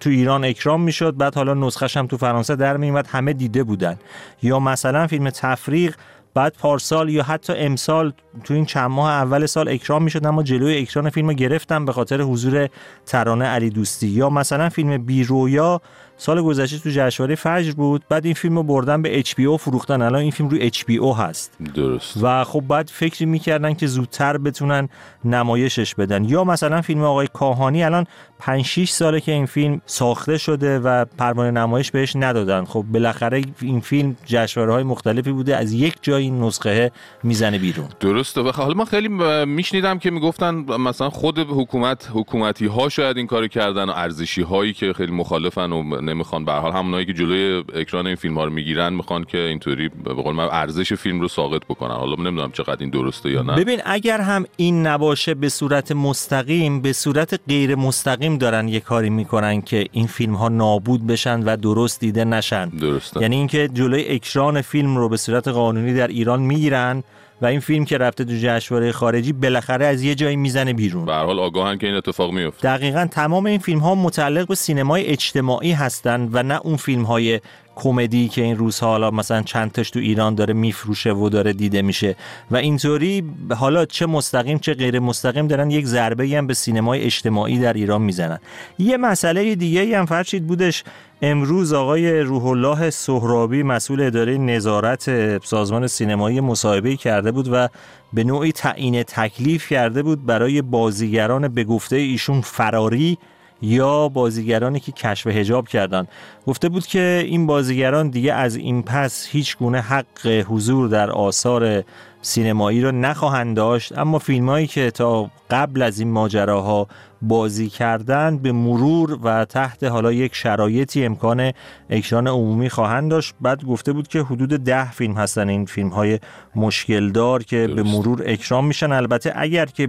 تو 0.00 0.10
ایران 0.10 0.44
اکرام 0.44 0.82
می‌شد 0.82 1.16
بعد 1.16 1.34
حالا 1.34 1.54
نسخش 1.54 1.96
هم 1.96 2.06
تو 2.06 2.16
فرانسه 2.16 2.56
در 2.56 2.76
میومد 2.76 3.06
همه 3.06 3.32
دیده 3.32 3.64
بودن. 3.64 3.98
یا 4.42 4.58
مثلا 4.58 5.06
فیلم 5.06 5.30
تفریق 5.30 5.96
بعد 6.34 6.56
پارسال 6.58 7.08
یا 7.08 7.22
حتی 7.22 7.52
امسال 7.52 8.12
تو 8.44 8.54
این 8.54 8.64
چند 8.64 8.90
ماه 8.90 9.10
اول 9.10 9.46
سال 9.46 9.68
اکرام 9.68 10.02
می‌شد 10.02 10.26
اما 10.26 10.42
جلوی 10.42 10.78
اکران 10.78 11.10
فیلم 11.10 11.28
رو 11.28 11.34
گرفتم 11.34 11.84
به 11.84 11.92
خاطر 11.92 12.20
حضور 12.20 12.68
ترانه 13.06 13.44
علی 13.44 13.70
دوستی. 13.70 14.08
یا 14.08 14.30
مثلا 14.30 14.68
فیلم 14.68 14.98
بیرویا 15.06 15.80
سال 16.20 16.42
گذشته 16.42 16.78
تو 16.78 16.90
جشنواره 16.92 17.34
فجر 17.34 17.72
بود 17.72 18.02
بعد 18.08 18.24
این 18.24 18.34
فیلم 18.34 18.56
رو 18.56 18.62
بردن 18.62 19.02
به 19.02 19.22
HBO 19.22 19.56
فروختن. 19.56 20.02
الان 20.02 20.20
این 20.20 20.30
فیلم 20.30 20.48
روی 20.48 20.70
HBO 20.70 21.18
هست. 21.18 21.52
درست. 21.74 22.18
و 22.22 22.44
خب 22.44 22.60
بعد 22.68 22.88
فکری 22.88 23.26
می‌کردن 23.26 23.74
که 23.74 23.86
زودتر 23.86 24.38
بتونن 24.38 24.88
نمایشش 25.24 25.94
بدن. 25.94 26.24
یا 26.24 26.44
مثلا 26.44 26.82
فیلم 26.82 27.02
آقای 27.02 27.28
کاهانی 27.32 27.84
الان 27.84 28.06
5 28.38 28.64
6 28.64 28.90
ساله 28.90 29.20
که 29.20 29.32
این 29.32 29.46
فیلم 29.46 29.80
ساخته 29.86 30.38
شده 30.38 30.78
و 30.78 31.04
پروانه 31.04 31.50
نمایش 31.50 31.90
بهش 31.90 32.16
ندادن. 32.16 32.64
خب 32.64 32.84
بالاخره 32.92 33.42
این 33.60 33.80
فیلم 33.80 34.16
جشنواره 34.26 34.72
های 34.72 34.82
مختلفی 34.82 35.32
بوده 35.32 35.56
از 35.56 35.72
یک 35.72 35.94
جای 36.02 36.22
این 36.22 36.40
نسخه 36.40 36.92
می‌زنه 37.22 37.58
بیرون. 37.58 37.88
درسته 38.00 38.42
بخ 38.42 38.56
حالا 38.56 38.74
من 38.74 38.84
خیلی 38.84 39.08
میشنیدم 39.44 39.98
که 39.98 40.10
می‌گفتن 40.10 40.54
مثلا 40.54 41.10
خود 41.10 41.38
حکومت 41.38 42.08
حکومتی 42.12 42.66
ها 42.66 42.88
شاید 42.88 43.16
این 43.16 43.26
کارو 43.26 43.48
کردن 43.48 43.88
و 43.88 43.92
ارزشی 43.96 44.42
هایی 44.42 44.72
که 44.72 44.92
خیلی 44.92 45.12
مخالفن 45.12 45.72
و 45.72 45.82
نمی‌خوان. 46.10 46.44
به 46.44 46.52
حال 46.52 46.72
همونایی 46.72 47.06
که 47.06 47.12
جلوی 47.12 47.64
اکران 47.74 48.06
این 48.06 48.16
فیلم 48.16 48.38
ها 48.38 48.44
رو 48.44 48.50
می‌گیرن 48.50 48.92
می‌خوان 48.92 49.24
که 49.24 49.38
اینطوری 49.38 49.88
به 49.88 50.14
قول 50.14 50.34
من 50.34 50.48
ارزش 50.50 50.92
فیلم 50.92 51.20
رو 51.20 51.28
ساقط 51.28 51.62
بکنن. 51.64 51.94
حالا 51.94 52.14
نمی‌دونم 52.14 52.50
چقدر 52.52 52.76
این 52.80 52.90
درسته 52.90 53.30
یا 53.30 53.42
نه. 53.42 53.56
ببین 53.56 53.80
اگر 53.84 54.20
هم 54.20 54.44
این 54.56 54.86
نباشه 54.86 55.34
به 55.34 55.48
صورت 55.48 55.92
مستقیم 55.92 56.80
به 56.80 56.92
صورت 56.92 57.40
غیر 57.48 57.74
مستقیم 57.74 58.38
دارن 58.38 58.68
یه 58.68 58.80
کاری 58.80 59.10
می‌کنن 59.10 59.62
که 59.62 59.86
این 59.92 60.06
فیلم 60.06 60.34
ها 60.34 60.48
نابود 60.48 61.06
بشن 61.06 61.42
و 61.42 61.56
درست 61.56 62.00
دیده 62.00 62.24
نشن. 62.24 62.68
درسته. 62.68 63.22
یعنی 63.22 63.36
اینکه 63.36 63.68
جلوی 63.68 64.08
اکران 64.08 64.62
فیلم 64.62 64.96
رو 64.96 65.08
به 65.08 65.16
صورت 65.16 65.48
قانونی 65.48 65.94
در 65.94 66.08
ایران 66.08 66.40
می‌گیرن 66.40 67.02
و 67.42 67.46
این 67.46 67.60
فیلم 67.60 67.84
که 67.84 67.98
رفته 67.98 68.24
تو 68.24 68.32
جشنواره 68.40 68.92
خارجی 68.92 69.32
بالاخره 69.32 69.86
از 69.86 70.02
یه 70.02 70.14
جایی 70.14 70.36
می‌زنه 70.36 70.72
بیرون. 70.72 71.04
به 71.04 71.14
حال 71.14 71.38
آگاهن 71.38 71.78
که 71.78 71.86
این 71.86 71.96
اتفاق 71.96 72.32
میفته. 72.32 72.68
دقیقا 72.76 73.08
تمام 73.10 73.46
این 73.46 73.58
فیلم 73.58 73.78
ها 73.78 73.94
متعلق 73.94 74.48
به 74.48 74.54
سینمای 74.54 75.06
اجتماعی 75.06 75.72
هستند 75.72 76.28
و 76.32 76.42
نه 76.42 76.60
اون 76.64 76.76
فیلم 76.76 77.02
های 77.02 77.40
کمدی 77.76 78.28
که 78.28 78.42
این 78.42 78.56
روزها 78.56 78.86
حالا 78.86 79.10
مثلا 79.10 79.42
چند 79.42 79.72
تاش 79.72 79.90
تو 79.90 79.98
ایران 79.98 80.34
داره 80.34 80.54
میفروشه 80.54 81.12
و 81.12 81.28
داره 81.28 81.52
دیده 81.52 81.82
میشه. 81.82 82.16
و 82.50 82.56
اینطوری 82.56 83.24
حالا 83.56 83.84
چه 83.86 84.06
مستقیم 84.06 84.58
چه 84.58 84.74
غیر 84.74 84.98
مستقیم 84.98 85.46
دارن 85.46 85.70
یک 85.70 85.86
ضربه 85.86 86.28
هم 86.28 86.46
به 86.46 86.54
سینمای 86.54 87.02
اجتماعی 87.02 87.58
در 87.58 87.72
ایران 87.72 88.02
می‌زنن. 88.02 88.38
یه 88.78 88.96
مسئله 88.96 89.54
دیگه 89.54 89.98
هم 89.98 90.06
فرشید 90.06 90.46
بودش 90.46 90.84
امروز 91.22 91.72
آقای 91.72 92.20
روح 92.20 92.46
الله 92.46 92.90
سهرابی 92.90 93.62
مسئول 93.62 94.00
اداره 94.00 94.38
نظارت 94.38 95.44
سازمان 95.44 95.86
سینمایی 95.86 96.40
مصاحبه 96.40 96.96
کرده 96.96 97.32
بود 97.32 97.48
و 97.52 97.68
به 98.12 98.24
نوعی 98.24 98.52
تعیین 98.52 99.02
تکلیف 99.02 99.68
کرده 99.68 100.02
بود 100.02 100.26
برای 100.26 100.62
بازیگران 100.62 101.48
به 101.48 101.64
گفته 101.64 101.96
ایشون 101.96 102.40
فراری 102.40 103.18
یا 103.62 104.08
بازیگرانی 104.08 104.80
که 104.80 104.92
کشف 104.92 105.26
هجاب 105.26 105.68
کردند 105.68 106.08
گفته 106.46 106.68
بود 106.68 106.86
که 106.86 107.24
این 107.26 107.46
بازیگران 107.46 108.08
دیگه 108.08 108.34
از 108.34 108.56
این 108.56 108.82
پس 108.82 109.26
هیچ 109.26 109.56
گونه 109.56 109.80
حق 109.80 110.26
حضور 110.26 110.88
در 110.88 111.10
آثار 111.10 111.84
سینمایی 112.22 112.82
رو 112.82 112.92
نخواهند 112.92 113.56
داشت 113.56 113.98
اما 113.98 114.18
فیلمایی 114.18 114.66
که 114.66 114.90
تا 114.90 115.30
قبل 115.50 115.82
از 115.82 115.98
این 115.98 116.10
ماجراها 116.10 116.86
بازی 117.22 117.68
کردن 117.68 118.38
به 118.38 118.52
مرور 118.52 119.18
و 119.22 119.44
تحت 119.44 119.84
حالا 119.84 120.12
یک 120.12 120.34
شرایطی 120.34 121.04
امکان 121.04 121.52
اکران 121.90 122.26
عمومی 122.26 122.70
خواهند 122.70 123.10
داشت. 123.10 123.34
بعد 123.40 123.64
گفته 123.64 123.92
بود 123.92 124.08
که 124.08 124.20
حدود 124.20 124.48
ده 124.48 124.90
فیلم 124.90 125.14
هستن 125.14 125.48
این 125.48 125.64
فیلم 125.64 125.88
های 125.88 126.18
مشکل 126.54 127.10
دار 127.10 127.42
که 127.42 127.66
به 127.76 127.82
مرور 127.82 128.22
اکرام 128.26 128.66
میشن. 128.66 128.92
البته 128.92 129.32
اگر 129.36 129.66
که 129.66 129.88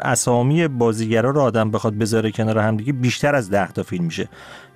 اسامی 0.00 0.68
بازیگرا 0.68 1.30
رو 1.30 1.40
آدم 1.40 1.70
بخواد 1.70 1.94
بذاره 1.94 2.30
کنار 2.30 2.58
هم 2.58 2.76
دیگه 2.76 2.92
بیشتر 2.92 3.34
از 3.34 3.50
ده 3.50 3.72
تا 3.72 3.82
فیلم 3.82 4.04
میشه. 4.04 4.28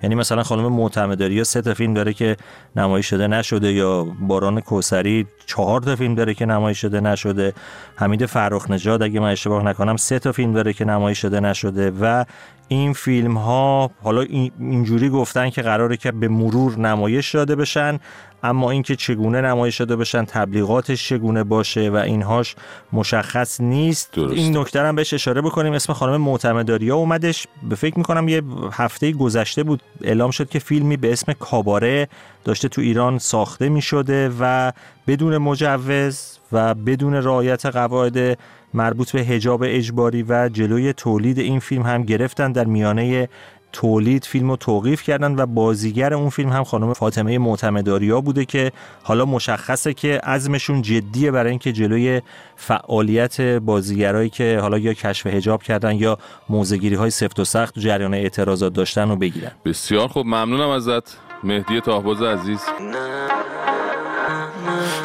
یعنی 0.03 0.15
مثلا 0.15 0.43
خانم 0.43 0.67
معتمداری 0.67 1.33
یا 1.33 1.43
سه 1.43 1.61
تا 1.61 1.73
فیلم 1.73 1.93
داره 1.93 2.13
که 2.13 2.37
نمایش 2.75 3.05
شده 3.05 3.27
نشده 3.27 3.73
یا 3.73 4.03
باران 4.03 4.61
کوسری 4.61 5.27
چهار 5.45 5.81
تا 5.81 5.95
فیلم 5.95 6.15
داره 6.15 6.33
که 6.33 6.45
نمایش 6.45 6.81
شده 6.81 6.99
نشده. 6.99 7.53
حمید 7.95 8.25
فرخ 8.25 8.71
نژاد 8.71 9.03
اگه 9.03 9.19
من 9.19 9.31
اشتباه 9.31 9.63
نکنم 9.63 9.97
سه 9.97 10.19
تا 10.19 10.31
فیلم 10.31 10.53
داره 10.53 10.73
که 10.73 10.85
نمایش 10.85 11.19
شده 11.19 11.39
نشده 11.39 11.91
و 12.01 12.25
این 12.67 12.93
فیلم 12.93 13.37
ها 13.37 13.91
حالا 14.03 14.21
اینجوری 14.59 15.09
گفتن 15.09 15.49
که 15.49 15.61
قراره 15.61 15.97
که 15.97 16.11
به 16.11 16.27
مرور 16.27 16.79
نمایش 16.79 17.35
داده 17.35 17.55
بشن. 17.55 17.99
اما 18.43 18.71
اینکه 18.71 18.95
چگونه 18.95 19.41
نمایش 19.41 19.77
داده 19.77 19.95
بشن 19.95 20.25
تبلیغاتش 20.25 21.09
چگونه 21.09 21.43
باشه 21.43 21.89
و 21.89 21.95
اینهاش 21.95 22.55
مشخص 22.93 23.61
نیست 23.61 24.11
درست. 24.13 24.33
این 24.33 24.57
نکته 24.57 24.81
هم 24.81 24.95
بهش 24.95 25.13
اشاره 25.13 25.41
بکنیم 25.41 25.73
اسم 25.73 25.93
خانم 25.93 26.21
معتمداریا 26.21 26.95
اومدش 26.95 27.47
به 27.69 27.75
فکر 27.75 27.97
می‌کنم 27.97 28.27
یه 28.27 28.41
هفته 28.71 29.11
گذشته 29.11 29.63
بود 29.63 29.83
اعلام 30.01 30.31
شد 30.31 30.49
که 30.49 30.59
فیلمی 30.59 30.97
به 30.97 31.11
اسم 31.11 31.33
کاباره 31.33 32.07
داشته 32.43 32.67
تو 32.67 32.81
ایران 32.81 33.19
ساخته 33.19 33.69
می 33.69 33.81
شده 33.81 34.31
و 34.39 34.71
بدون 35.07 35.37
مجوز 35.37 36.37
و 36.51 36.73
بدون 36.73 37.13
رعایت 37.13 37.65
قواعد 37.65 38.37
مربوط 38.73 39.11
به 39.11 39.19
هجاب 39.19 39.63
اجباری 39.65 40.23
و 40.23 40.49
جلوی 40.53 40.93
تولید 40.93 41.39
این 41.39 41.59
فیلم 41.59 41.81
هم 41.81 42.03
گرفتن 42.03 42.51
در 42.51 42.65
میانه 42.65 43.29
تولید 43.73 44.25
فیلم 44.25 44.49
رو 44.49 44.55
توقیف 44.55 45.03
کردن 45.03 45.35
و 45.35 45.45
بازیگر 45.45 46.13
اون 46.13 46.29
فیلم 46.29 46.49
هم 46.49 46.63
خانم 46.63 46.93
فاطمه 46.93 47.37
معتمداریا 47.37 48.21
بوده 48.21 48.45
که 48.45 48.71
حالا 49.03 49.25
مشخصه 49.25 49.93
که 49.93 50.17
عزمشون 50.23 50.81
جدیه 50.81 51.31
برای 51.31 51.49
اینکه 51.49 51.71
جلوی 51.71 52.21
فعالیت 52.55 53.41
بازیگرایی 53.41 54.29
که 54.29 54.59
حالا 54.61 54.77
یا 54.77 54.93
کشف 54.93 55.27
هجاب 55.27 55.63
کردن 55.63 55.95
یا 55.95 56.17
موزگیری 56.49 56.95
های 56.95 57.09
سفت 57.09 57.39
و 57.39 57.45
سخت 57.45 57.79
جریان 57.79 58.13
اعتراضات 58.13 58.73
داشتن 58.73 59.09
رو 59.09 59.15
بگیرن. 59.15 59.51
بسیار 59.65 60.07
خوب 60.07 60.25
ممنونم 60.25 60.69
ازت. 60.69 61.17
مهدی 61.43 61.81
تاهباز 61.81 62.21
عزیز. 62.21 62.59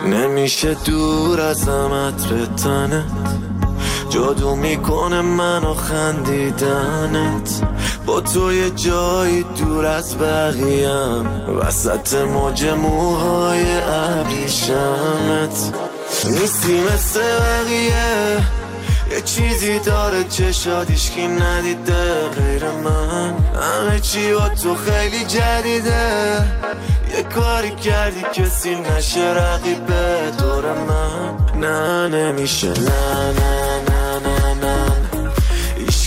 نمیشه 0.07 0.77
دور 0.87 1.41
از 1.41 1.69
عطر 1.69 2.47
جادو 4.13 4.57
می‌کنه 4.57 5.21
منو 5.21 5.75
خندیدنت. 5.75 7.63
با 8.07 8.21
تو 8.21 8.53
یه 8.53 8.71
جایی 8.71 9.43
دور 9.43 9.87
از 9.87 10.19
بقیم 10.19 11.27
وسط 11.59 12.15
موج 12.15 12.65
موهای 12.65 13.65
ابریشمت. 13.81 15.75
نیستی 16.25 16.81
مثل 16.81 17.21
بقیه. 17.21 18.47
یه 19.11 19.21
چیزی 19.25 19.79
داره 19.79 20.25
چشادیش 20.25 21.11
کی 21.11 21.27
ندیده 21.27 22.29
غیر 22.29 22.65
من. 22.85 23.35
همه 23.63 24.01
چی 24.01 24.33
با 24.33 24.49
تو 24.49 24.75
خیلی 24.75 25.25
جدیده. 25.25 26.35
یه 27.17 27.23
کاری 27.35 27.71
کردی 27.71 28.23
کسی 28.33 28.75
نشه 28.75 29.21
رقیبه 29.21 30.31
دور 30.39 30.65
من. 30.73 31.61
نه 31.61 32.09
نمیشه. 32.09 32.69
نه 32.69 33.33
نه 33.39 33.83
نه. 33.89 33.92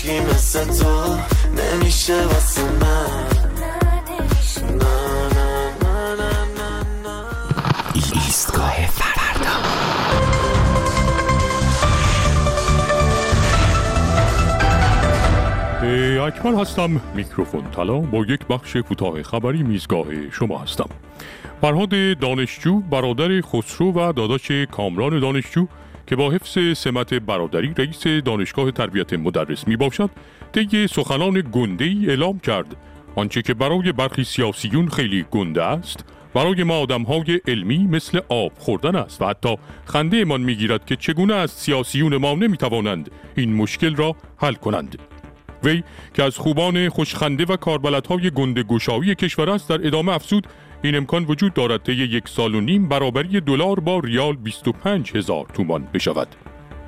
ایشکی 0.07 0.19
مثل 0.19 0.65
تو 0.65 1.17
نمیشه 1.57 2.25
واسه 2.25 2.61
من. 2.61 3.25
ایستگاه 8.13 8.87
فردا. 8.87 9.55
اکمل 16.25 16.55
هستم. 16.55 17.01
میکروفون 17.15 17.71
طلا 17.71 17.99
با 17.99 18.17
یک 18.17 18.47
بخش 18.47 18.75
کوتاه 18.75 19.23
خبری 19.23 19.63
میزگاه 19.63 20.29
شما 20.31 20.59
هستم. 20.59 20.89
فرهاد 21.61 22.19
دانشجو 22.19 22.79
برادر 22.79 23.41
خسرو 23.41 23.91
و 23.91 24.13
داداش 24.13 24.51
کامران 24.51 25.19
دانشجو 25.19 25.67
که 26.07 26.15
با 26.15 26.31
حفظ 26.31 26.77
سمت 26.77 27.13
برادری 27.13 27.73
رئیس 27.77 28.07
دانشگاه 28.07 28.71
تربیت 28.71 29.13
مدرس 29.13 29.67
می 29.67 29.75
باشد 29.75 30.09
طی 30.51 30.87
سخنان 30.87 31.43
گنده 31.51 31.85
ای 31.85 32.09
اعلام 32.09 32.39
کرد. 32.39 32.75
آنچه 33.15 33.41
که 33.41 33.53
برای 33.53 33.91
برخی 33.91 34.23
سیاسیون 34.23 34.89
خیلی 34.89 35.25
گنده 35.31 35.63
است 35.63 36.05
برای 36.33 36.63
ما 36.63 36.79
آدم 36.79 37.01
های 37.01 37.41
علمی 37.47 37.77
مثل 37.77 38.19
آب 38.29 38.51
خوردن 38.57 38.95
است 38.95 39.21
و 39.21 39.25
حتی 39.25 39.57
خنده 39.85 40.25
من 40.25 40.41
می‌گیرد 40.41 40.85
که 40.85 40.95
چگونه 40.95 41.33
از 41.33 41.51
سیاسیون 41.51 42.17
ما 42.17 42.33
نمی 42.33 42.57
توانند 42.57 43.11
این 43.35 43.53
مشکل 43.53 43.95
را 43.95 44.15
حل 44.37 44.53
کنند. 44.53 44.97
وی 45.63 45.83
که 46.13 46.23
از 46.23 46.37
خوبان 46.37 46.89
خوشخنده 46.89 47.45
و 47.45 47.55
کاربلدهای 47.55 48.31
گنده 48.31 48.63
گشایی 48.63 49.15
کشور 49.15 49.49
است 49.49 49.69
در 49.69 49.87
ادامه 49.87 50.11
افزود 50.11 50.47
این 50.85 50.95
امکان 50.95 51.25
وجود 51.25 51.53
دارد 51.53 51.83
طی 51.83 51.93
یک 51.93 52.27
سال 52.27 52.55
و 52.55 52.61
نیم 52.61 52.89
برابری 52.89 53.41
دلار 53.41 53.79
با 53.79 53.99
ریال 53.99 54.35
25 54.35 55.11
هزار 55.15 55.45
تومان 55.53 55.87
بشود. 55.93 56.27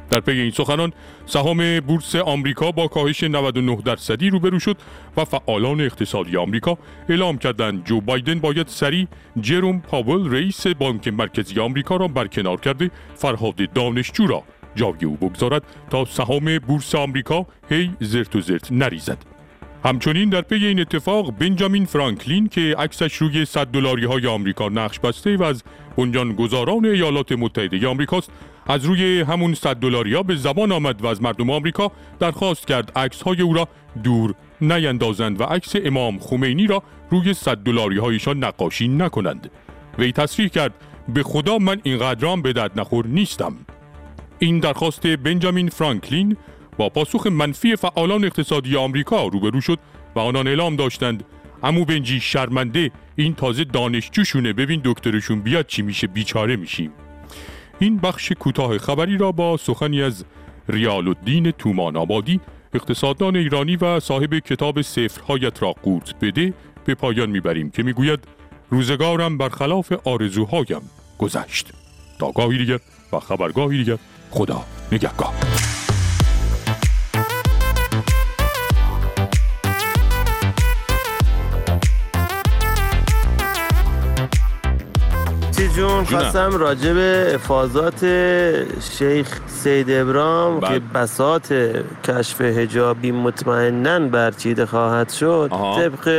در 0.09 0.19
پی 0.19 0.31
این 0.31 0.51
سخنان 0.51 0.93
سهام 1.25 1.79
بورس 1.79 2.15
آمریکا 2.15 2.71
با 2.71 2.87
کاهش 2.87 3.23
99 3.23 3.75
درصدی 3.75 4.29
روبرو 4.29 4.59
شد 4.59 4.77
و 5.17 5.25
فعالان 5.25 5.81
اقتصادی 5.81 6.37
آمریکا 6.37 6.77
اعلام 7.09 7.37
کردند 7.37 7.85
جو 7.85 8.01
بایدن 8.01 8.39
باید 8.39 8.67
سریع 8.67 9.07
جروم 9.41 9.79
پاول 9.79 10.31
رئیس 10.31 10.67
بانک 10.67 11.07
مرکزی 11.07 11.59
آمریکا 11.59 11.95
را 11.95 12.07
برکنار 12.07 12.59
کرده 12.59 12.91
فرهاد 13.15 13.73
دانشجو 13.73 14.27
را 14.27 14.43
جای 14.75 15.05
او 15.05 15.15
بگذارد 15.15 15.63
تا 15.89 16.05
سهام 16.05 16.59
بورس 16.59 16.95
آمریکا 16.95 17.45
هی 17.69 17.91
زرت 17.99 18.35
و 18.35 18.41
زرت 18.41 18.71
نریزد. 18.71 19.36
همچنین 19.85 20.29
در 20.29 20.41
پی 20.41 20.65
این 20.65 20.79
اتفاق 20.79 21.37
بنجامین 21.37 21.85
فرانکلین 21.85 22.47
که 22.47 22.75
عکسش 22.77 23.15
روی 23.15 23.45
100 23.45 23.67
دلاری 23.67 24.05
های 24.05 24.27
آمریکا 24.27 24.69
نقش 24.69 24.99
بسته 24.99 25.37
و 25.37 25.43
از 25.43 25.63
بنیانگذاران 25.97 26.85
ایالات 26.85 27.31
متحده 27.31 27.87
آمریکاست 27.87 28.31
از 28.67 28.85
روی 28.85 29.21
همون 29.21 29.53
100 29.53 29.75
دلاری 29.75 30.13
ها 30.13 30.23
به 30.23 30.35
زبان 30.35 30.71
آمد 30.71 31.01
و 31.01 31.07
از 31.07 31.21
مردم 31.21 31.49
آمریکا 31.49 31.91
درخواست 32.19 32.67
کرد 32.67 32.91
عکس 32.95 33.21
های 33.21 33.41
او 33.41 33.53
را 33.53 33.67
دور 34.03 34.33
نیندازند 34.61 35.41
و 35.41 35.43
عکس 35.43 35.73
امام 35.83 36.19
خمینی 36.19 36.67
را 36.67 36.83
روی 37.09 37.33
100 37.33 37.57
دلاری 37.57 37.97
هایشان 37.97 38.43
نقاشی 38.43 38.87
نکنند. 38.87 39.51
وی 39.99 40.11
تصریح 40.11 40.47
کرد 40.47 40.73
به 41.13 41.23
خدا 41.23 41.57
من 41.57 41.81
اینقدرام 41.83 42.41
به 42.41 42.53
درد 42.53 42.79
نخور 42.79 43.07
نیستم. 43.07 43.55
این 44.39 44.59
درخواست 44.59 45.07
بنجامین 45.07 45.69
فرانکلین 45.69 46.37
با 46.77 46.89
پاسخ 46.89 47.27
منفی 47.27 47.75
فعالان 47.75 48.25
اقتصادی 48.25 48.77
آمریکا 48.77 49.27
روبرو 49.27 49.61
شد 49.61 49.79
و 50.15 50.19
آنان 50.19 50.47
اعلام 50.47 50.75
داشتند. 50.75 51.23
امو 51.63 51.85
بنجی 51.85 52.19
شرمنده 52.19 52.91
این 53.15 53.33
تازه 53.35 53.63
دانشجوشونه. 53.63 54.53
ببین 54.53 54.81
دکترشون 54.83 55.41
بیاد 55.41 55.67
چی 55.67 55.81
میشه 55.81 56.07
بیچاره 56.07 56.55
میشیم. 56.55 56.91
این 57.79 57.97
بخش 57.97 58.31
کوتاه 58.31 58.77
خبری 58.77 59.17
را 59.17 59.31
با 59.31 59.57
سخنی 59.57 60.01
از 60.01 60.25
ریال 60.69 61.07
الدین 61.07 61.51
تومان 61.51 61.97
آبادی 61.97 62.39
اقتصاددان 62.73 63.35
ایرانی 63.35 63.75
و 63.75 63.99
صاحب 63.99 64.39
کتاب 64.39 64.81
سفرهایت 64.81 65.63
را 65.63 65.71
قورت 65.71 66.15
بده 66.21 66.53
به 66.85 66.95
پایان 66.95 67.29
می‌بریم 67.29 67.69
که 67.69 67.83
می‌گوید 67.83 68.19
روزگارم 68.69 69.37
برخلاف 69.37 69.93
آرزوهایم 70.03 70.81
گذشت. 71.17 71.67
تا 72.19 72.31
گاهی 72.31 72.57
دیگر 72.57 72.79
و 73.13 73.19
خبرگاهی 73.19 73.77
دیگر 73.77 73.97
خدا 74.31 74.65
نگهگاه 74.91 75.33
جون 85.77 86.03
خواستم 86.05 86.51
راجع 86.57 86.93
به 86.93 87.31
افاظات 87.35 88.05
شیخ 88.97 89.39
سید 89.47 89.91
ابرام 89.91 90.59
که 90.59 90.81
بسات 90.93 91.53
کشف 92.03 92.41
هجابی 92.41 93.11
مطمئنا 93.11 93.99
برچیده 93.99 94.65
خواهد 94.65 95.09
شد 95.09 95.49
طبق 95.51 96.09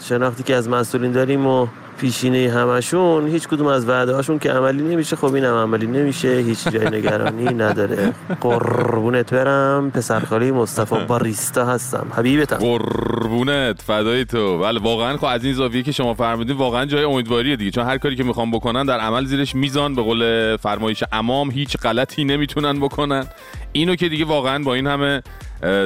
شناختی 0.00 0.42
که 0.42 0.54
از 0.54 0.68
مسئولین 0.68 1.12
داریم 1.12 1.46
و 1.46 1.66
پیشینه 2.00 2.50
همشون 2.54 3.28
هیچ 3.28 3.48
کدوم 3.48 3.66
از 3.66 3.88
وعده 3.88 4.14
هاشون 4.14 4.38
که 4.38 4.52
عملی 4.52 4.82
نمیشه. 4.82 5.16
خب 5.16 5.34
اینم 5.34 5.54
عملی 5.54 5.86
نمیشه 5.86 6.28
هیچ 6.28 6.68
جای 6.68 6.86
نگرانی 6.86 7.44
نداره. 7.44 8.12
قربونت 8.40 9.34
برم 9.34 9.90
پسرخالی 9.90 10.50
مصطفی 10.50 11.04
باریستا 11.08 11.66
هستم. 11.66 12.06
حبیبتم. 12.16 12.56
قربونت 12.56 13.82
فدای 13.82 14.24
تو. 14.24 14.58
بله 14.58 14.80
واقعا 14.80 15.16
خب 15.16 15.24
از 15.24 15.44
این 15.44 15.54
زاویه 15.54 15.82
که 15.82 15.92
شما 15.92 16.14
فرمودین 16.14 16.56
واقعا 16.56 16.86
جای 16.86 17.04
امیدواریه 17.04 17.56
دیگه. 17.56 17.70
چون 17.70 17.84
هر 17.84 17.98
کاری 17.98 18.16
که 18.16 18.24
می‌خوام 18.24 18.50
بکنن 18.50 18.86
در 18.86 18.98
عمل 19.00 19.24
زیرش 19.24 19.54
میزان. 19.54 19.94
به 19.94 20.02
قول 20.02 20.56
فرمایش 20.56 21.04
امام 21.12 21.50
هیچ 21.50 21.76
غلطی 21.76 22.24
نمی‌تونن 22.24 22.80
بکنن. 22.80 23.26
اینو 23.72 23.96
که 23.96 24.08
دیگه 24.08 24.24
واقعا 24.24 24.64
با 24.64 24.74
این 24.74 24.86
همه 24.86 25.22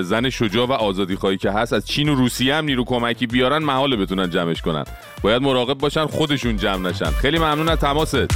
زن 0.03 0.31
شجاع 0.31 0.67
و 0.67 0.73
آزادی 0.73 1.17
خواهی 1.17 1.37
که 1.37 1.51
هست 1.51 1.73
از 1.73 1.87
چین 1.87 2.09
و 2.09 2.15
روسیه 2.15 2.55
هم 2.55 2.65
نیرو 2.65 2.85
کمکی 2.85 3.27
بیارن 3.27 3.59
محاله 3.59 3.97
بتونن 3.97 4.31
جمعش 4.31 4.63
کنن. 4.63 4.85
باید 5.23 5.43
مراقب 5.43 5.79
باشن 5.79 6.07
خودشون 6.07 6.57
جمع 6.57 6.91
نشن. 6.91 7.11
خیلی 7.11 7.39
ممنون 7.39 7.69
از 7.69 7.79
تماست. 7.79 8.29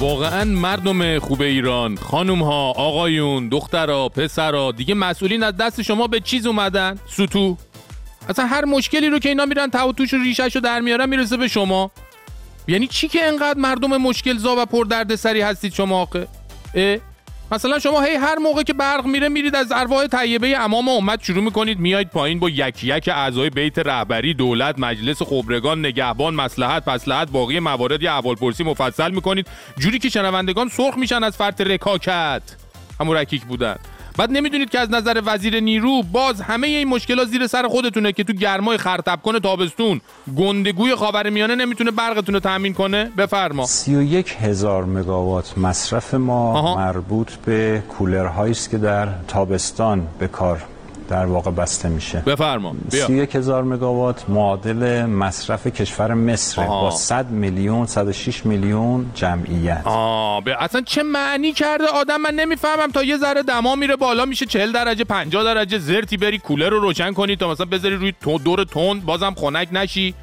واقعا 0.00 0.44
مردم 0.44 1.18
خوب 1.18 1.42
ایران 1.42 1.96
خانوم 1.96 2.42
ها 2.42 2.70
آقایون 2.70 3.48
دخترها 3.48 4.08
پسرها 4.08 4.72
دیگه 4.72 4.94
مسئولین 4.94 5.42
از 5.42 5.56
دست 5.56 5.82
شما 5.82 6.06
به 6.06 6.20
چیز 6.20 6.46
اومدن؟ 6.46 6.98
سوتو 7.06 7.56
اصلا 8.28 8.46
هر 8.46 8.64
مشکلی 8.64 9.08
رو 9.08 9.18
که 9.18 9.28
اینا 9.28 9.46
میرن 9.46 9.70
تو 9.70 9.92
توش 9.92 10.14
ریشش 10.14 10.54
رو 10.54 10.60
در 10.60 10.80
میارن 10.80 11.08
می‌رسه 11.08 11.36
به 11.36 11.48
شما. 11.48 11.90
یعنی 12.68 12.86
چی 12.86 13.08
که 13.08 13.24
انقدر 13.24 13.58
مردم 13.58 13.96
مشکل 13.96 14.38
زا 14.38 14.54
و 14.58 14.66
پر 14.66 14.84
درد 14.84 15.14
سری 15.14 15.40
هستید 15.40 15.72
شما 15.72 16.02
آقه 16.02 16.28
مثلا 17.52 17.78
شما 17.78 18.00
هی 18.00 18.14
هر 18.14 18.38
موقع 18.38 18.62
که 18.62 18.72
برق 18.72 19.06
میره 19.06 19.28
میرید 19.28 19.56
از 19.56 19.72
ارواح 19.72 20.06
طیبه 20.06 20.58
امام 20.58 20.88
امت 20.88 21.22
شروع 21.24 21.44
می‌کنید 21.44 21.78
میایید 21.78 22.10
پایین 22.10 22.40
با 22.40 22.50
یک 22.50 22.84
یک 22.84 23.08
اعضای 23.08 23.50
بیت 23.50 23.78
رهبری 23.78 24.34
دولت 24.34 24.78
مجلس 24.78 25.22
خبرگان 25.22 25.78
نگهبان 25.78 26.34
مسلحت 26.34 26.84
پسلحت 26.84 27.30
باقی 27.30 27.60
موارد 27.60 28.02
یا 28.02 28.16
احوالپرسی 28.16 28.64
مفصل 28.64 29.10
می‌کنید. 29.10 29.46
جوری 29.78 29.98
که 29.98 30.08
شنوندگان 30.08 30.68
سرخ 30.68 30.96
میشن 30.96 31.24
از 31.24 31.36
فرط 31.36 31.60
رکاکت. 31.60 32.42
همون 33.00 33.16
رکیک 33.16 33.44
بودن. 33.44 33.76
بعد 34.18 34.30
نمی‌دونید 34.30 34.70
که 34.70 34.80
از 34.80 34.90
نظر 34.90 35.22
وزیر 35.26 35.60
نیرو 35.60 36.02
باز 36.02 36.40
همه 36.40 36.66
این 36.66 36.88
مشکلات 36.88 37.28
زیر 37.28 37.46
سر 37.46 37.68
خودتونه 37.68 38.12
که 38.12 38.24
تو 38.24 38.32
گرمای 38.32 38.76
خرطب 38.76 39.18
کنه 39.22 39.40
تابستون. 39.40 40.00
گندگوی 40.36 40.94
خاورمیانه 40.94 41.54
نمی‌تونه 41.54 41.90
برقتون 41.90 42.34
رو 42.34 42.40
تامین 42.40 42.74
کنه؟ 42.74 43.04
بفرما. 43.18 43.66
31 43.66 44.36
هزار 44.40 44.84
مگاوات 44.84 45.58
مصرف 45.58 46.14
ما 46.14 46.58
آها. 46.58 46.76
مربوط 46.76 47.32
به 47.32 47.82
کولرهایی 47.88 48.52
است 48.52 48.70
که 48.70 48.78
در 48.78 49.08
تابستان 49.28 50.06
به 50.18 50.28
کار 50.28 50.62
در 51.08 51.26
واقع 51.26 51.50
بسته 51.50 51.88
میشه. 51.88 52.18
بفرما 52.18 52.74
31 52.88 53.36
هزار 53.36 53.64
مگاوات 53.64 54.24
معادل 54.28 55.06
مصرف 55.06 55.66
کشور 55.66 56.14
مصر 56.14 56.66
با 56.66 56.90
100 56.90 57.30
میلیون 57.30 57.86
106 57.86 58.46
میلیون 58.46 59.10
جمعیت. 59.14 59.82
آه 59.84 60.42
اصلا 60.58 60.80
چه 60.80 61.02
معنی 61.02 61.52
کرده 61.52 61.84
آدم؟ 61.86 62.20
من 62.20 62.34
نمی‌فهمم. 62.34 62.90
تا 62.90 63.04
یه 63.04 63.16
ذره 63.16 63.42
دما 63.42 63.74
میره 63.74 63.96
بالا 63.96 64.24
میشه 64.24 64.46
40 64.46 64.72
درجه 64.72 65.04
50 65.04 65.44
درجه 65.44 65.78
زرتی 65.78 66.16
بری 66.16 66.38
کولر 66.38 66.68
رو 66.68 66.80
روشن 66.80 67.12
کنی 67.12 67.36
تا 67.36 67.50
مثلا 67.50 67.66
بذاری 67.66 67.96
روی 67.96 68.12
دور 68.44 68.64
تند 68.64 69.04
بازم 69.04 69.34
خنک 69.36 69.68
نشی. 69.72 70.14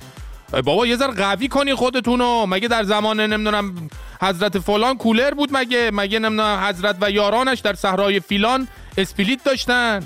بابا 0.63 0.87
یه 0.87 0.95
ذره 0.95 1.13
قوی 1.13 1.47
کنی 1.47 1.73
خودتونو. 1.73 2.45
مگه 2.45 2.67
در 2.67 2.83
زمان 2.83 3.19
نمی‌دونم 3.19 3.73
حضرت 4.21 4.59
فلان 4.59 4.97
کولر 4.97 5.33
بود؟ 5.33 5.49
مگه 5.51 5.89
مگه 5.93 6.19
نمی‌دونم 6.19 6.63
حضرت 6.69 6.95
و 7.01 7.11
یارانش 7.11 7.59
در 7.59 7.73
صحرای 7.73 8.19
فیلان 8.19 8.67
اسپلیت 8.97 9.43
داشتن؟ 9.43 9.99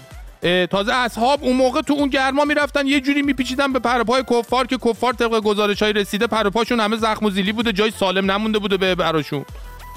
تازه 0.45 0.93
اصحاب 0.93 1.43
اون 1.43 1.55
موقع 1.55 1.81
تو 1.81 1.93
اون 1.93 2.09
گرما 2.09 2.45
می‌رفتن 2.45 2.87
یه 2.87 2.99
جوری 2.99 3.21
میپیچیدن 3.21 3.73
به 3.73 3.79
پرپای 3.79 4.23
کفار 4.29 4.67
که 4.67 4.77
کفار 4.77 5.13
طبق 5.13 5.39
گزارش 5.39 5.83
های 5.83 5.93
رسیده 5.93 6.27
پرپاشون 6.27 6.79
همه 6.79 6.97
زخم 6.97 7.25
و 7.25 7.29
زیلی 7.29 7.51
بوده 7.51 7.73
جای 7.73 7.91
سالم 7.91 8.31
نمونده 8.31 8.59
بوده 8.59 8.77
به 8.77 8.95
براشون. 8.95 9.45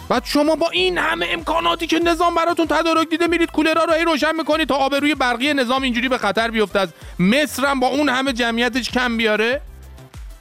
بعد 0.09 0.25
شما 0.25 0.57
با 0.57 0.71
این 0.71 0.99
همه 0.99 1.27
امکاناتی 1.31 1.87
که 1.87 1.99
نظام 1.99 2.35
براتون 2.35 2.67
تدارک 2.67 3.09
دیده 3.09 3.27
میرید 3.27 3.51
کولرها 3.51 3.85
رو 3.85 3.93
روشن 4.07 4.37
می‌کنید 4.37 4.69
تا 4.69 4.75
آبروی 4.75 5.15
برقی 5.15 5.55
نظام 5.55 5.83
اینجوری 5.83 6.09
به 6.09 6.19
خطر 6.19 6.51
بیفته 6.51 6.79
از 6.79 6.89
مصر 7.19 7.67
هم 7.67 7.81
با 7.81 7.87
اون 7.87 8.09
همه 8.09 8.33
جمعیتش 8.33 8.91
کم 8.91 9.17
بیاره؟ 9.17 9.61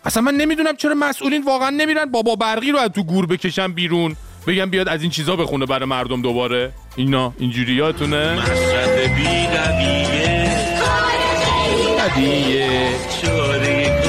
اصلا 0.05 0.23
من 0.23 0.35
نمی‌دونم 0.35 0.75
چرا 0.75 0.95
مسئولین 0.95 1.43
واقعا 1.43 1.69
نمیرن 1.69 2.05
بابا 2.05 2.35
برقی 2.35 2.71
رو 2.71 2.79
از 2.79 2.89
تو 2.89 3.03
گور 3.03 3.25
بکشن 3.25 3.71
بیرون 3.73 4.15
بگم 4.47 4.69
بیاد 4.69 4.87
از 4.87 5.01
این 5.01 5.11
چیزا 5.11 5.35
بخونه 5.35 5.65
برای 5.65 5.85
مردم 5.85 6.21
دوباره. 6.21 6.73
اینا 6.97 7.33
اینجوریاتونه 7.39 8.33
مصرف 8.33 9.15
بی 9.15 9.47
قویه 9.47 10.49
قدیه 11.99 12.89
چاره 13.21 14.06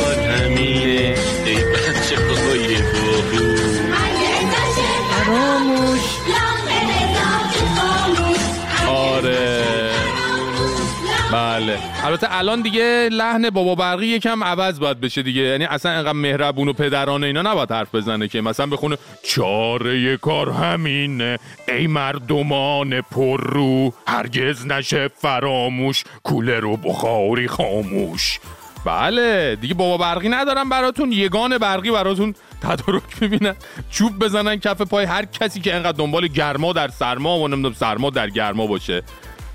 بله. 11.59 11.79
البته 12.05 12.27
الان 12.31 12.63
دیگه 12.63 13.09
لحن 13.13 13.51
بابا 13.51 13.75
برقی 13.75 14.07
یکم 14.07 14.45
عوض 14.45 14.81
باید 14.81 15.01
بشه 15.01 15.23
دیگه. 15.23 15.43
یعنی 15.43 15.65
اصلا 15.65 15.93
انقدر 15.93 16.13
مهربون 16.13 16.69
و 16.69 16.73
پدرانه 16.73 17.27
اینا 17.27 17.43
نباید 17.43 17.73
حرف 17.73 17.95
بزنه 17.95 18.29
که. 18.29 18.41
مثلا 18.41 18.67
بخونه 18.67 18.99
چاره 19.23 20.17
کار 20.17 20.51
همینه. 20.51 21.39
ای 21.69 21.87
مردمان 21.87 23.01
پر 23.01 23.41
رو 23.41 23.93
هرگز 24.07 24.67
نشه 24.67 25.09
فراموش. 25.09 26.05
کوله 26.23 26.61
رو 26.61 26.77
بخاری 26.77 27.49
خاموش. 27.49 28.41
بله. 28.85 29.57
دیگه 29.61 29.75
بابا 29.75 29.97
برقی 29.97 30.29
ندارم 30.29 30.69
براتون. 30.69 31.13
یگان 31.13 31.59
برقی 31.59 31.91
براتون 31.91 32.35
تدارک 32.63 33.03
می‌بینن. 33.21 33.55
چوب 33.91 34.19
بزنن 34.19 34.57
کف 34.57 34.83
پای. 34.83 35.05
هر 35.05 35.25
کسی 35.25 35.61
که 35.61 35.75
انقدر 35.75 35.97
دنبال 35.99 36.27
گرما 36.27 36.73
در 36.73 36.89
سرما 36.89 37.39
و 37.39 37.49
نمی‌دونم 37.49 37.75
سرما 37.75 38.11
در 38.11 38.31
گرما 38.31 38.67
باشه. 38.67 39.03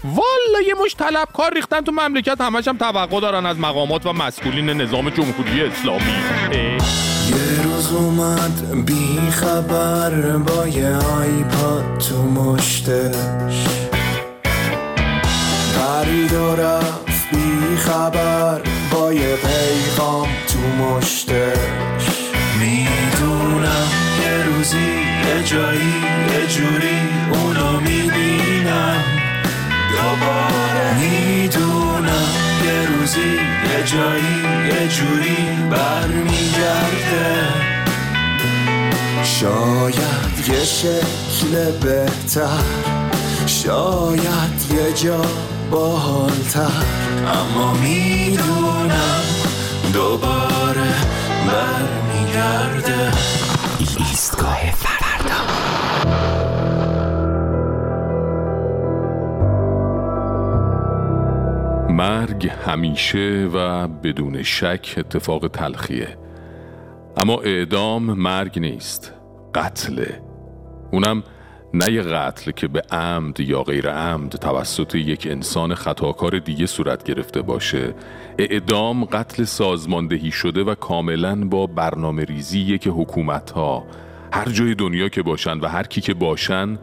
والا 0.03 0.67
یه 0.67 0.73
مش 0.85 0.95
طلبکار 0.95 1.53
ریختن 1.53 1.81
تو 1.81 1.91
مملکت 1.91 2.41
همش 2.41 2.67
هم 2.67 2.77
توقع 2.77 3.19
دارن 3.19 3.45
از 3.45 3.59
مقامات 3.59 4.05
و 4.05 4.13
مسئولین 4.13 4.69
نظام 4.69 5.09
جمهوری 5.09 5.61
اسلامی. 5.63 6.13
اومد 7.93 8.85
بی 8.85 9.31
خبر 9.31 10.37
با 10.37 10.67
یه 10.67 10.95
آیپاد 10.95 11.97
تو 11.97 12.23
مشتش. 12.23 13.67
پرید 15.77 16.33
و 16.33 16.55
رفت 16.55 17.29
بی 17.31 17.77
خبر 17.77 18.61
با 18.91 19.13
یه 19.13 19.35
پیغام 19.35 20.27
تو 20.47 20.59
مشتش. 20.83 22.07
می‌دونم 22.59 23.87
یه 24.23 24.43
روزی 24.43 24.77
یه 25.27 25.43
جایی 25.43 25.93
یه 26.33 26.47
جوری 26.47 26.99
اونو 27.33 27.79
می‌بینم. 27.79 29.12
دوباره 30.03 30.97
می‌دونم 30.99 32.27
یه 32.65 32.85
روزی 32.85 33.19
یه 33.19 33.83
جایی 33.85 34.35
یه 34.67 34.87
جوری 34.87 35.47
برمیگرده. 35.71 37.47
شاید 39.23 40.49
یه 40.49 40.63
شکل 40.63 41.71
بهتر 41.81 42.63
شاید 43.45 44.71
یه 44.71 44.93
جا 44.93 45.21
باحالتر. 45.71 46.83
اما 47.27 47.73
می‌دونم 47.73 49.23
دوباره 49.93 50.93
برمیگرده. 51.47 53.11
ایستگاه 53.79 54.59
فردا. 54.71 56.42
مرگ 61.93 62.47
همیشه 62.47 63.49
و 63.53 63.87
بدون 63.87 64.43
شک 64.43 64.95
اتفاق 64.97 65.47
تلخیه. 65.47 66.17
اما 67.17 67.41
اعدام 67.41 68.03
مرگ 68.03 68.59
نیست 68.59 69.13
قتله. 69.55 70.21
اونم 70.91 71.23
نه 71.73 71.91
یه 71.91 72.01
قتل 72.01 72.51
که 72.51 72.67
به 72.67 72.81
عمد 72.91 73.39
یا 73.39 73.63
غیر 73.63 73.89
عمد 73.89 74.31
توسط 74.31 74.95
یک 74.95 75.27
انسان 75.31 75.75
خطاکار 75.75 76.39
دیگه 76.39 76.65
صورت 76.65 77.03
گرفته 77.03 77.41
باشه. 77.41 77.95
اعدام 78.39 79.05
قتل 79.05 79.43
سازماندهی 79.43 80.31
شده 80.31 80.63
و 80.63 80.75
کاملا 80.75 81.35
با 81.35 81.67
برنامه 81.67 82.23
ریزی 82.23 82.77
که 82.77 82.89
حکومت 82.89 83.51
ها 83.51 83.83
هر 84.31 84.49
جای 84.49 84.75
دنیا 84.75 85.09
که 85.09 85.21
باشن 85.21 85.59
و 85.59 85.67
هر 85.67 85.83
کی 85.83 86.01
که 86.01 86.13
باشن 86.13 86.79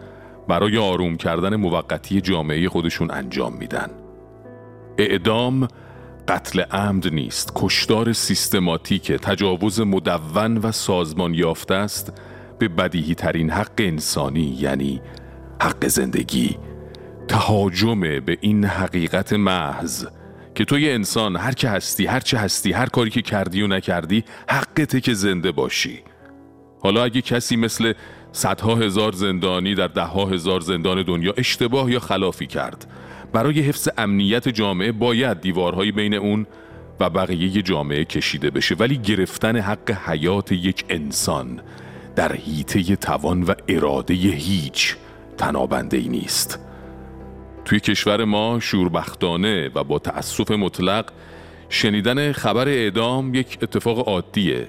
برای 0.48 0.78
آروم 0.78 1.16
کردن 1.16 1.56
موقتی 1.56 2.20
جامعه 2.20 2.68
خودشون 2.68 3.10
انجام 3.10 3.56
میدن. 3.56 3.99
اعدام 5.02 5.68
قتل 6.28 6.60
عمد 6.60 7.14
نیست. 7.14 7.52
کشدار 7.56 8.12
سیستماتیک 8.12 9.12
تجاوز 9.12 9.80
مدون 9.80 10.56
و 10.56 10.72
سازمان 10.72 11.34
یافته 11.34 11.74
است 11.74 12.12
به 12.58 12.68
بدیهی 12.68 13.14
ترین 13.14 13.50
حق 13.50 13.72
انسانی 13.78 14.56
یعنی 14.60 15.00
حق 15.62 15.86
زندگی. 15.86 16.58
تهاجم 17.28 18.00
به 18.00 18.38
این 18.40 18.64
حقیقت 18.64 19.32
محض 19.32 20.06
که 20.54 20.64
توی 20.64 20.90
انسان 20.90 21.36
هر 21.36 21.52
که 21.52 21.68
هستی 21.68 22.06
هر 22.06 22.20
چه 22.20 22.38
هستی 22.38 22.72
هر 22.72 22.86
کاری 22.86 23.10
که 23.10 23.22
کردی 23.22 23.62
و 23.62 23.66
نکردی 23.66 24.24
حقته 24.48 25.00
که 25.00 25.14
زنده 25.14 25.52
باشی. 25.52 25.98
حالا 26.82 27.04
اگه 27.04 27.22
کسی 27.22 27.56
مثل 27.56 27.92
صدها 28.32 28.74
هزار 28.74 29.12
زندانی 29.12 29.74
در 29.74 29.86
دهها 29.86 30.26
هزار 30.26 30.60
زندان 30.60 31.02
دنیا 31.02 31.34
اشتباه 31.36 31.90
یا 31.90 32.00
خلافی 32.00 32.46
کرد 32.46 32.86
برای 33.32 33.60
حفظ 33.60 33.88
امنیت 33.98 34.48
جامعه 34.48 34.92
باید 34.92 35.40
دیوارهای 35.40 35.92
بین 35.92 36.14
اون 36.14 36.46
و 37.00 37.10
بقیه 37.10 37.62
جامعه 37.62 38.04
کشیده 38.04 38.50
بشه 38.50 38.74
ولی 38.74 38.98
گرفتن 38.98 39.56
حق 39.56 39.90
حیات 39.90 40.52
یک 40.52 40.84
انسان 40.88 41.60
در 42.16 42.32
حیطه 42.32 42.96
توان 42.96 43.42
و 43.42 43.54
اراده 43.68 44.14
هیچ 44.14 44.96
تنابنده 45.38 45.96
ای 45.96 46.08
نیست. 46.08 46.58
توی 47.64 47.80
کشور 47.80 48.24
ما 48.24 48.58
شوربختانه 48.60 49.70
و 49.74 49.84
با 49.84 49.98
تأسف 49.98 50.50
مطلق 50.50 51.04
شنیدن 51.68 52.32
خبر 52.32 52.68
اعدام 52.68 53.34
یک 53.34 53.58
اتفاق 53.62 54.08
عادیه. 54.08 54.68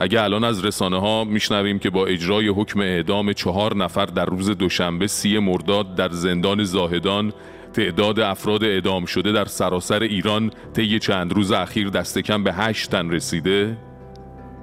اگه 0.00 0.22
الان 0.22 0.44
از 0.44 0.64
رسانه 0.64 1.00
ها 1.00 1.24
میشنویم 1.24 1.78
که 1.78 1.90
با 1.90 2.06
اجرای 2.06 2.48
حکم 2.48 2.80
اعدام 2.80 3.32
چهار 3.32 3.76
نفر 3.76 4.06
در 4.06 4.24
روز 4.24 4.50
دوشنبه 4.50 5.06
سی 5.06 5.38
مرداد 5.38 5.94
در 5.94 6.08
زندان 6.08 6.64
زاهدان 6.64 7.32
تعداد 7.72 8.20
افراد 8.20 8.64
اعدام 8.64 9.04
شده 9.04 9.32
در 9.32 9.44
سراسر 9.44 10.02
ایران 10.02 10.50
طی 10.72 10.98
چند 10.98 11.32
روز 11.32 11.52
اخیر 11.52 11.88
دست 11.90 12.18
کم 12.18 12.44
به 12.44 12.52
هشت 12.52 12.90
تن 12.90 13.10
رسیده؟ 13.10 13.76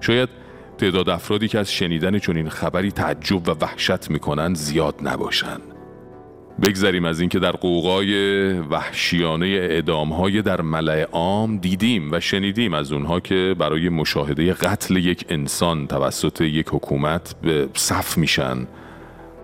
شاید 0.01 0.29
تعداد 0.77 1.09
افرادی 1.09 1.47
که 1.47 1.59
از 1.59 1.71
شنیدن 1.71 2.19
چنین 2.19 2.49
خبری 2.49 2.91
تعجب 2.91 3.49
و 3.49 3.51
وحشت 3.61 4.11
می‌کنن 4.11 4.53
زیاد 4.53 4.95
نباشن 5.01 5.57
بگذریم 6.63 7.05
از 7.05 7.19
اینکه 7.19 7.39
در 7.39 7.51
قوقای 7.51 8.51
وحشیانه 8.59 9.45
اعدام 9.45 10.13
های 10.13 10.41
در 10.41 10.61
ملع 10.61 11.03
عام 11.11 11.57
دیدیم 11.57 12.11
و 12.11 12.19
شنیدیم 12.19 12.73
از 12.73 12.91
اونها 12.91 13.19
که 13.19 13.55
برای 13.59 13.89
مشاهده 13.89 14.53
قتل 14.53 14.95
یک 14.97 15.25
انسان 15.29 15.87
توسط 15.87 16.41
یک 16.41 16.67
حکومت 16.69 17.35
به 17.41 17.69
صف 17.73 18.17
میشن 18.17 18.67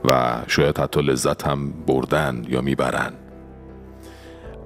و 0.05 0.41
شاید 0.47 0.77
حتی 0.77 1.01
لذت 1.01 1.47
هم 1.47 1.73
بردن 1.87 2.45
یا 2.49 2.61
می‌برن. 2.61 3.13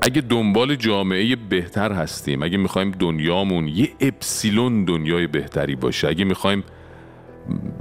اگه 0.05 0.21
دنبال 0.21 0.75
جامعه 0.75 1.35
بهتر 1.35 1.91
هستیم 1.91 2.43
اگه 2.43 2.57
می‌خوایم 2.57 2.91
دنیامون 2.91 3.67
یه 3.67 3.89
اپسیلون 3.99 4.85
دنیای 4.85 5.27
بهتری 5.27 5.75
باشه 5.75 6.07
اگه 6.07 6.25
می‌خوایم 6.25 6.63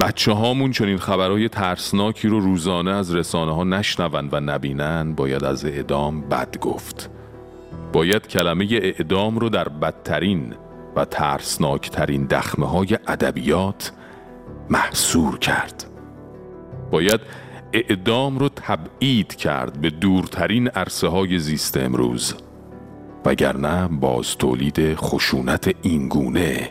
بچه 0.01 0.33
هامون 0.33 0.71
چنین 0.71 0.99
خبرهای 0.99 1.49
ترسناکی 1.49 2.29
رو 2.29 2.41
روزانه 2.41 2.91
از 2.91 3.15
رسانه 3.15 3.55
ها 3.55 3.65
نشنون 3.65 4.29
و 4.33 4.41
نبینن 4.41 5.15
باید 5.15 5.45
از 5.45 5.65
اعدام 5.65 6.21
بد 6.21 6.59
گفت. 6.59 7.11
باید 7.93 8.29
کلمه 8.29 8.69
اعدام 8.71 9.39
رو 9.39 9.49
در 9.49 9.69
بدترین 9.69 10.55
و 10.97 11.05
ترسناکترین 11.05 12.27
دخمه 12.27 12.67
های 12.67 12.99
ادبیات 13.09 13.93
محصور 14.71 15.39
کرد. 15.39 15.85
باید 16.91 17.21
اعدام 17.75 18.39
رو 18.39 18.49
تبعید 18.49 19.35
کرد 19.37 19.81
به 19.81 19.91
دورترین 19.91 20.69
عرصه 20.69 21.09
های 21.09 21.39
زیست 21.39 21.77
امروز. 21.77 22.35
وگرنه 23.25 23.89
باز 23.89 24.37
تولید 24.37 24.95
خشونت 24.95 25.75
اینگونه. 25.83 26.71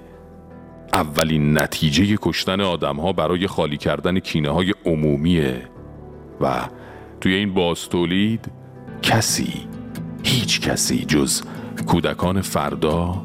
اولین 0.93 1.57
نتیجه 1.57 2.17
کشتن 2.21 2.61
آدم 2.61 2.95
ها 2.95 3.13
برای 3.13 3.47
خالی 3.47 3.77
کردن 3.77 4.19
کینه 4.19 4.49
های 4.49 4.73
عمومیه 4.85 5.61
و 6.41 6.67
توی 7.21 7.33
این 7.33 7.53
باز 7.53 7.89
تولید 7.89 8.51
کسی 9.01 9.67
هیچ 10.23 10.61
کسی 10.61 11.05
جز 11.05 11.41
کودکان 11.87 12.41
فردا 12.41 13.23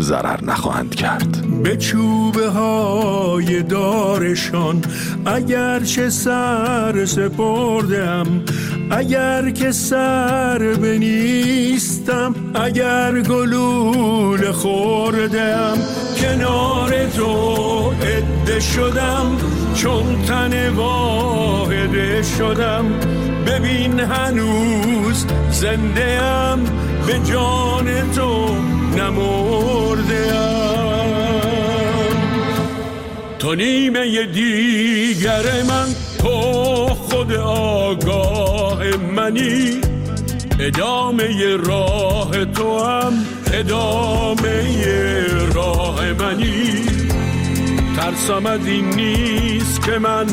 ضرر 0.00 0.44
نخواهند 0.44 0.94
کرد. 0.94 1.62
به 1.62 1.76
چوبه 1.76 2.48
های 2.48 3.62
دارشان 3.62 4.82
اگر 5.26 5.80
چه 5.80 6.10
سر 6.10 7.04
سپردم 7.04 8.26
اگر 8.92 9.50
که 9.50 9.72
سر 9.72 10.58
بنیستم 10.82 12.34
اگر 12.54 13.20
گلول 13.20 14.52
خوردم 14.52 15.78
کنار 16.20 17.06
تو 17.06 17.90
عده 17.90 18.60
شدم 18.60 19.36
چون 19.74 20.22
تن 20.26 20.68
واحده 20.68 22.22
شدم. 22.22 22.84
ببین 23.46 24.00
هنوز 24.00 25.26
زنده 25.50 26.22
ام 26.22 26.64
به 27.06 27.18
جان 27.30 28.12
تو 28.14 28.54
نمرده 28.96 30.32
تو 33.38 33.54
نیمه 33.54 34.26
دیگر 34.26 35.62
من 35.68 35.86
تو 36.18 36.91
خود 37.22 37.32
آگاه 37.32 38.96
منی 38.96 39.80
ادامه 40.60 41.56
راه 41.56 42.44
تو 42.44 42.84
هم 42.84 43.12
ادامه 43.52 45.26
راه 45.54 46.12
منی. 46.12 46.86
ترسم 47.96 48.46
از 48.46 48.66
این 48.66 48.90
نیست 48.90 49.82
که 49.82 49.98
من 49.98 50.26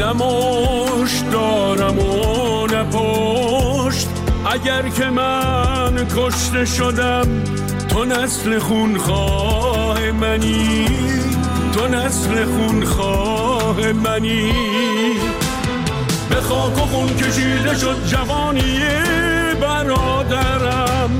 نموش 0.00 1.20
دارم 1.32 1.98
و 1.98 2.66
نپشت 2.66 4.08
اگر 4.52 4.88
که 4.88 5.04
من 5.04 6.06
کشته 6.16 6.64
شدم 6.64 7.44
تو 7.88 8.04
نسل 8.04 8.58
خونخواه 8.58 10.10
منی. 10.10 10.86
تو 11.72 11.88
نسل 11.88 12.44
خونخواه 12.44 13.92
منی. 13.92 14.52
به 16.34 16.40
خاک 16.40 16.78
و 16.78 16.80
خون 16.80 17.16
کشیده 17.16 17.74
شد 17.78 18.06
جوانی 18.06 18.80
برادرم. 19.60 21.10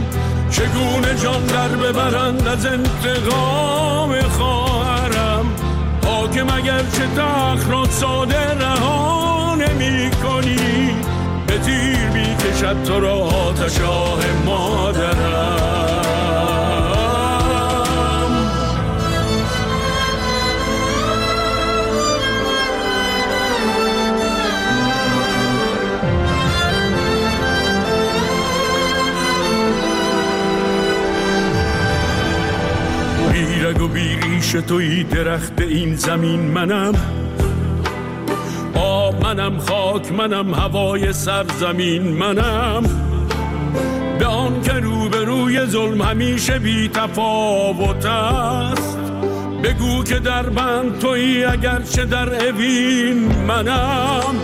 چگونه 0.51 1.15
جان 1.23 1.45
در 1.45 1.69
ببرند 1.69 2.49
از 2.49 2.67
انتقام 2.67 4.21
خواهرم؟ 4.23 5.47
اگرچه 6.51 7.07
تخت 7.17 7.71
را 7.71 7.85
ساده 7.91 8.55
رها 8.55 9.55
نمی 9.55 10.11
کنی 10.11 10.91
به 11.47 11.59
تیر 11.59 12.11
بی 12.13 12.35
کشد 12.35 12.83
تو 12.83 13.01
را 13.01 13.15
آتش 13.15 13.81
مادرم. 14.47 16.04
بیریش 34.55 34.69
توی 34.69 35.05
درخت 35.05 35.61
این 35.61 35.97
زمین 35.97 36.41
منم. 36.41 36.95
آب 38.75 39.25
منم 39.25 39.59
خاک 39.59 40.13
منم 40.13 40.55
هوای 40.55 41.13
سرزمین 41.13 42.03
منم. 42.03 42.83
به 44.19 44.27
آن 44.27 44.63
که 44.63 44.73
روبروی 44.73 45.67
ظلم 45.67 46.03
همیشه 46.03 46.59
بی 46.59 46.89
تفاوت 46.89 48.07
است. 48.07 48.99
بگو 49.63 50.05
که 50.05 50.19
در 50.19 50.43
بند 50.43 50.99
توی 50.99 51.45
اگرچه 51.45 52.05
در 52.05 52.49
اوین 52.49 53.45
منم. 53.47 54.35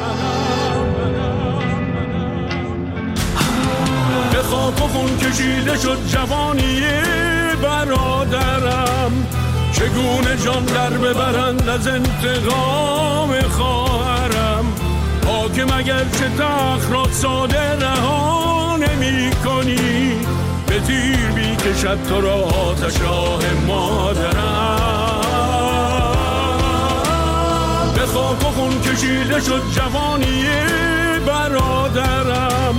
به 4.32 4.42
خاک 4.42 4.84
و 4.84 4.88
خون 4.88 5.16
کشیده 5.16 5.78
شد 5.78 5.98
جوانی 6.06 6.80
برادرم. 7.62 9.39
چگونه 9.80 10.36
جان 10.44 10.64
در 10.64 10.90
ببرند 10.90 11.68
از 11.68 11.86
انتقام 11.86 13.40
خواهرم؟ 13.40 14.64
حاکم 15.26 15.78
اگر 15.78 16.04
چه 16.04 16.28
تخت 16.38 16.92
را 16.92 17.06
ساده 17.12 17.78
رها 17.86 18.76
نمی 18.76 19.30
کنی 19.44 20.12
به 20.66 20.80
تیر 20.80 21.30
بی 21.34 21.56
کشد 21.56 21.98
تو 22.08 22.20
را 22.20 22.34
آتش 22.34 22.94
مادرم. 23.66 24.30
به 27.94 28.06
خاک 28.06 28.40
و 28.40 28.50
خون 28.50 28.80
کشیده 28.80 29.40
شد 29.40 29.62
جوانی 29.76 30.44
برادرم. 31.26 32.74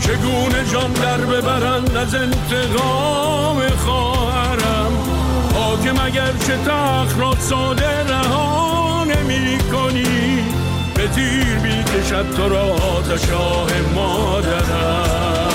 چگونه 0.00 0.64
جان 0.72 0.92
در 0.92 1.18
ببرند 1.18 1.96
از 1.96 2.14
انتقام 2.14 3.68
خواهرم؟ 3.84 5.13
حاکم 5.84 6.04
اگر 6.04 6.32
چه 6.46 6.56
تخت 6.56 7.20
را 7.20 7.34
ساده 7.38 8.04
رها 8.04 9.04
نمی 9.04 9.58
کنی؟ 9.58 10.44
به 10.94 11.08
تیر 11.08 11.58
بی 11.58 11.84
کشد 11.84 12.36
تو 12.36 12.48
را 12.48 12.62
آتش 12.62 13.30
آه 13.30 13.70
مادرم. 13.94 15.53